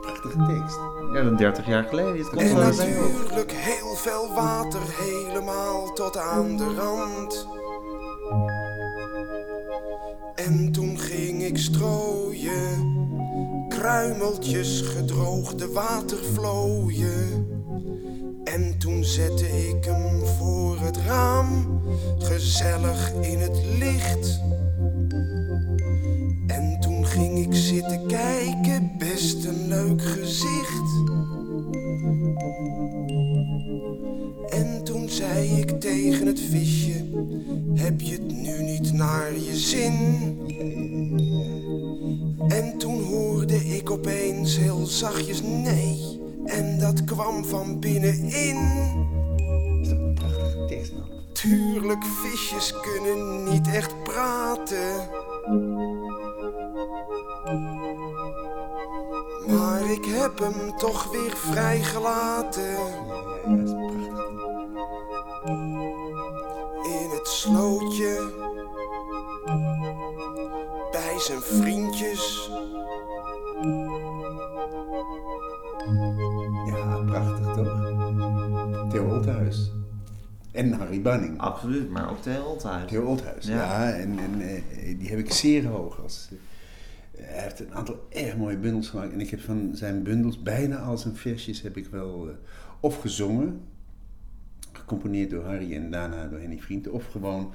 Prachtige 0.00 0.46
tekst. 0.46 0.78
Ja, 1.12 1.22
dan 1.22 1.36
30 1.36 1.66
jaar 1.66 1.84
geleden. 1.84 2.16
Het 2.16 2.32
En 2.32 2.56
natuurlijk 2.56 3.52
heel 3.52 3.94
veel 3.94 4.34
water 4.34 4.80
helemaal 4.86 5.92
tot 5.92 6.16
aan 6.16 6.56
de 6.56 6.74
rand. 6.74 7.48
En 10.34 10.72
toen 10.72 10.98
ging 10.98 11.42
ik 11.42 11.58
strooien, 11.58 12.97
kruimeltjes 13.88 14.80
gedroogde 14.80 15.72
watervlooien. 15.72 17.46
En 18.44 18.78
toen 18.78 19.04
zette 19.04 19.68
ik 19.68 19.84
hem 19.84 20.26
voor 20.26 20.80
het 20.80 20.96
raam, 20.96 21.80
gezellig 22.18 23.12
in 23.20 23.38
het 23.38 23.60
licht. 23.78 24.40
En 26.46 26.76
toen 26.80 27.06
ging 27.06 27.38
ik 27.38 27.54
zitten 27.54 28.06
kijken, 28.06 28.92
best 28.98 29.44
een 29.44 29.68
leuk 29.68 30.02
gezicht. 30.02 30.90
En 34.48 34.84
toen 34.84 35.08
zei 35.08 35.48
ik 35.48 35.80
tegen 35.80 36.26
het 36.26 36.40
visje: 36.40 37.04
Heb 37.74 38.00
je 38.00 38.12
het 38.12 38.32
nu 38.32 38.62
niet 38.62 38.92
naar 38.92 39.32
je 39.32 39.56
zin? 39.56 39.96
En 42.48 42.78
toen 42.78 43.02
hoorde 43.02 43.56
ik 43.56 43.90
opeens 43.90 44.56
heel 44.56 44.86
zachtjes 44.86 45.42
nee. 45.42 46.20
En 46.44 46.78
dat 46.78 47.04
kwam 47.04 47.44
van 47.44 47.80
binnenin. 47.80 48.58
Is 49.82 49.88
dat 49.88 49.98
een 49.98 50.14
prachtige 50.14 50.64
tekst, 50.68 50.92
man? 50.92 51.08
Tuurlijk, 51.32 52.04
visjes 52.04 52.74
kunnen 52.80 53.44
niet 53.50 53.68
echt 53.68 54.02
praten. 54.02 55.08
Maar 59.46 59.90
ik 59.90 60.04
heb 60.04 60.38
hem 60.38 60.76
toch 60.76 61.10
weer 61.10 61.36
vrijgelaten. 61.36 62.62
Ja, 62.62 62.78
ja, 63.46 63.56
ja, 63.56 63.62
is 63.62 63.70
prachtig. 63.70 64.26
In 66.84 67.10
het 67.10 67.28
slootje. 67.28 68.32
Bij 70.90 71.18
zijn 71.18 71.40
vriendjes. 71.40 71.87
Oldhuis. 79.56 79.70
En 80.52 80.72
Harry 80.72 81.02
Banning. 81.02 81.38
Absoluut, 81.38 81.90
maar 81.90 82.10
ook 82.10 82.22
Theo 82.22 82.44
Oldhuis. 82.44 82.90
Theo 82.90 83.04
Oldhuis, 83.04 83.46
ja. 83.46 83.54
Ja. 83.54 83.92
en 83.92 84.18
en 84.18 84.40
eh, 84.40 84.98
die 84.98 85.08
heb 85.08 85.18
ik 85.18 85.32
zeer 85.32 85.66
hoog. 85.66 86.02
Als, 86.02 86.28
eh, 87.12 87.24
hij 87.26 87.42
heeft 87.42 87.60
een 87.60 87.74
aantal 87.74 88.06
erg 88.10 88.36
mooie 88.36 88.56
bundels 88.58 88.88
gemaakt. 88.88 89.12
En 89.12 89.20
ik 89.20 89.30
heb 89.30 89.40
van 89.40 89.70
zijn 89.72 90.02
bundels, 90.02 90.42
bijna 90.42 90.76
al 90.76 90.98
zijn 90.98 91.16
versjes, 91.16 91.62
heb 91.62 91.76
ik 91.76 91.86
wel 91.86 92.28
eh, 92.28 92.34
of 92.80 93.00
gezongen, 93.00 93.60
gecomponeerd 94.72 95.30
door 95.30 95.44
Harry 95.44 95.74
en 95.74 95.90
daarna 95.90 96.26
door 96.28 96.38
Henny 96.40 96.58
Vriend, 96.58 96.88
of 96.88 97.06
gewoon 97.10 97.52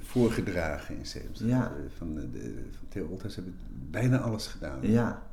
voorgedragen 0.00 0.96
in 0.98 1.06
Zeemstraat. 1.06 1.48
Ja. 1.50 1.72
Van, 1.96 2.14
de- 2.14 2.64
van 2.78 2.88
Theo 2.88 3.06
Oldhuis 3.06 3.36
heb 3.36 3.46
ik 3.46 3.52
bijna 3.90 4.18
alles 4.18 4.46
gedaan. 4.46 4.78
Ja, 4.82 5.25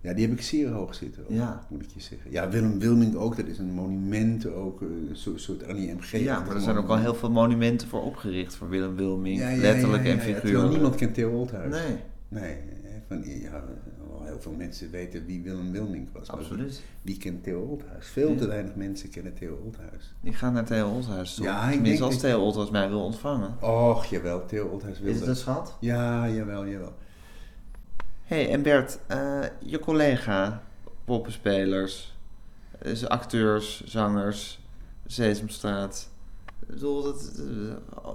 Ja, 0.00 0.12
die 0.14 0.26
heb 0.28 0.36
ik 0.38 0.42
zeer 0.42 0.68
hoog 0.70 0.94
zitten, 0.94 1.22
ook, 1.22 1.30
Ja. 1.30 1.66
moet 1.68 1.82
ik 1.82 1.90
je 1.94 2.00
zeggen. 2.00 2.30
Ja, 2.30 2.48
Willem 2.48 2.78
Wilming 2.78 3.14
ook, 3.14 3.36
dat 3.36 3.46
is 3.46 3.58
een 3.58 3.72
monument 3.72 4.46
ook, 4.52 4.82
eh, 4.82 4.88
een 4.88 5.16
soort, 5.16 5.40
soort 5.40 5.66
Annie 5.68 5.92
M.G. 5.94 6.10
ja, 6.18 6.40
maar 6.40 6.54
er 6.54 6.60
zijn 6.60 6.76
ook 6.76 6.88
al 6.88 6.98
heel 6.98 7.14
veel 7.14 7.30
monumenten 7.30 7.88
voor 7.88 8.02
opgericht 8.02 8.54
voor 8.54 8.68
Willem 8.68 8.96
Wilming. 8.96 9.38
Ja, 9.38 9.48
ja, 9.48 9.60
letterlijk 9.60 10.02
ja, 10.02 10.08
ja, 10.12 10.14
en 10.14 10.20
figuurlijk. 10.20 10.70
niemand 10.72 10.94
kent 10.94 11.14
Theo 11.14 11.30
Oldhuis. 11.30 11.70
Nee, 11.70 11.96
Nee, 12.30 12.56
van, 13.08 13.22
ja, 13.24 13.64
wel 14.08 14.22
heel 14.24 14.40
veel 14.40 14.52
mensen 14.52 14.90
weten 14.90 15.26
wie 15.26 15.42
Willem 15.42 15.72
Wilming 15.72 16.08
was. 16.12 16.28
absoluut. 16.28 16.82
Wie 17.02 17.16
kent 17.16 17.42
Theo 17.42 17.60
Oldhuis? 17.60 18.06
Veel 18.06 18.36
te 18.36 18.46
weinig 18.46 18.74
mensen 18.74 19.08
kennen 19.10 19.34
Theo 19.34 19.60
Oldhuis. 19.64 20.14
Ik 20.22 20.34
ga 20.34 20.50
naar 20.50 20.64
Theo 20.64 20.88
Oldhuis 20.90 21.34
toe. 21.34 21.44
Ja, 21.44 21.70
Tenminste, 21.70 22.04
als 22.04 22.18
Theo 22.18 22.40
Oldhuis 22.40 22.70
mij 22.70 22.88
wil 22.88 23.04
ontvangen. 23.04 23.56
Och, 23.62 24.04
jawel, 24.04 24.46
Theo 24.46 24.66
Oldhuis 24.66 25.00
wil 25.00 25.12
Is 25.12 25.18
het 25.18 25.28
een 25.28 25.36
schat? 25.36 25.76
Ja, 25.80 26.28
jawel, 26.28 26.66
jawel. 26.66 26.92
Hey, 28.28 28.50
en 28.50 28.62
Bert, 28.62 28.98
eh, 29.06 29.40
je 29.58 29.78
collega, 29.78 30.62
poppenspelers, 31.04 32.16
dus 32.82 33.08
acteurs, 33.08 33.84
zangers, 33.84 34.66
Sesamstraat. 35.06 36.10
Ik 36.60 36.66
bedoel, 36.66 37.02
dat, 37.02 37.32
eh, 37.38 38.14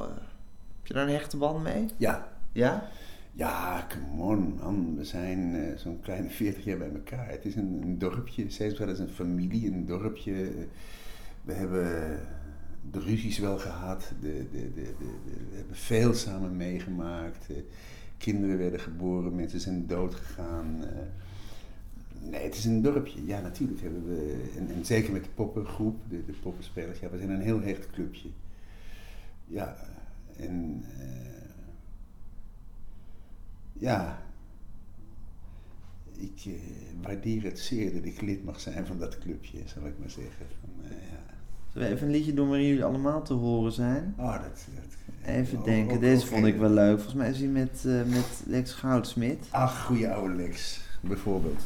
heb 0.78 0.88
je 0.88 0.94
daar 0.94 1.04
een 1.08 1.14
hechte 1.14 1.38
band 1.38 1.64
mee? 1.64 1.86
Ja, 1.98 2.28
Ja? 2.52 2.88
ja, 3.32 3.88
come 3.90 4.22
on 4.24 4.56
man. 4.64 4.96
We 4.98 5.04
zijn 5.04 5.56
eh, 5.56 5.78
zo'n 5.78 6.00
kleine 6.02 6.30
40 6.30 6.64
jaar 6.64 6.78
bij 6.78 6.92
elkaar. 6.94 7.30
Het 7.30 7.46
is 7.46 7.56
een, 7.56 7.80
een 7.84 7.98
dorpje. 8.00 8.50
Sesamstraat 8.50 8.90
is 8.90 9.00
een 9.00 9.10
familie, 9.10 9.68
een 9.72 9.86
dorpje. 9.86 10.52
We 11.42 11.54
hebben 11.54 12.20
de 12.92 13.00
ruzies 13.00 13.38
wel 13.40 13.58
gehad. 13.60 14.12
De, 14.22 14.48
de, 14.52 14.74
de- 14.74 14.96
we 15.50 15.56
hebben 15.56 15.76
veel 15.76 16.14
samen 16.14 16.58
meegemaakt. 16.58 17.46
Kinderen 18.24 18.58
werden 18.58 18.80
geboren, 18.80 19.36
mensen 19.36 19.60
zijn 19.60 19.88
dood 19.88 20.16
gegaan. 20.16 20.84
Eh, 20.84 22.30
nee, 22.30 22.44
het 22.44 22.56
is 22.56 22.66
een 22.66 22.82
dorpje. 22.82 23.26
Ja, 23.26 23.42
natuurlijk 23.42 23.82
hebben 23.82 24.06
we, 24.06 24.52
en, 24.58 24.70
en 24.76 24.86
zeker 24.86 25.14
met 25.14 25.24
de 25.24 25.30
poppengroep, 25.30 26.00
de, 26.10 26.26
de 26.26 26.34
poppenspelers, 26.42 27.00
ja, 27.00 27.10
we 27.10 27.18
zijn 27.18 27.30
een 27.30 27.42
heel 27.42 27.62
hecht 27.62 27.90
clubje. 27.90 28.30
Ja, 29.46 29.76
en 30.38 30.84
eh, 31.00 31.50
ja, 33.74 34.22
ik 36.18 36.42
eh, 36.46 36.54
waardeer 37.02 37.44
het 37.44 37.60
zeer 37.60 37.94
dat 37.94 38.06
ik 38.06 38.22
lid 38.22 38.44
mag 38.44 38.60
zijn 38.60 38.86
van 38.86 39.00
dat 39.00 39.18
clubje, 39.18 39.60
zal 39.66 39.86
ik 39.86 40.00
maar 40.00 40.10
zeggen. 40.10 40.46
Van, 40.62 40.70
ja. 40.90 41.34
Zullen 41.72 41.88
we 41.88 41.94
even 41.94 42.08
een 42.08 42.14
liedje 42.14 42.34
doen 42.34 42.48
waarin 42.48 42.68
jullie 42.68 42.84
allemaal 42.84 43.24
te 43.24 43.34
horen 43.34 43.72
zijn? 43.72 44.14
Oh, 44.18 44.42
dat, 44.42 44.68
dat, 44.76 44.96
Even 45.26 45.58
oh, 45.58 45.64
denken, 45.66 45.96
ook- 45.96 46.02
deze 46.02 46.22
ook 46.22 46.28
vond 46.28 46.46
ik 46.46 46.58
wel 46.58 46.70
leuk. 46.70 46.94
Volgens 46.96 47.14
mij 47.16 47.30
is 47.30 47.40
hij 47.40 47.48
met, 47.48 47.84
eh, 47.86 47.94
met 47.94 48.44
Lex 48.46 48.74
Goudsmit. 48.74 49.46
Ach, 49.50 49.86
goede 49.86 50.14
oude 50.14 50.34
Lex, 50.36 50.82
bijvoorbeeld. 51.02 51.62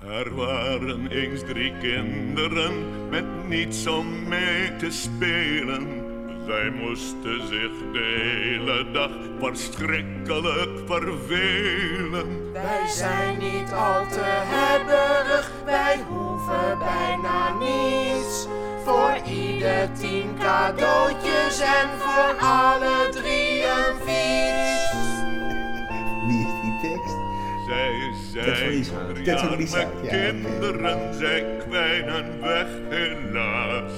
Er 0.00 0.34
waren 0.34 1.06
eens 1.06 1.40
drie 1.40 1.72
kinderen 1.80 3.08
met 3.08 3.48
niets 3.48 3.86
om 3.86 4.28
mee 4.28 4.76
te 4.76 4.90
spelen. 4.90 6.05
Zij 6.46 6.70
moesten 6.70 7.48
zich 7.48 7.92
de 7.92 8.18
hele 8.32 8.90
dag 8.92 9.10
verschrikkelijk 9.40 10.78
vervelen. 10.86 12.52
Wij 12.52 12.88
zijn 12.88 13.38
niet 13.38 13.72
al 13.72 14.06
te 14.06 14.24
hebberig, 14.24 15.50
wij 15.64 16.04
hoeven 16.08 16.78
bijna 16.78 17.58
niets. 17.58 18.46
Voor 18.84 19.20
ieder 19.28 19.92
tien 20.00 20.38
cadeautjes 20.38 21.60
en 21.60 21.88
voor 21.98 22.46
alle 22.46 23.08
drie 23.10 23.62
een 23.62 23.96
fiets. 24.04 24.96
Wie 26.26 26.46
is 26.46 26.60
die 26.62 26.80
tekst? 26.82 27.16
Zij 27.66 28.82
zijn 28.82 29.24
ja, 29.24 29.48
oké. 29.98 30.08
kinderen, 30.08 31.14
zij 31.14 31.56
kwijnen 31.68 32.40
weg 32.40 32.68
helaas. 32.88 33.92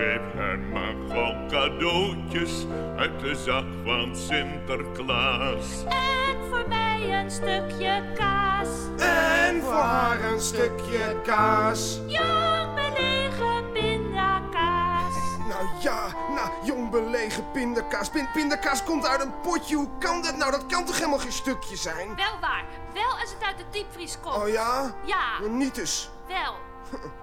Geef 0.00 0.32
hen 0.34 0.68
maar 0.72 0.94
gauw 1.08 1.46
cadeautjes 1.48 2.66
uit 2.96 3.20
de 3.20 3.34
zak 3.34 3.64
van 3.84 4.16
Sinterklaas. 4.16 5.84
En 5.84 6.36
voor 6.48 6.64
mij 6.68 7.20
een 7.20 7.30
stukje 7.30 8.02
kaas. 8.14 8.68
En 8.98 9.62
voor 9.62 9.72
haar 9.72 10.24
een 10.24 10.40
stukje 10.40 11.20
kaas. 11.24 12.00
Jong 12.06 12.74
belegen 12.74 13.72
pindakaas. 13.72 15.14
Nou 15.48 15.66
ja, 15.80 16.06
na 16.34 16.50
jong 16.64 16.90
beleefd 16.90 17.14
eigen 17.14 17.50
pindakaas. 17.52 18.10
Pin- 18.10 18.28
pindakaas 18.32 18.84
komt 18.84 19.06
uit 19.06 19.20
een 19.20 19.40
potje. 19.40 19.76
Hoe 19.76 19.88
kan 19.98 20.22
dat 20.22 20.36
nou? 20.36 20.50
Dat 20.50 20.66
kan 20.66 20.84
toch 20.84 20.96
helemaal 20.96 21.18
geen 21.18 21.32
stukje 21.32 21.76
zijn? 21.76 22.16
Wel 22.16 22.38
waar. 22.40 22.64
Wel 22.94 23.10
als 23.20 23.30
het 23.38 23.42
uit 23.46 23.58
de 23.58 23.64
diepvries 23.70 24.18
komt. 24.20 24.36
Oh 24.36 24.48
ja? 24.48 24.94
Ja, 25.04 25.48
Niet 25.48 25.74
dus. 25.74 26.10
wel. 26.28 26.54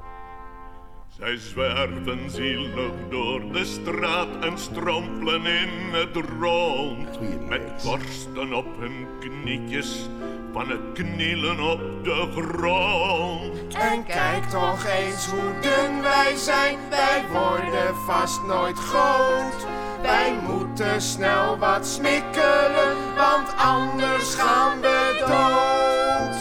Zij 1.20 1.38
zwerven 1.38 2.30
zielig 2.30 2.92
door 3.10 3.52
de 3.52 3.66
straat 3.66 4.28
en 4.46 4.58
strompelen 4.58 5.46
in 5.46 5.70
het 5.92 6.16
rond. 6.40 7.20
Met 7.48 7.62
korsten 7.84 8.54
op 8.54 8.66
hun 8.80 9.08
knietjes, 9.20 10.10
van 10.54 10.70
het 10.70 10.80
knielen 10.94 11.60
op 11.60 11.80
de 12.04 12.28
grond. 12.32 13.76
En 13.76 14.06
kijk 14.06 14.44
toch 14.44 14.86
eens 14.86 15.28
hoe 15.28 15.60
dun 15.62 16.02
wij 16.02 16.36
zijn, 16.36 16.78
wij 16.90 17.24
worden 17.32 17.96
vast 17.96 18.44
nooit 18.44 18.78
groot. 18.78 19.66
Wij 20.02 20.36
moeten 20.48 21.02
snel 21.02 21.58
wat 21.58 21.88
smikkelen, 21.88 23.16
want 23.16 23.56
anders 23.58 24.36
gaan 24.36 24.82
we 24.82 25.16
dood. 25.20 26.36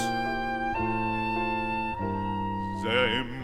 Zij 2.82 3.16
moeten 3.16 3.35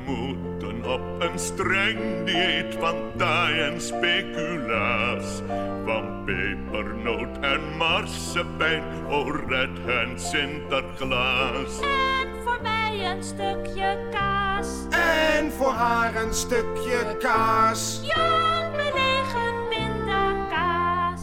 op 0.93 1.20
een 1.22 1.38
streng 1.38 2.26
dieet 2.26 2.74
van 2.78 2.97
taai 3.16 3.61
en 3.61 3.80
speculaas. 3.80 5.43
Van 5.84 6.24
pepernoot 6.24 7.38
en 7.40 7.76
marsepein, 7.76 8.82
o 9.09 9.30
red 9.49 9.78
hen 9.86 10.20
Sinterklaas. 10.20 11.80
En 11.80 12.28
voor 12.45 12.59
mij 12.62 13.11
een 13.11 13.24
stukje 13.24 14.09
kaas. 14.11 14.68
En 14.90 15.53
voor 15.53 15.72
haar 15.72 16.14
een 16.14 16.34
stukje 16.34 17.16
kaas. 17.18 18.01
Jong 18.03 18.70
belegen 18.70 19.68
pindakaas. 19.68 21.20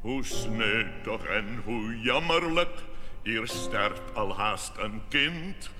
Hoe 0.00 0.24
sneutig 0.24 1.24
en 1.24 1.62
hoe 1.64 2.00
jammerlijk, 2.00 2.78
hier 3.22 3.46
sterft 3.46 4.14
al 4.14 4.36
haast 4.36 4.72
een 4.78 5.02
kind. 5.08 5.70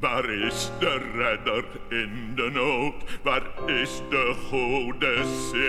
Waar 0.00 0.30
is 0.30 0.70
de 0.78 1.10
redder 1.14 1.64
in 1.88 2.32
de 2.34 2.50
nood? 2.52 2.94
Waar 3.22 3.42
is 3.66 4.02
de 4.10 4.34
goede 4.48 5.24
Sint? 5.50 5.68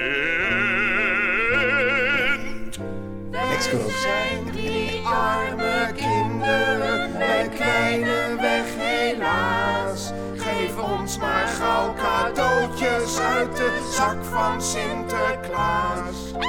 Groot. 3.61 3.91
zijn 3.91 4.51
drie 4.51 5.01
arme 5.05 5.91
kinderen, 5.95 7.17
wij 7.17 7.49
kwijnen 7.55 8.41
weg 8.41 8.65
helaas. 8.77 10.11
Geef 10.35 10.77
ons 10.77 11.17
maar 11.17 11.47
gauw 11.47 11.93
cadeautjes 11.93 13.19
uit 13.19 13.55
de 13.55 13.91
zak 13.93 14.23
van 14.25 14.61
Sinterklaas. 14.61 16.31
En 16.33 16.41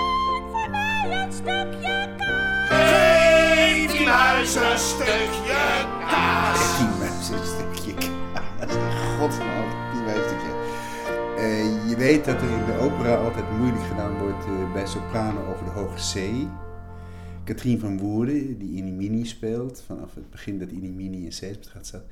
voor 0.50 0.70
mij 0.70 1.22
een 1.22 1.32
stukje 1.32 2.08
kaas. 2.18 2.90
Geef 2.90 3.92
die 3.92 4.06
muis 4.06 4.54
een 4.54 4.78
stukje 4.78 5.86
kaas. 6.08 6.91
Een 7.40 7.46
stukje 7.46 7.94
kaas. 7.94 8.72
Godsnaam, 9.18 9.68
die 9.92 10.12
stukje. 10.12 10.52
Eh, 11.36 11.88
je 11.88 11.96
weet 11.96 12.24
dat 12.24 12.42
er 12.42 12.50
in 12.50 12.64
de 12.64 12.78
opera 12.80 13.14
altijd 13.14 13.44
moeilijk 13.58 13.82
gedaan 13.82 14.18
wordt 14.18 14.44
eh, 14.44 14.72
bij 14.72 14.86
sopranen 14.86 15.46
over 15.46 15.64
de 15.64 15.70
hoge 15.70 15.96
C. 15.96 16.46
Katrien 17.44 17.78
van 17.78 17.98
Woerden, 17.98 18.58
die 18.58 18.76
Inimini 18.76 19.24
speelt, 19.24 19.82
vanaf 19.86 20.14
het 20.14 20.30
begin 20.30 20.58
dat 20.58 20.70
Inimini 20.70 21.24
in 21.24 21.32
Sesamstraat 21.32 21.86
zat, 21.86 22.04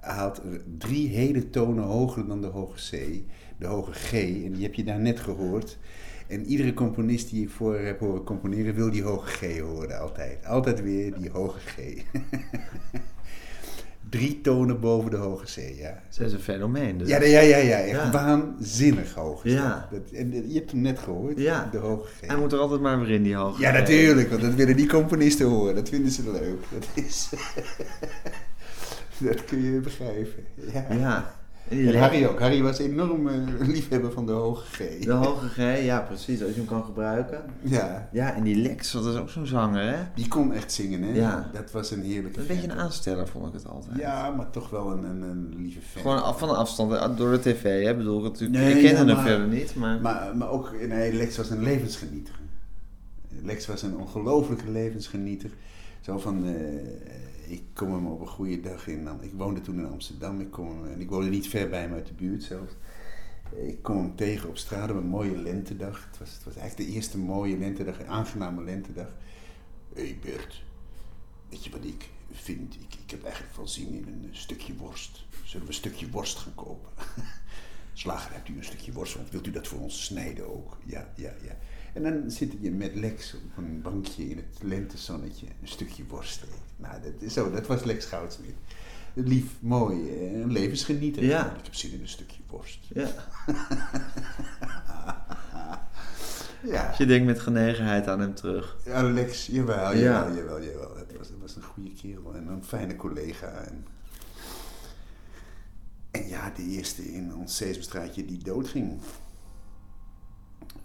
haalt 0.00 0.42
drie 0.78 1.08
hele 1.08 1.50
tonen 1.50 1.84
hoger 1.84 2.26
dan 2.26 2.40
de 2.40 2.46
hoge 2.46 2.96
C, 2.96 3.22
de 3.58 3.66
hoge 3.66 3.92
G, 3.92 4.12
en 4.12 4.52
die 4.52 4.62
heb 4.62 4.74
je 4.74 4.84
daar 4.84 5.00
net 5.00 5.20
gehoord. 5.20 5.78
En 6.26 6.46
iedere 6.46 6.74
componist 6.74 7.30
die 7.30 7.42
ik 7.42 7.50
voor 7.50 7.78
heb 7.78 8.00
horen 8.00 8.24
componeren, 8.24 8.74
wil 8.74 8.90
die 8.90 9.02
hoge 9.02 9.26
G 9.26 9.58
horen, 9.58 10.00
altijd. 10.00 10.44
Altijd 10.44 10.82
weer 10.82 11.14
die 11.14 11.30
hoge 11.30 11.58
G. 11.58 11.76
drie 14.10 14.40
tonen 14.40 14.80
boven 14.80 15.10
de 15.10 15.16
hoge 15.16 15.44
C, 15.44 15.78
ja. 15.78 16.02
Ze 16.08 16.24
is 16.24 16.32
een 16.32 16.38
fenomeen. 16.40 16.98
Dus. 16.98 17.08
Ja, 17.08 17.22
ja, 17.22 17.40
ja, 17.40 17.56
ja, 17.56 17.76
echt 17.78 17.90
Ja. 17.90 18.10
waanzinnig 18.10 19.14
hoog. 19.14 19.40
Ja. 19.44 19.88
dat. 19.90 20.00
Dat, 20.08 20.10
en 20.18 20.48
je 20.52 20.58
hebt 20.58 20.70
hem 20.70 20.80
net 20.80 20.98
gehoord, 20.98 21.38
Ja. 21.38 21.68
de 21.72 21.78
hoge 21.78 22.08
G. 22.08 22.26
Hij 22.26 22.36
moet 22.36 22.52
er 22.52 22.58
altijd 22.58 22.80
maar 22.80 23.00
weer 23.00 23.10
in, 23.10 23.22
die 23.22 23.34
hoge. 23.34 23.60
Ja, 23.60 23.70
natuurlijk, 23.72 24.28
want 24.30 24.42
dat 24.42 24.54
willen 24.54 24.76
die 24.76 24.86
componisten 24.88 25.46
horen. 25.46 25.74
Dat 25.74 25.88
vinden 25.88 26.10
ze 26.12 26.30
leuk. 26.32 26.58
Dat 26.72 26.86
is... 27.04 27.28
dat 29.18 29.44
kun 29.44 29.62
je 29.72 29.80
begrijpen. 29.80 30.44
Ja. 30.72 30.86
Ja. 30.90 31.35
En 31.68 31.98
Harry 31.98 32.24
ook. 32.24 32.40
Harry 32.40 32.62
was 32.62 32.78
enorm 32.78 33.28
eh, 33.28 33.34
liefhebber 33.74 34.12
van 34.12 34.26
de 34.26 34.32
hoge 34.32 34.64
G. 34.64 35.04
De 35.04 35.12
hoge 35.12 35.48
G, 35.48 35.84
ja 35.84 36.00
precies, 36.00 36.42
als 36.42 36.50
je 36.50 36.56
hem 36.56 36.66
kan 36.66 36.84
gebruiken. 36.84 37.42
Ja, 37.62 38.08
Ja, 38.12 38.34
en 38.34 38.42
die 38.42 38.56
Lex, 38.56 38.92
dat 38.92 39.06
is 39.06 39.16
ook 39.16 39.30
zo'n 39.30 39.46
zanger, 39.46 39.96
hè? 39.96 40.02
die 40.14 40.28
kon 40.28 40.52
echt 40.52 40.72
zingen, 40.72 41.02
hè? 41.02 41.14
Ja. 41.14 41.50
Dat 41.52 41.70
was 41.70 41.90
een 41.90 42.02
heerlijke 42.02 42.40
Een 42.40 42.46
beetje 42.46 42.68
een 42.68 42.78
aansteller, 42.78 43.28
vond 43.28 43.46
ik 43.46 43.52
het 43.52 43.68
altijd. 43.68 43.98
Ja, 43.98 44.30
maar 44.30 44.50
toch 44.50 44.70
wel 44.70 44.92
een, 44.92 45.04
een, 45.04 45.22
een 45.22 45.54
lieve 45.56 45.80
fan. 45.80 46.02
Gewoon 46.02 46.22
af, 46.22 46.38
van 46.38 46.48
een 46.48 46.56
afstand, 46.56 46.92
eh, 46.92 47.16
door 47.16 47.30
de 47.30 47.40
tv, 47.40 47.84
hè? 47.84 47.96
Bedoel, 47.96 48.18
ik 48.18 48.24
natuurlijk, 48.24 48.58
Nee, 48.58 48.74
ik 48.74 48.84
kende 48.84 49.10
ja, 49.10 49.16
hem 49.16 49.26
verder 49.26 49.48
niet, 49.48 49.74
maar... 49.74 50.00
Maar, 50.00 50.36
maar 50.36 50.50
ook, 50.50 50.72
nee, 50.88 51.12
Lex 51.12 51.36
was 51.36 51.50
een 51.50 51.62
levensgenieter. 51.62 52.34
Lex 53.42 53.66
was 53.66 53.82
een 53.82 53.96
ongelofelijke 53.96 54.70
levensgenieter. 54.70 55.50
Zo 56.00 56.18
van, 56.18 56.44
eh, 56.44 56.52
ik 57.48 57.62
kom 57.74 57.92
hem 57.92 58.06
op 58.06 58.20
een 58.20 58.26
goede 58.26 58.60
dag 58.60 58.86
in. 58.88 59.08
Ik 59.20 59.32
woonde 59.32 59.60
toen 59.60 59.78
in 59.78 59.86
Amsterdam. 59.86 60.40
Ik 60.40 60.50
kom 60.50 60.68
hem, 60.68 60.92
en 60.92 61.00
ik 61.00 61.08
woonde 61.08 61.28
niet 61.28 61.48
ver 61.48 61.68
bij 61.68 61.80
hem 61.80 61.92
uit 61.92 62.06
de 62.06 62.14
buurt 62.14 62.42
zelfs. 62.42 62.72
Ik 63.54 63.82
kom 63.82 63.96
hem 63.96 64.16
tegen 64.16 64.48
op 64.48 64.56
straat 64.56 64.90
op 64.90 64.96
een 64.96 65.06
mooie 65.06 65.36
lentedag. 65.36 66.06
Het 66.10 66.18
was, 66.18 66.32
het 66.34 66.44
was 66.44 66.56
eigenlijk 66.56 66.88
de 66.88 66.94
eerste 66.94 67.18
mooie 67.18 67.58
lentedag, 67.58 68.00
een 68.00 68.06
aangename 68.06 68.64
lentedag. 68.64 69.14
Hé 69.94 70.02
hey 70.02 70.18
Bert, 70.22 70.64
weet 71.48 71.64
je 71.64 71.70
wat 71.70 71.84
ik 71.84 72.08
vind? 72.32 72.74
Ik, 72.74 72.94
ik 73.04 73.10
heb 73.10 73.24
eigenlijk 73.24 73.56
wel 73.56 73.68
zin 73.68 73.92
in 73.92 74.06
een 74.08 74.28
stukje 74.30 74.76
worst. 74.76 75.24
Zullen 75.44 75.66
we 75.66 75.72
een 75.72 75.78
stukje 75.78 76.10
worst 76.10 76.36
gaan 76.36 76.54
kopen? 76.54 76.90
Slager, 77.92 78.32
hebt 78.32 78.48
u 78.48 78.56
een 78.56 78.64
stukje 78.64 78.92
worst? 78.92 79.14
Want 79.14 79.30
wilt 79.30 79.46
u 79.46 79.50
dat 79.50 79.66
voor 79.66 79.80
ons 79.80 80.04
snijden 80.04 80.54
ook? 80.54 80.76
Ja, 80.84 81.12
ja, 81.16 81.32
ja. 81.42 81.58
En 81.94 82.02
dan 82.02 82.30
zit 82.30 82.52
je 82.60 82.70
met 82.70 82.94
Lex 82.94 83.34
op 83.34 83.56
een 83.56 83.82
bankje 83.82 84.28
in 84.28 84.36
het 84.36 84.62
lentezonnetje 84.62 85.46
een 85.46 85.68
stukje 85.68 86.06
worst 86.06 86.40
te 86.40 86.46
eten. 86.46 86.65
Nou, 86.76 87.02
dat, 87.02 87.12
is 87.18 87.32
zo, 87.32 87.50
dat 87.50 87.66
was 87.66 87.84
Lex 87.84 88.04
Goudsmit. 88.06 88.54
Lief, 89.14 89.44
mooi, 89.60 90.10
een 90.34 90.52
levensgenieter. 90.52 91.24
Ja. 91.24 91.46
Ik 91.58 91.64
heb 91.64 91.74
zin 91.74 91.92
in 91.92 92.00
een 92.00 92.08
stukje 92.08 92.42
worst. 92.46 92.78
Ja. 92.88 93.08
Ja. 96.62 96.94
Je 96.98 97.06
denkt 97.06 97.26
met 97.26 97.40
genegenheid 97.40 98.08
aan 98.08 98.20
hem 98.20 98.34
terug. 98.34 98.76
Ja, 98.84 99.02
Lex, 99.02 99.46
jawel, 99.46 99.92
Ja. 99.92 99.98
jawel, 99.98 100.34
jawel, 100.34 100.62
jawel. 100.62 100.96
Het 100.96 101.16
was, 101.18 101.28
het 101.28 101.40
was 101.40 101.56
een 101.56 101.62
goede 101.62 101.92
kerel 101.92 102.34
en 102.34 102.46
een 102.46 102.64
fijne 102.64 102.96
collega. 102.96 103.46
En, 103.46 103.86
en 106.10 106.28
ja, 106.28 106.50
de 106.50 106.62
eerste 106.62 107.12
in 107.12 107.34
ons 107.34 107.56
Sesamstraatje 107.56 108.24
die 108.24 108.42
doodging. 108.42 109.00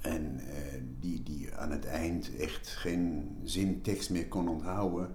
En 0.01 0.39
eh, 0.39 0.81
die, 0.99 1.23
die 1.23 1.53
aan 1.55 1.71
het 1.71 1.85
eind 1.85 2.35
echt 2.39 2.67
geen 2.67 3.29
zintekst 3.43 4.09
meer 4.09 4.27
kon 4.27 4.47
onthouden. 4.47 5.09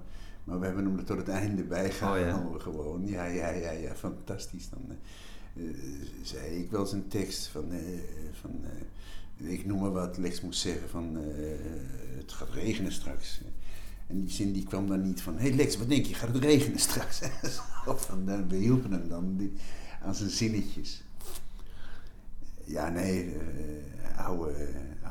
Maar 0.46 0.58
we 0.60 0.66
hebben 0.66 0.84
hem 0.84 0.98
er 0.98 1.04
tot 1.04 1.16
het 1.16 1.28
einde 1.28 1.62
bij 1.62 1.90
gehouden 1.90 2.60
gewoon. 2.60 3.06
Ja, 3.06 3.24
ja, 3.24 3.48
ja, 3.48 3.70
ja, 3.70 3.94
fantastisch. 3.94 4.68
Dan 4.68 4.82
eh, 4.88 5.68
eh, 5.68 5.74
zei 6.22 6.56
ik 6.62 6.70
wel 6.70 6.86
zijn 6.86 7.08
tekst 7.08 7.46
van... 7.46 7.72
eh, 7.72 7.78
van 8.40 8.50
ik 9.36 9.66
noem 9.66 9.80
maar 9.80 9.92
wat, 9.92 10.16
Lex 10.18 10.40
moest 10.40 10.60
zeggen 10.60 10.88
van... 10.88 11.16
het 12.16 12.32
gaat 12.32 12.50
regenen 12.50 12.92
straks. 12.92 13.40
En 14.06 14.20
die 14.20 14.30
zin 14.30 14.52
die 14.52 14.64
kwam 14.64 14.86
dan 14.88 15.02
niet 15.02 15.22
van... 15.22 15.34
Hé 15.36 15.48
hey 15.48 15.52
Lex, 15.56 15.76
wat 15.76 15.88
denk 15.88 16.06
je, 16.06 16.14
gaat 16.14 16.32
het 16.34 16.42
regenen 16.44 16.78
straks? 16.78 17.20
Dan, 18.24 18.48
we 18.48 18.56
hielpen 18.56 18.92
hem 18.92 19.08
dan 19.08 19.36
die- 19.36 19.52
aan 20.02 20.14
zijn 20.14 20.30
zinnetjes. 20.30 21.02
Ja, 22.64 22.88
nee, 22.88 23.36
oude, 24.16 24.68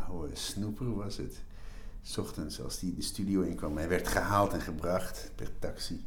oude 0.07 0.35
snoeper 0.35 0.95
was 0.95 1.17
het. 1.17 1.41
's 2.05 2.17
ochtends 2.17 2.61
als 2.61 2.79
hij 2.79 2.93
de 2.95 3.01
studio 3.01 3.41
inkwam. 3.41 3.77
Hij 3.77 3.89
werd 3.89 4.07
gehaald 4.07 4.53
en 4.53 4.61
gebracht 4.61 5.31
per 5.35 5.59
taxi. 5.59 6.05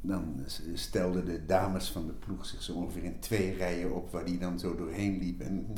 Dan 0.00 0.44
stelden 0.74 1.24
de 1.24 1.46
dames 1.46 1.88
van 1.88 2.06
de 2.06 2.12
ploeg 2.12 2.46
zich 2.46 2.62
zo 2.62 2.72
ongeveer 2.72 3.04
in 3.04 3.20
twee 3.20 3.54
rijen 3.54 3.94
op 3.94 4.10
waar 4.10 4.24
hij 4.24 4.38
dan 4.38 4.58
zo 4.58 4.76
doorheen 4.76 5.18
liep. 5.18 5.40
En... 5.40 5.66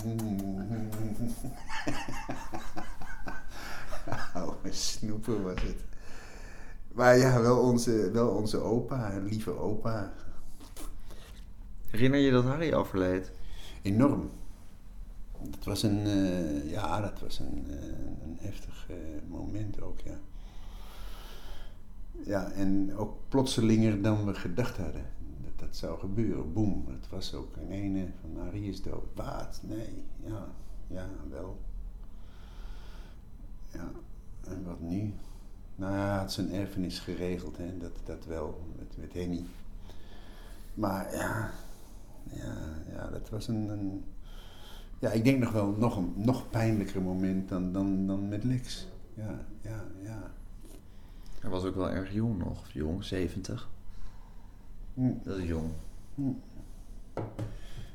Oude 4.34 4.72
snoeper 4.72 5.42
was 5.42 5.62
het. 5.62 5.84
Maar 6.92 7.18
ja, 7.18 7.40
wel 7.40 7.58
onze, 7.58 8.10
wel 8.10 8.28
onze 8.28 8.58
opa, 8.58 9.18
lieve 9.18 9.50
opa. 9.50 10.12
Herinner 11.90 12.20
je 12.20 12.30
dat 12.30 12.44
Harry 12.44 12.72
overleed? 12.72 13.32
Enorm. 13.82 14.30
Dat 15.50 15.64
was 15.64 15.82
een, 15.82 16.06
eh, 16.06 16.70
ja, 16.70 17.00
dat 17.00 17.20
was 17.20 17.38
een, 17.38 17.66
eh, 17.70 17.88
een 18.24 18.36
heftig 18.40 18.86
eh, 18.90 18.96
moment 19.28 19.80
ook, 19.80 20.00
ja. 20.00 20.18
Ja, 22.24 22.50
en 22.50 22.96
ook 22.96 23.16
plotselinger 23.28 24.02
dan 24.02 24.24
we 24.24 24.34
gedacht 24.34 24.76
hadden 24.76 25.04
dat 25.44 25.58
dat 25.58 25.76
zou 25.76 25.98
gebeuren. 25.98 26.52
Boem, 26.52 26.84
het 26.88 27.08
was 27.08 27.34
ook 27.34 27.56
een 27.56 27.70
ene 27.70 28.06
van 28.20 28.42
Harry 28.42 28.68
is 28.68 28.82
dood. 28.82 29.04
Wat? 29.14 29.60
Nee, 29.62 30.04
ja, 30.24 30.46
ja, 30.86 31.08
wel. 31.30 31.60
ja. 33.72 33.90
En 34.48 34.64
wat 34.64 34.80
nu? 34.80 35.14
Nou 35.76 35.94
ja, 35.94 36.18
had 36.18 36.32
zijn 36.32 36.52
erfenis 36.52 36.98
geregeld, 36.98 37.56
hè. 37.56 37.78
Dat, 37.78 37.92
dat 38.04 38.24
wel, 38.24 38.60
met, 38.78 38.96
met 38.96 39.12
Henny. 39.12 39.44
Maar 40.74 41.14
ja, 41.14 41.50
ja, 42.30 42.54
ja 42.92 43.10
dat 43.10 43.28
was 43.28 43.48
een, 43.48 43.68
een... 43.68 44.04
Ja, 45.02 45.10
ik 45.10 45.24
denk 45.24 45.38
nog 45.38 45.52
wel 45.52 45.70
nog 45.70 45.96
een 45.96 46.12
nog 46.16 46.50
pijnlijker 46.50 47.02
moment 47.02 47.48
dan, 47.48 47.72
dan, 47.72 48.06
dan 48.06 48.28
met 48.28 48.44
Lex. 48.44 48.86
Ja, 49.14 49.44
ja, 49.60 49.84
ja. 50.02 50.30
Hij 51.40 51.50
was 51.50 51.64
ook 51.64 51.74
wel 51.74 51.90
erg 51.90 52.12
jong 52.12 52.38
nog, 52.38 52.70
jong, 52.70 53.04
70. 53.04 53.70
Hm. 54.94 55.12
Dat 55.22 55.38
is 55.38 55.44
jong. 55.44 55.70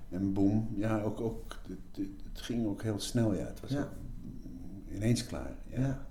En 0.10 0.34
boem, 0.34 0.74
ja, 0.76 1.02
ook, 1.02 1.22
ook 1.22 1.56
het, 1.68 2.08
het, 2.32 2.42
ging 2.42 2.68
ook 2.68 2.82
heel 2.82 3.00
snel, 3.00 3.34
ja. 3.34 3.46
Het 3.46 3.60
was 3.60 3.70
Ja. 3.72 3.90
ineens 4.94 5.26
klaar. 5.26 5.56
Ja. 5.68 5.80
Ja. 5.80 6.06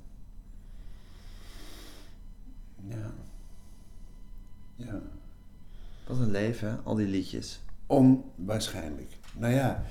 ja. 2.89 3.13
Ja. 4.77 5.01
Wat 6.07 6.19
een 6.19 6.31
leven, 6.31 6.71
hè? 6.71 6.77
al 6.77 6.95
die 6.95 7.07
liedjes. 7.07 7.61
Onwaarschijnlijk. 7.87 9.19
Nou 9.39 9.53
ja, 9.53 9.85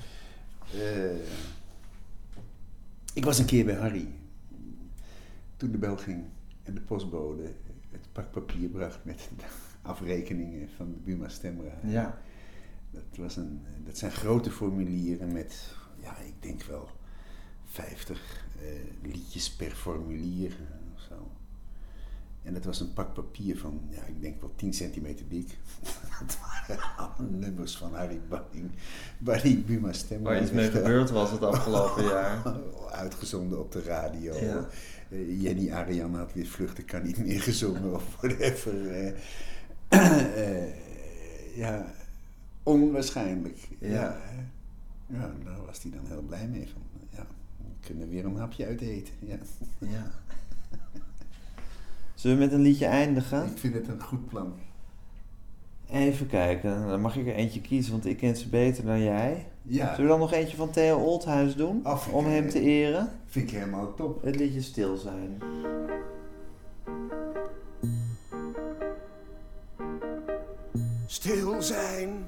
ik 3.14 3.24
was 3.24 3.38
een 3.38 3.46
keer 3.46 3.64
bij 3.64 3.74
Harry. 3.74 4.08
Toen 5.56 5.70
de 5.70 5.78
bel 5.78 5.96
ging 5.96 6.24
en 6.62 6.74
de 6.74 6.80
postbode 6.80 7.52
het 7.90 8.12
pak 8.12 8.30
papier 8.30 8.68
bracht 8.68 9.04
met 9.04 9.28
de 9.36 9.44
afrekeningen 9.82 10.68
van 10.76 10.90
de 10.90 10.98
Buma 11.04 11.28
Stemra. 11.28 11.78
Ja. 11.82 12.18
Dat, 12.90 13.16
was 13.16 13.36
een, 13.36 13.60
dat 13.84 13.98
zijn 13.98 14.12
grote 14.12 14.50
formulieren 14.50 15.32
met, 15.32 15.74
ja, 16.02 16.18
ik 16.18 16.34
denk 16.40 16.62
wel 16.62 16.88
50 17.64 18.44
eh, 18.60 19.12
liedjes 19.12 19.50
per 19.50 19.70
formulier. 19.70 20.56
En 22.46 22.54
dat 22.54 22.64
was 22.64 22.80
een 22.80 22.92
pak 22.92 23.14
papier 23.14 23.58
van, 23.58 23.80
ja, 23.88 24.02
ik 24.02 24.20
denk 24.20 24.40
wel 24.40 24.52
10 24.56 24.72
centimeter 24.72 25.28
dik. 25.28 25.48
dat 26.20 26.38
waren 26.40 26.82
alle 26.96 27.28
nummers 27.28 27.76
van 27.76 27.94
Harry 27.94 28.20
Banning, 28.28 28.70
waar 29.18 29.42
die 29.42 29.58
Buma 29.58 29.92
Stemra 29.92 30.30
Waar 30.30 30.42
iets 30.42 30.50
mee 30.50 30.70
gebeurd 30.70 31.10
was 31.10 31.30
het 31.30 31.42
afgelopen 31.42 32.04
jaar. 32.14 32.42
Uitgezonden 32.90 33.60
op 33.60 33.72
de 33.72 33.82
radio. 33.82 34.34
Ja. 34.36 34.68
Eh, 35.08 35.42
Jenny 35.42 35.72
Arian 35.72 36.14
had 36.14 36.32
weer 36.32 36.46
Vluchten 36.46 36.84
kan 36.84 37.02
niet 37.02 37.18
meer 37.18 37.40
gezongen 37.40 37.94
of 37.94 38.16
whatever. 38.20 38.74
Eh, 39.88 41.56
ja, 41.56 41.92
onwaarschijnlijk. 42.62 43.68
Ja. 43.78 43.88
Ja. 43.88 44.20
ja, 45.06 45.32
daar 45.44 45.64
was 45.66 45.82
hij 45.82 45.90
dan 45.90 46.06
heel 46.06 46.22
blij 46.22 46.48
mee. 46.48 46.68
Van, 46.72 46.82
ja, 47.10 47.26
we 47.56 47.86
kunnen 47.86 48.08
weer 48.08 48.24
een 48.24 48.36
hapje 48.36 48.66
uit 48.66 48.80
eten. 48.80 49.14
Ja. 49.18 49.38
Ja. 49.78 50.10
Zullen 52.16 52.36
we 52.38 52.44
met 52.44 52.52
een 52.52 52.60
liedje 52.60 52.86
eindigen? 52.86 53.44
Ik 53.46 53.58
vind 53.58 53.74
het 53.74 53.88
een 53.88 54.02
goed 54.02 54.28
plan. 54.28 54.54
Even 55.90 56.26
kijken, 56.26 56.86
dan 56.88 57.00
mag 57.00 57.16
ik 57.16 57.26
er 57.26 57.34
eentje 57.34 57.60
kiezen, 57.60 57.92
want 57.92 58.06
ik 58.06 58.16
ken 58.16 58.36
ze 58.36 58.48
beter 58.48 58.84
dan 58.84 59.02
jij. 59.02 59.46
Ja, 59.62 59.86
Zullen 59.86 60.02
we 60.02 60.08
dan 60.08 60.18
nog 60.18 60.32
eentje 60.32 60.56
van 60.56 60.70
Theo 60.70 60.98
Oldhuis 60.98 61.54
doen? 61.56 61.80
Af- 61.84 62.08
Om 62.12 62.26
hem 62.26 62.48
te 62.48 62.60
eren? 62.60 63.10
vind 63.26 63.50
ik 63.50 63.56
helemaal 63.56 63.94
top. 63.94 64.22
Het 64.22 64.36
liedje 64.36 64.60
Stil 64.62 64.96
zijn. 64.96 65.38
Stil 71.06 71.62
zijn. 71.62 72.26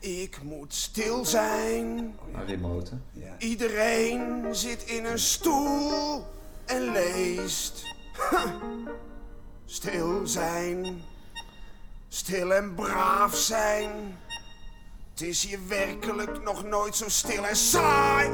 Ik 0.00 0.38
moet 0.42 0.74
stil 0.74 1.24
zijn. 1.24 2.14
Harry 2.32 2.58
Moten. 2.60 3.02
Ja. 3.12 3.34
Iedereen 3.38 4.44
zit 4.54 4.82
in 4.84 5.04
een 5.04 5.18
stoel 5.18 6.22
en 6.66 6.90
leest. 6.92 7.91
Stil 9.64 10.26
zijn. 10.26 11.02
Stil 12.08 12.52
en 12.54 12.74
braaf 12.74 13.34
zijn. 13.36 13.90
Het 15.10 15.20
is 15.20 15.44
hier 15.44 15.58
werkelijk 15.68 16.42
nog 16.42 16.64
nooit 16.64 16.96
zo 16.96 17.08
stil 17.08 17.46
en 17.46 17.56
saai. 17.56 18.30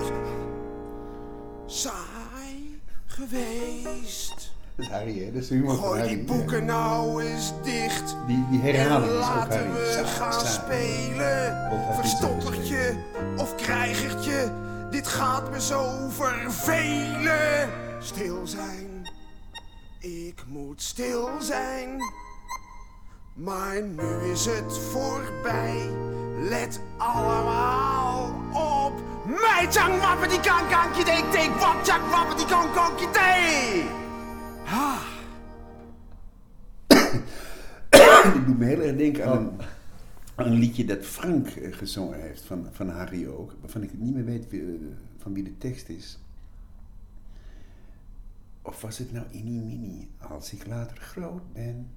Saai 1.66 2.80
geweest. 3.06 4.52
Dat 4.76 4.86
is 4.86 4.92
Harry, 4.92 5.24
hè? 5.24 5.32
Dat 5.32 5.42
is 5.42 5.48
de 5.48 5.54
humor 5.54 5.74
van 5.76 5.84
Gooi 5.84 6.08
die 6.08 6.24
boeken 6.24 6.64
nou 6.64 7.22
eens 7.24 7.52
dicht. 7.62 8.16
Die, 8.26 8.46
die 8.50 8.60
En 8.60 8.66
herhaling 8.74 9.10
is 9.10 9.16
ook 9.16 9.20
laten 9.20 9.58
Harry. 9.58 9.72
we 9.72 9.90
Saai, 9.92 10.06
gaan 10.06 10.46
spelen. 10.46 11.68
Verstoppertje 11.94 12.96
of 13.36 13.54
krijgertje. 13.54 14.52
Dit 14.90 15.06
gaat 15.06 15.50
me 15.50 15.60
zo 15.60 16.08
vervelen. 16.08 17.70
Stil 18.00 18.46
zijn. 18.46 18.97
Ik 19.98 20.44
moet 20.46 20.82
stil 20.82 21.28
zijn. 21.40 22.00
Maar 23.34 23.82
nu 23.82 24.30
is 24.30 24.46
het 24.46 24.78
voorbij. 24.78 25.90
Let 26.48 26.80
allemaal 26.96 28.26
op 28.52 28.92
mij. 29.26 29.66
Tjang 29.70 30.00
wappen 30.00 30.28
die 30.28 30.40
kan 30.40 30.68
kankje 30.68 31.04
dek 31.04 31.32
dek. 31.32 31.50
Wap 31.60 31.84
tjak 31.84 32.00
wappen 32.10 32.36
die 32.36 32.46
kan 32.46 32.72
kankje 32.72 33.08
dek. 33.12 33.84
Ah. 37.90 38.32
Dit 38.34 38.46
doet 38.46 38.58
me 38.58 38.64
heel 38.64 38.80
erg 38.80 38.96
denken 38.96 39.26
aan, 39.26 39.58
een, 40.36 40.46
een 40.46 40.52
liedje 40.52 40.84
dat 40.84 41.04
Frank 41.04 41.48
eh, 41.48 41.72
gezongen 41.72 42.20
heeft, 42.20 42.42
van, 42.42 42.66
van 42.72 42.88
Harry 42.88 43.26
ook. 43.26 43.54
Waarvan 43.60 43.82
ik 43.82 43.98
niet 43.98 44.14
meer 44.14 44.24
weet 44.24 44.46
eh, 44.50 44.60
van 45.18 45.34
wie 45.34 45.42
de 45.42 45.58
tekst 45.58 45.88
is. 45.88 46.18
Of 48.68 48.80
was 48.80 48.98
het 48.98 49.12
nou 49.12 49.26
Inni 49.30 49.60
Mini? 49.60 50.10
Als 50.30 50.52
ik 50.52 50.66
later 50.66 50.96
groot 50.96 51.52
ben, 51.52 51.90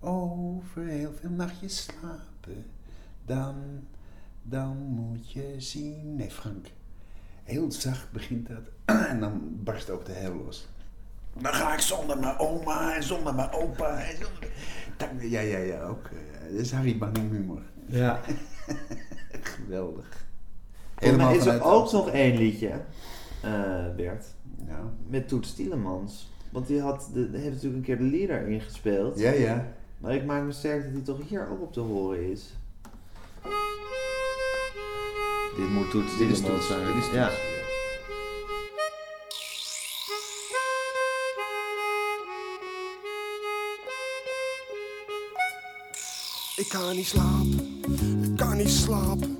over 0.00 0.84
heel 0.86 1.12
veel 1.20 1.30
nachtjes 1.30 1.82
slapen, 1.82 2.66
dan, 3.24 3.54
dan 4.42 4.76
moet 4.76 5.32
je 5.32 5.54
zien. 5.58 6.16
Nee, 6.16 6.30
Frank. 6.30 6.66
Heel 7.44 7.72
zacht 7.72 8.12
begint 8.12 8.48
dat 8.48 8.62
en 9.10 9.20
dan 9.20 9.58
barst 9.62 9.90
ook 9.90 10.04
de 10.04 10.12
hel 10.12 10.34
los. 10.34 10.68
Dan 11.32 11.52
ga 11.52 11.72
ik 11.74 11.80
zonder 11.80 12.18
mijn 12.18 12.38
oma 12.38 12.94
en 12.94 13.02
zonder 13.02 13.34
mijn 13.34 13.50
opa. 13.52 14.00
En 14.00 14.16
zonder... 14.16 15.26
Ja, 15.28 15.40
ja, 15.40 15.58
ja, 15.58 15.82
ook. 15.82 16.04
eh, 16.06 16.42
dat 16.42 16.60
is 16.60 16.72
Harry 16.72 16.98
Banning 16.98 17.30
humor. 17.30 17.62
Ja. 17.86 18.20
Geweldig. 19.56 20.26
Helemaal 20.94 21.34
is 21.34 21.46
er 21.46 21.62
ook 21.62 21.92
nog 21.92 22.08
één 22.10 22.36
liedje, 22.36 22.84
eh, 23.42 23.94
Bert, 23.96 24.26
Nou, 24.66 24.84
met 25.06 25.28
Toets 25.28 25.54
Tielemans. 25.54 26.30
Want 26.50 26.66
die 26.66 26.80
had 26.80 27.10
de, 27.14 27.28
heeft 27.32 27.54
natuurlijk 27.54 27.74
een 27.74 27.82
keer 27.82 27.98
de 27.98 28.16
leader 28.16 28.48
ingespeeld. 28.48 29.18
ja, 29.18 29.30
ja. 29.30 29.72
Maar 29.98 30.14
ik 30.14 30.24
maak 30.24 30.44
me 30.44 30.52
sterk 30.52 30.82
dat 30.82 30.92
hij 30.92 31.02
toch 31.02 31.28
hier 31.28 31.48
ook 31.48 31.60
op 31.60 31.72
te 31.72 31.80
horen 31.80 32.30
is. 32.30 32.56
Dit 35.56 35.70
moet 35.70 35.90
Toets 35.90 36.18
Dit 36.18 36.30
is 36.30 36.38
zijn. 36.38 36.86
Dit 36.86 36.96
is. 36.96 37.12
Ja. 37.12 37.30
Ik 46.56 46.68
kan 46.68 46.96
niet 46.96 47.06
slapen, 47.06 47.80
ik 48.22 48.36
kan 48.36 48.56
niet 48.56 48.70
slapen. 48.70 49.36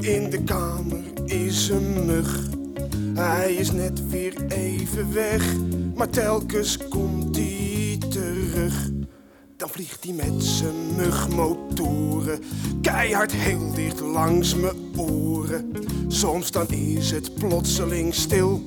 In 0.00 0.30
de 0.30 0.42
kamer 0.44 1.02
is 1.24 1.68
een 1.68 2.06
mug. 2.06 2.57
Hij 3.14 3.54
is 3.54 3.70
net 3.70 4.10
weer 4.10 4.46
even 4.48 5.12
weg, 5.12 5.54
maar 5.94 6.10
telkens 6.10 6.88
komt 6.88 7.36
hij 7.36 7.98
terug. 8.10 8.90
Dan 9.56 9.68
vliegt 9.68 10.04
hij 10.04 10.12
met 10.12 10.44
zijn 10.44 10.94
mugmotoren 10.96 12.38
keihard 12.82 13.32
heel 13.32 13.72
dicht 13.74 14.00
langs 14.00 14.54
mijn 14.54 14.76
oren. 14.96 15.72
Soms 16.08 16.50
dan 16.50 16.68
is 16.68 17.10
het 17.10 17.34
plotseling 17.34 18.14
stil. 18.14 18.62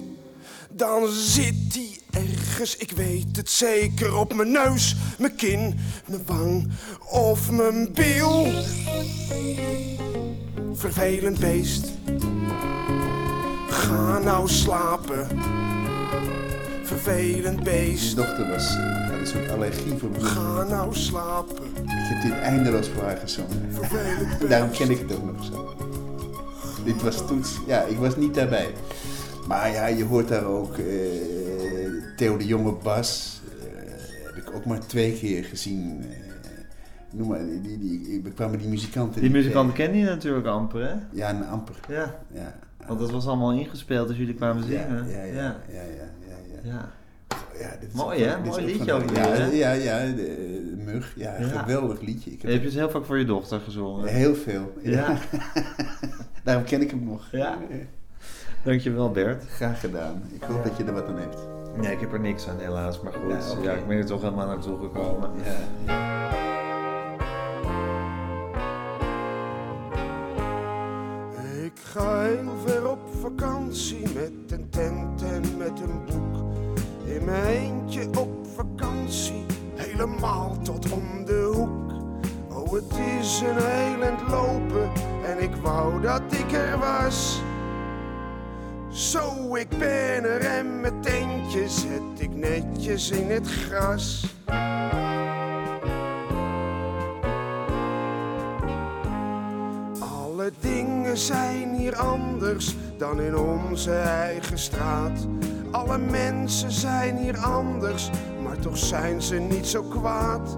Dan 0.71 1.07
zit 1.09 1.55
hij 1.73 1.99
ergens, 2.11 2.77
ik 2.77 2.91
weet 2.91 3.35
het 3.35 3.49
zeker, 3.49 4.15
op 4.15 4.33
mijn 4.33 4.51
neus, 4.51 4.95
mijn 5.17 5.35
kin, 5.35 5.79
mijn 6.05 6.21
wang 6.25 6.71
of 7.09 7.51
mijn 7.51 7.93
bil. 7.93 8.47
Vervelend 10.73 11.39
beest, 11.39 11.85
ga 13.81 14.19
nou 14.19 14.47
slapen. 14.49 15.27
Vervelend 16.83 17.63
beest, 17.63 18.15
dochter 18.15 18.47
was, 18.49 18.75
eh, 18.75 19.09
had 19.09 19.19
een 19.19 19.27
soort 19.27 19.49
allergie 19.51 19.97
voor 19.97 20.09
muziek. 20.09 20.27
ga 20.27 20.63
nou 20.63 20.93
slapen. 20.95 21.63
Ik 21.75 21.81
heb 21.85 22.21
dit 22.21 22.39
eindeloos 22.39 22.87
voor 22.89 23.03
haar 23.03 23.17
gezongen. 23.17 23.67
Vervelend 23.71 24.37
beest. 24.37 24.49
Daarom 24.51 24.71
ken 24.71 24.89
ik 24.89 24.99
het 24.99 25.15
ook 25.15 25.25
nog 25.25 25.43
zo. 25.45 25.75
Dit 26.85 27.01
was 27.01 27.27
Toets. 27.27 27.59
Ja, 27.67 27.81
ik 27.81 27.97
was 27.97 28.15
niet 28.15 28.33
daarbij. 28.33 28.69
Maar 29.47 29.71
ja, 29.71 29.85
je 29.87 30.03
hoort 30.03 30.27
daar 30.27 30.43
ook 30.45 30.77
eh, 30.77 30.85
Theo 32.17 32.37
de 32.37 32.45
Jonge 32.45 32.71
Bas. 32.83 33.41
eh, 33.59 34.25
heb 34.25 34.35
ik 34.35 34.55
ook 34.55 34.65
maar 34.65 34.79
twee 34.87 35.13
keer 35.13 35.43
gezien. 35.43 36.03
eh, 36.09 36.17
noem 37.11 37.27
maar, 37.27 37.45
die, 37.45 37.61
die, 37.61 37.77
die, 38.01 38.21
we 38.23 38.29
kwamen 38.31 38.59
die 38.59 38.67
muzikanten... 38.67 39.21
Die 39.21 39.29
niet 39.29 39.31
muzikanten 39.31 39.73
kennen 39.75 39.97
je 39.99 40.05
natuurlijk 40.05 40.47
amper, 40.47 40.81
hè? 40.87 40.93
Ja, 41.11 41.29
een 41.29 41.45
amper. 41.47 41.75
Ja. 41.87 42.15
Ja. 42.33 42.55
Want 42.87 42.99
dat 42.99 43.11
was 43.11 43.27
allemaal 43.27 43.51
ingespeeld 43.51 44.07
als 44.07 44.17
jullie 44.17 44.33
kwamen 44.33 44.63
zingen. 44.63 45.09
ja, 45.09 45.23
ja, 45.23 45.33
ja, 45.33 45.55
ja, 45.69 45.81
ja, 46.27 46.61
ja. 46.63 46.91
Ja. 47.59 47.75
dit 47.79 47.93
Mooi, 47.93 48.23
hè? 48.23 48.39
Mooi 48.39 48.65
liedje 48.65 48.93
ook 48.93 49.15
Ja, 49.15 49.31
weer, 49.31 49.55
ja, 49.55 49.71
ja, 49.71 50.15
de, 50.15 50.73
mug. 50.85 51.13
Ja, 51.15 51.35
geweldig 51.41 52.01
liedje. 52.01 52.31
Ik 52.31 52.41
Je 52.41 52.47
hebt 52.47 52.63
het 52.63 52.73
heel 52.73 52.89
vaak 52.89 53.05
voor 53.05 53.17
je 53.17 53.25
dochter 53.25 53.59
gezongen. 53.59 54.07
Heel 54.07 54.35
veel. 54.35 54.73
Ja. 54.81 55.17
Daarom 56.43 56.63
ken 56.63 56.81
ik 56.81 56.89
hem 56.89 57.03
nog. 57.03 57.27
Ja. 57.31 57.57
Dankjewel 58.63 59.11
Bert. 59.11 59.43
Graag 59.47 59.79
gedaan. 59.79 60.23
Ik 60.33 60.43
hoop 60.43 60.63
dat 60.63 60.77
je 60.77 60.83
er 60.83 60.93
wat 60.93 61.07
aan 61.07 61.17
hebt. 61.17 61.37
Nee, 61.77 61.91
ik 61.91 61.99
heb 61.99 62.13
er 62.13 62.19
niks 62.19 62.47
aan 62.47 62.59
helaas, 62.59 63.01
maar 63.01 63.13
goed. 63.13 63.63
Ja, 63.63 63.71
ik 63.71 63.87
ben 63.87 63.97
er 63.97 64.05
toch 64.05 64.21
helemaal 64.21 64.47
naartoe 64.47 64.79
gekomen. 64.79 65.29
Ja. 65.85 66.50
Ga 71.91 72.21
heel 72.21 72.57
ver 72.65 72.89
op 72.89 72.99
vakantie 73.21 74.01
met 74.13 74.51
een 74.51 74.69
tent 74.69 75.23
en 75.23 75.57
met 75.57 75.79
een 75.79 76.05
boek. 76.05 76.43
In 77.05 77.25
mijn 77.25 77.45
eentje 77.45 78.07
op 78.19 78.47
vakantie, 78.55 79.45
helemaal 79.75 80.57
tot 80.63 80.91
om 80.91 81.25
de 81.25 81.51
hoek. 81.53 81.91
Oh, 82.49 82.71
het 82.73 82.97
is 83.19 83.41
een 83.41 83.57
heel 83.57 84.01
eind 84.01 84.29
lopen 84.29 84.91
en 85.25 85.41
ik 85.41 85.55
wou 85.55 86.01
dat 86.01 86.21
ik 86.29 86.51
er 86.51 86.77
was. 86.77 87.41
Zo, 88.89 89.55
ik 89.55 89.69
ben 89.69 90.23
er 90.23 90.41
en 90.41 90.81
mijn 90.81 91.01
tentje 91.01 91.69
zet 91.69 92.19
ik 92.19 92.35
netjes 92.35 93.09
in 93.09 93.29
het 93.29 93.47
gras. 93.47 94.25
Alle 100.41 100.51
dingen 100.59 101.17
zijn 101.17 101.73
hier 101.75 101.95
anders 101.95 102.75
dan 102.97 103.21
in 103.21 103.37
onze 103.37 103.91
eigen 103.93 104.57
straat. 104.57 105.27
Alle 105.71 105.97
mensen 105.97 106.71
zijn 106.71 107.17
hier 107.17 107.37
anders, 107.37 108.09
maar 108.43 108.59
toch 108.59 108.77
zijn 108.77 109.21
ze 109.21 109.35
niet 109.35 109.67
zo 109.67 109.83
kwaad. 109.83 110.57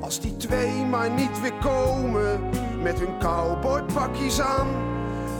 Als 0.00 0.20
die 0.20 0.36
twee 0.36 0.84
maar 0.84 1.10
niet 1.10 1.40
weer 1.40 1.54
komen 1.60 2.40
met 2.82 2.98
hun 2.98 3.18
cowboypakjes 3.18 4.40
aan. 4.40 4.68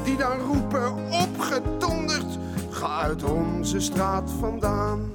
Die 0.05 0.17
dan 0.17 0.39
roepen 0.39 0.95
opgedonderd, 1.11 2.39
ga 2.71 3.01
uit 3.01 3.25
onze 3.25 3.81
straat 3.81 4.31
vandaan. 4.41 5.13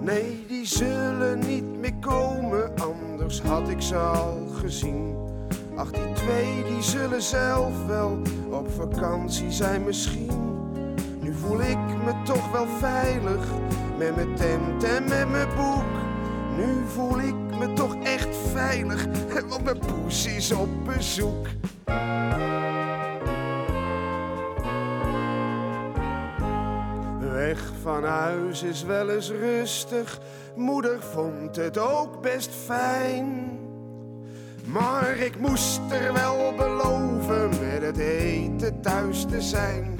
Nee, 0.00 0.44
die 0.48 0.66
zullen 0.66 1.38
niet 1.38 1.78
meer 1.80 1.94
komen, 2.00 2.72
had 3.40 3.68
ik 3.68 3.82
ze 3.82 3.96
al 3.96 4.46
gezien. 4.60 5.16
Ach, 5.76 5.90
die 5.90 6.12
twee 6.12 6.64
die 6.68 6.82
zullen 6.82 7.22
zelf 7.22 7.86
wel 7.86 8.18
op 8.50 8.70
vakantie 8.70 9.50
zijn 9.50 9.84
misschien. 9.84 10.30
Nu 11.20 11.34
voel 11.34 11.60
ik 11.60 11.78
me 12.04 12.12
toch 12.24 12.50
wel 12.50 12.66
veilig 12.66 13.46
met 13.98 14.16
mijn 14.16 14.34
tent 14.34 14.84
en 14.84 15.08
met 15.08 15.28
mijn 15.28 15.48
boek. 15.56 15.84
Nu 16.56 16.82
voel 16.86 17.18
ik 17.18 17.34
me 17.58 17.72
toch 17.72 17.96
echt 18.02 18.36
veilig, 18.52 19.06
want 19.48 19.64
mijn 19.64 19.78
poes 19.78 20.26
is 20.26 20.52
op 20.52 20.68
bezoek. 20.84 21.46
Van 27.82 28.04
huis 28.04 28.62
is 28.62 28.82
wel 28.82 29.10
eens 29.10 29.30
rustig, 29.30 30.20
moeder 30.56 31.00
vond 31.00 31.56
het 31.56 31.78
ook 31.78 32.22
best 32.22 32.50
fijn. 32.50 33.58
Maar 34.64 35.16
ik 35.16 35.38
moest 35.38 35.80
er 35.90 36.12
wel 36.12 36.54
beloven 36.56 37.48
met 37.48 37.82
het 37.82 37.98
eten 37.98 38.80
thuis 38.80 39.24
te 39.24 39.40
zijn. 39.40 39.98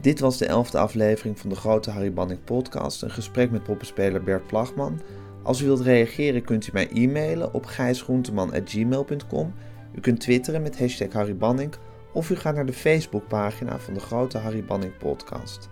Dit 0.00 0.20
was 0.20 0.38
de 0.38 0.46
elfde 0.46 0.78
aflevering 0.78 1.38
van 1.38 1.50
de 1.50 1.56
Grote 1.56 1.90
Harry 1.90 2.12
Banning 2.12 2.44
podcast, 2.44 3.02
een 3.02 3.10
gesprek 3.10 3.50
met 3.50 3.62
poppenspeler 3.62 4.22
Bert 4.22 4.46
Plagman. 4.46 5.00
Als 5.42 5.60
u 5.60 5.64
wilt 5.64 5.80
reageren 5.80 6.42
kunt 6.42 6.66
u 6.66 6.70
mij 6.72 6.88
e-mailen 6.92 7.54
op 7.54 7.66
gijsgroenteman.gmail.com. 7.66 9.54
U 9.94 10.00
kunt 10.00 10.20
twitteren 10.20 10.62
met 10.62 10.78
hashtag 10.78 11.12
Harry 11.12 11.36
Banning 11.36 11.74
of 12.12 12.30
u 12.30 12.36
gaat 12.36 12.54
naar 12.54 12.66
de 12.66 12.72
Facebookpagina 12.72 13.78
van 13.78 13.94
de 13.94 14.00
Grote 14.00 14.38
Harry 14.38 14.64
Banning 14.64 14.96
podcast. 14.96 15.68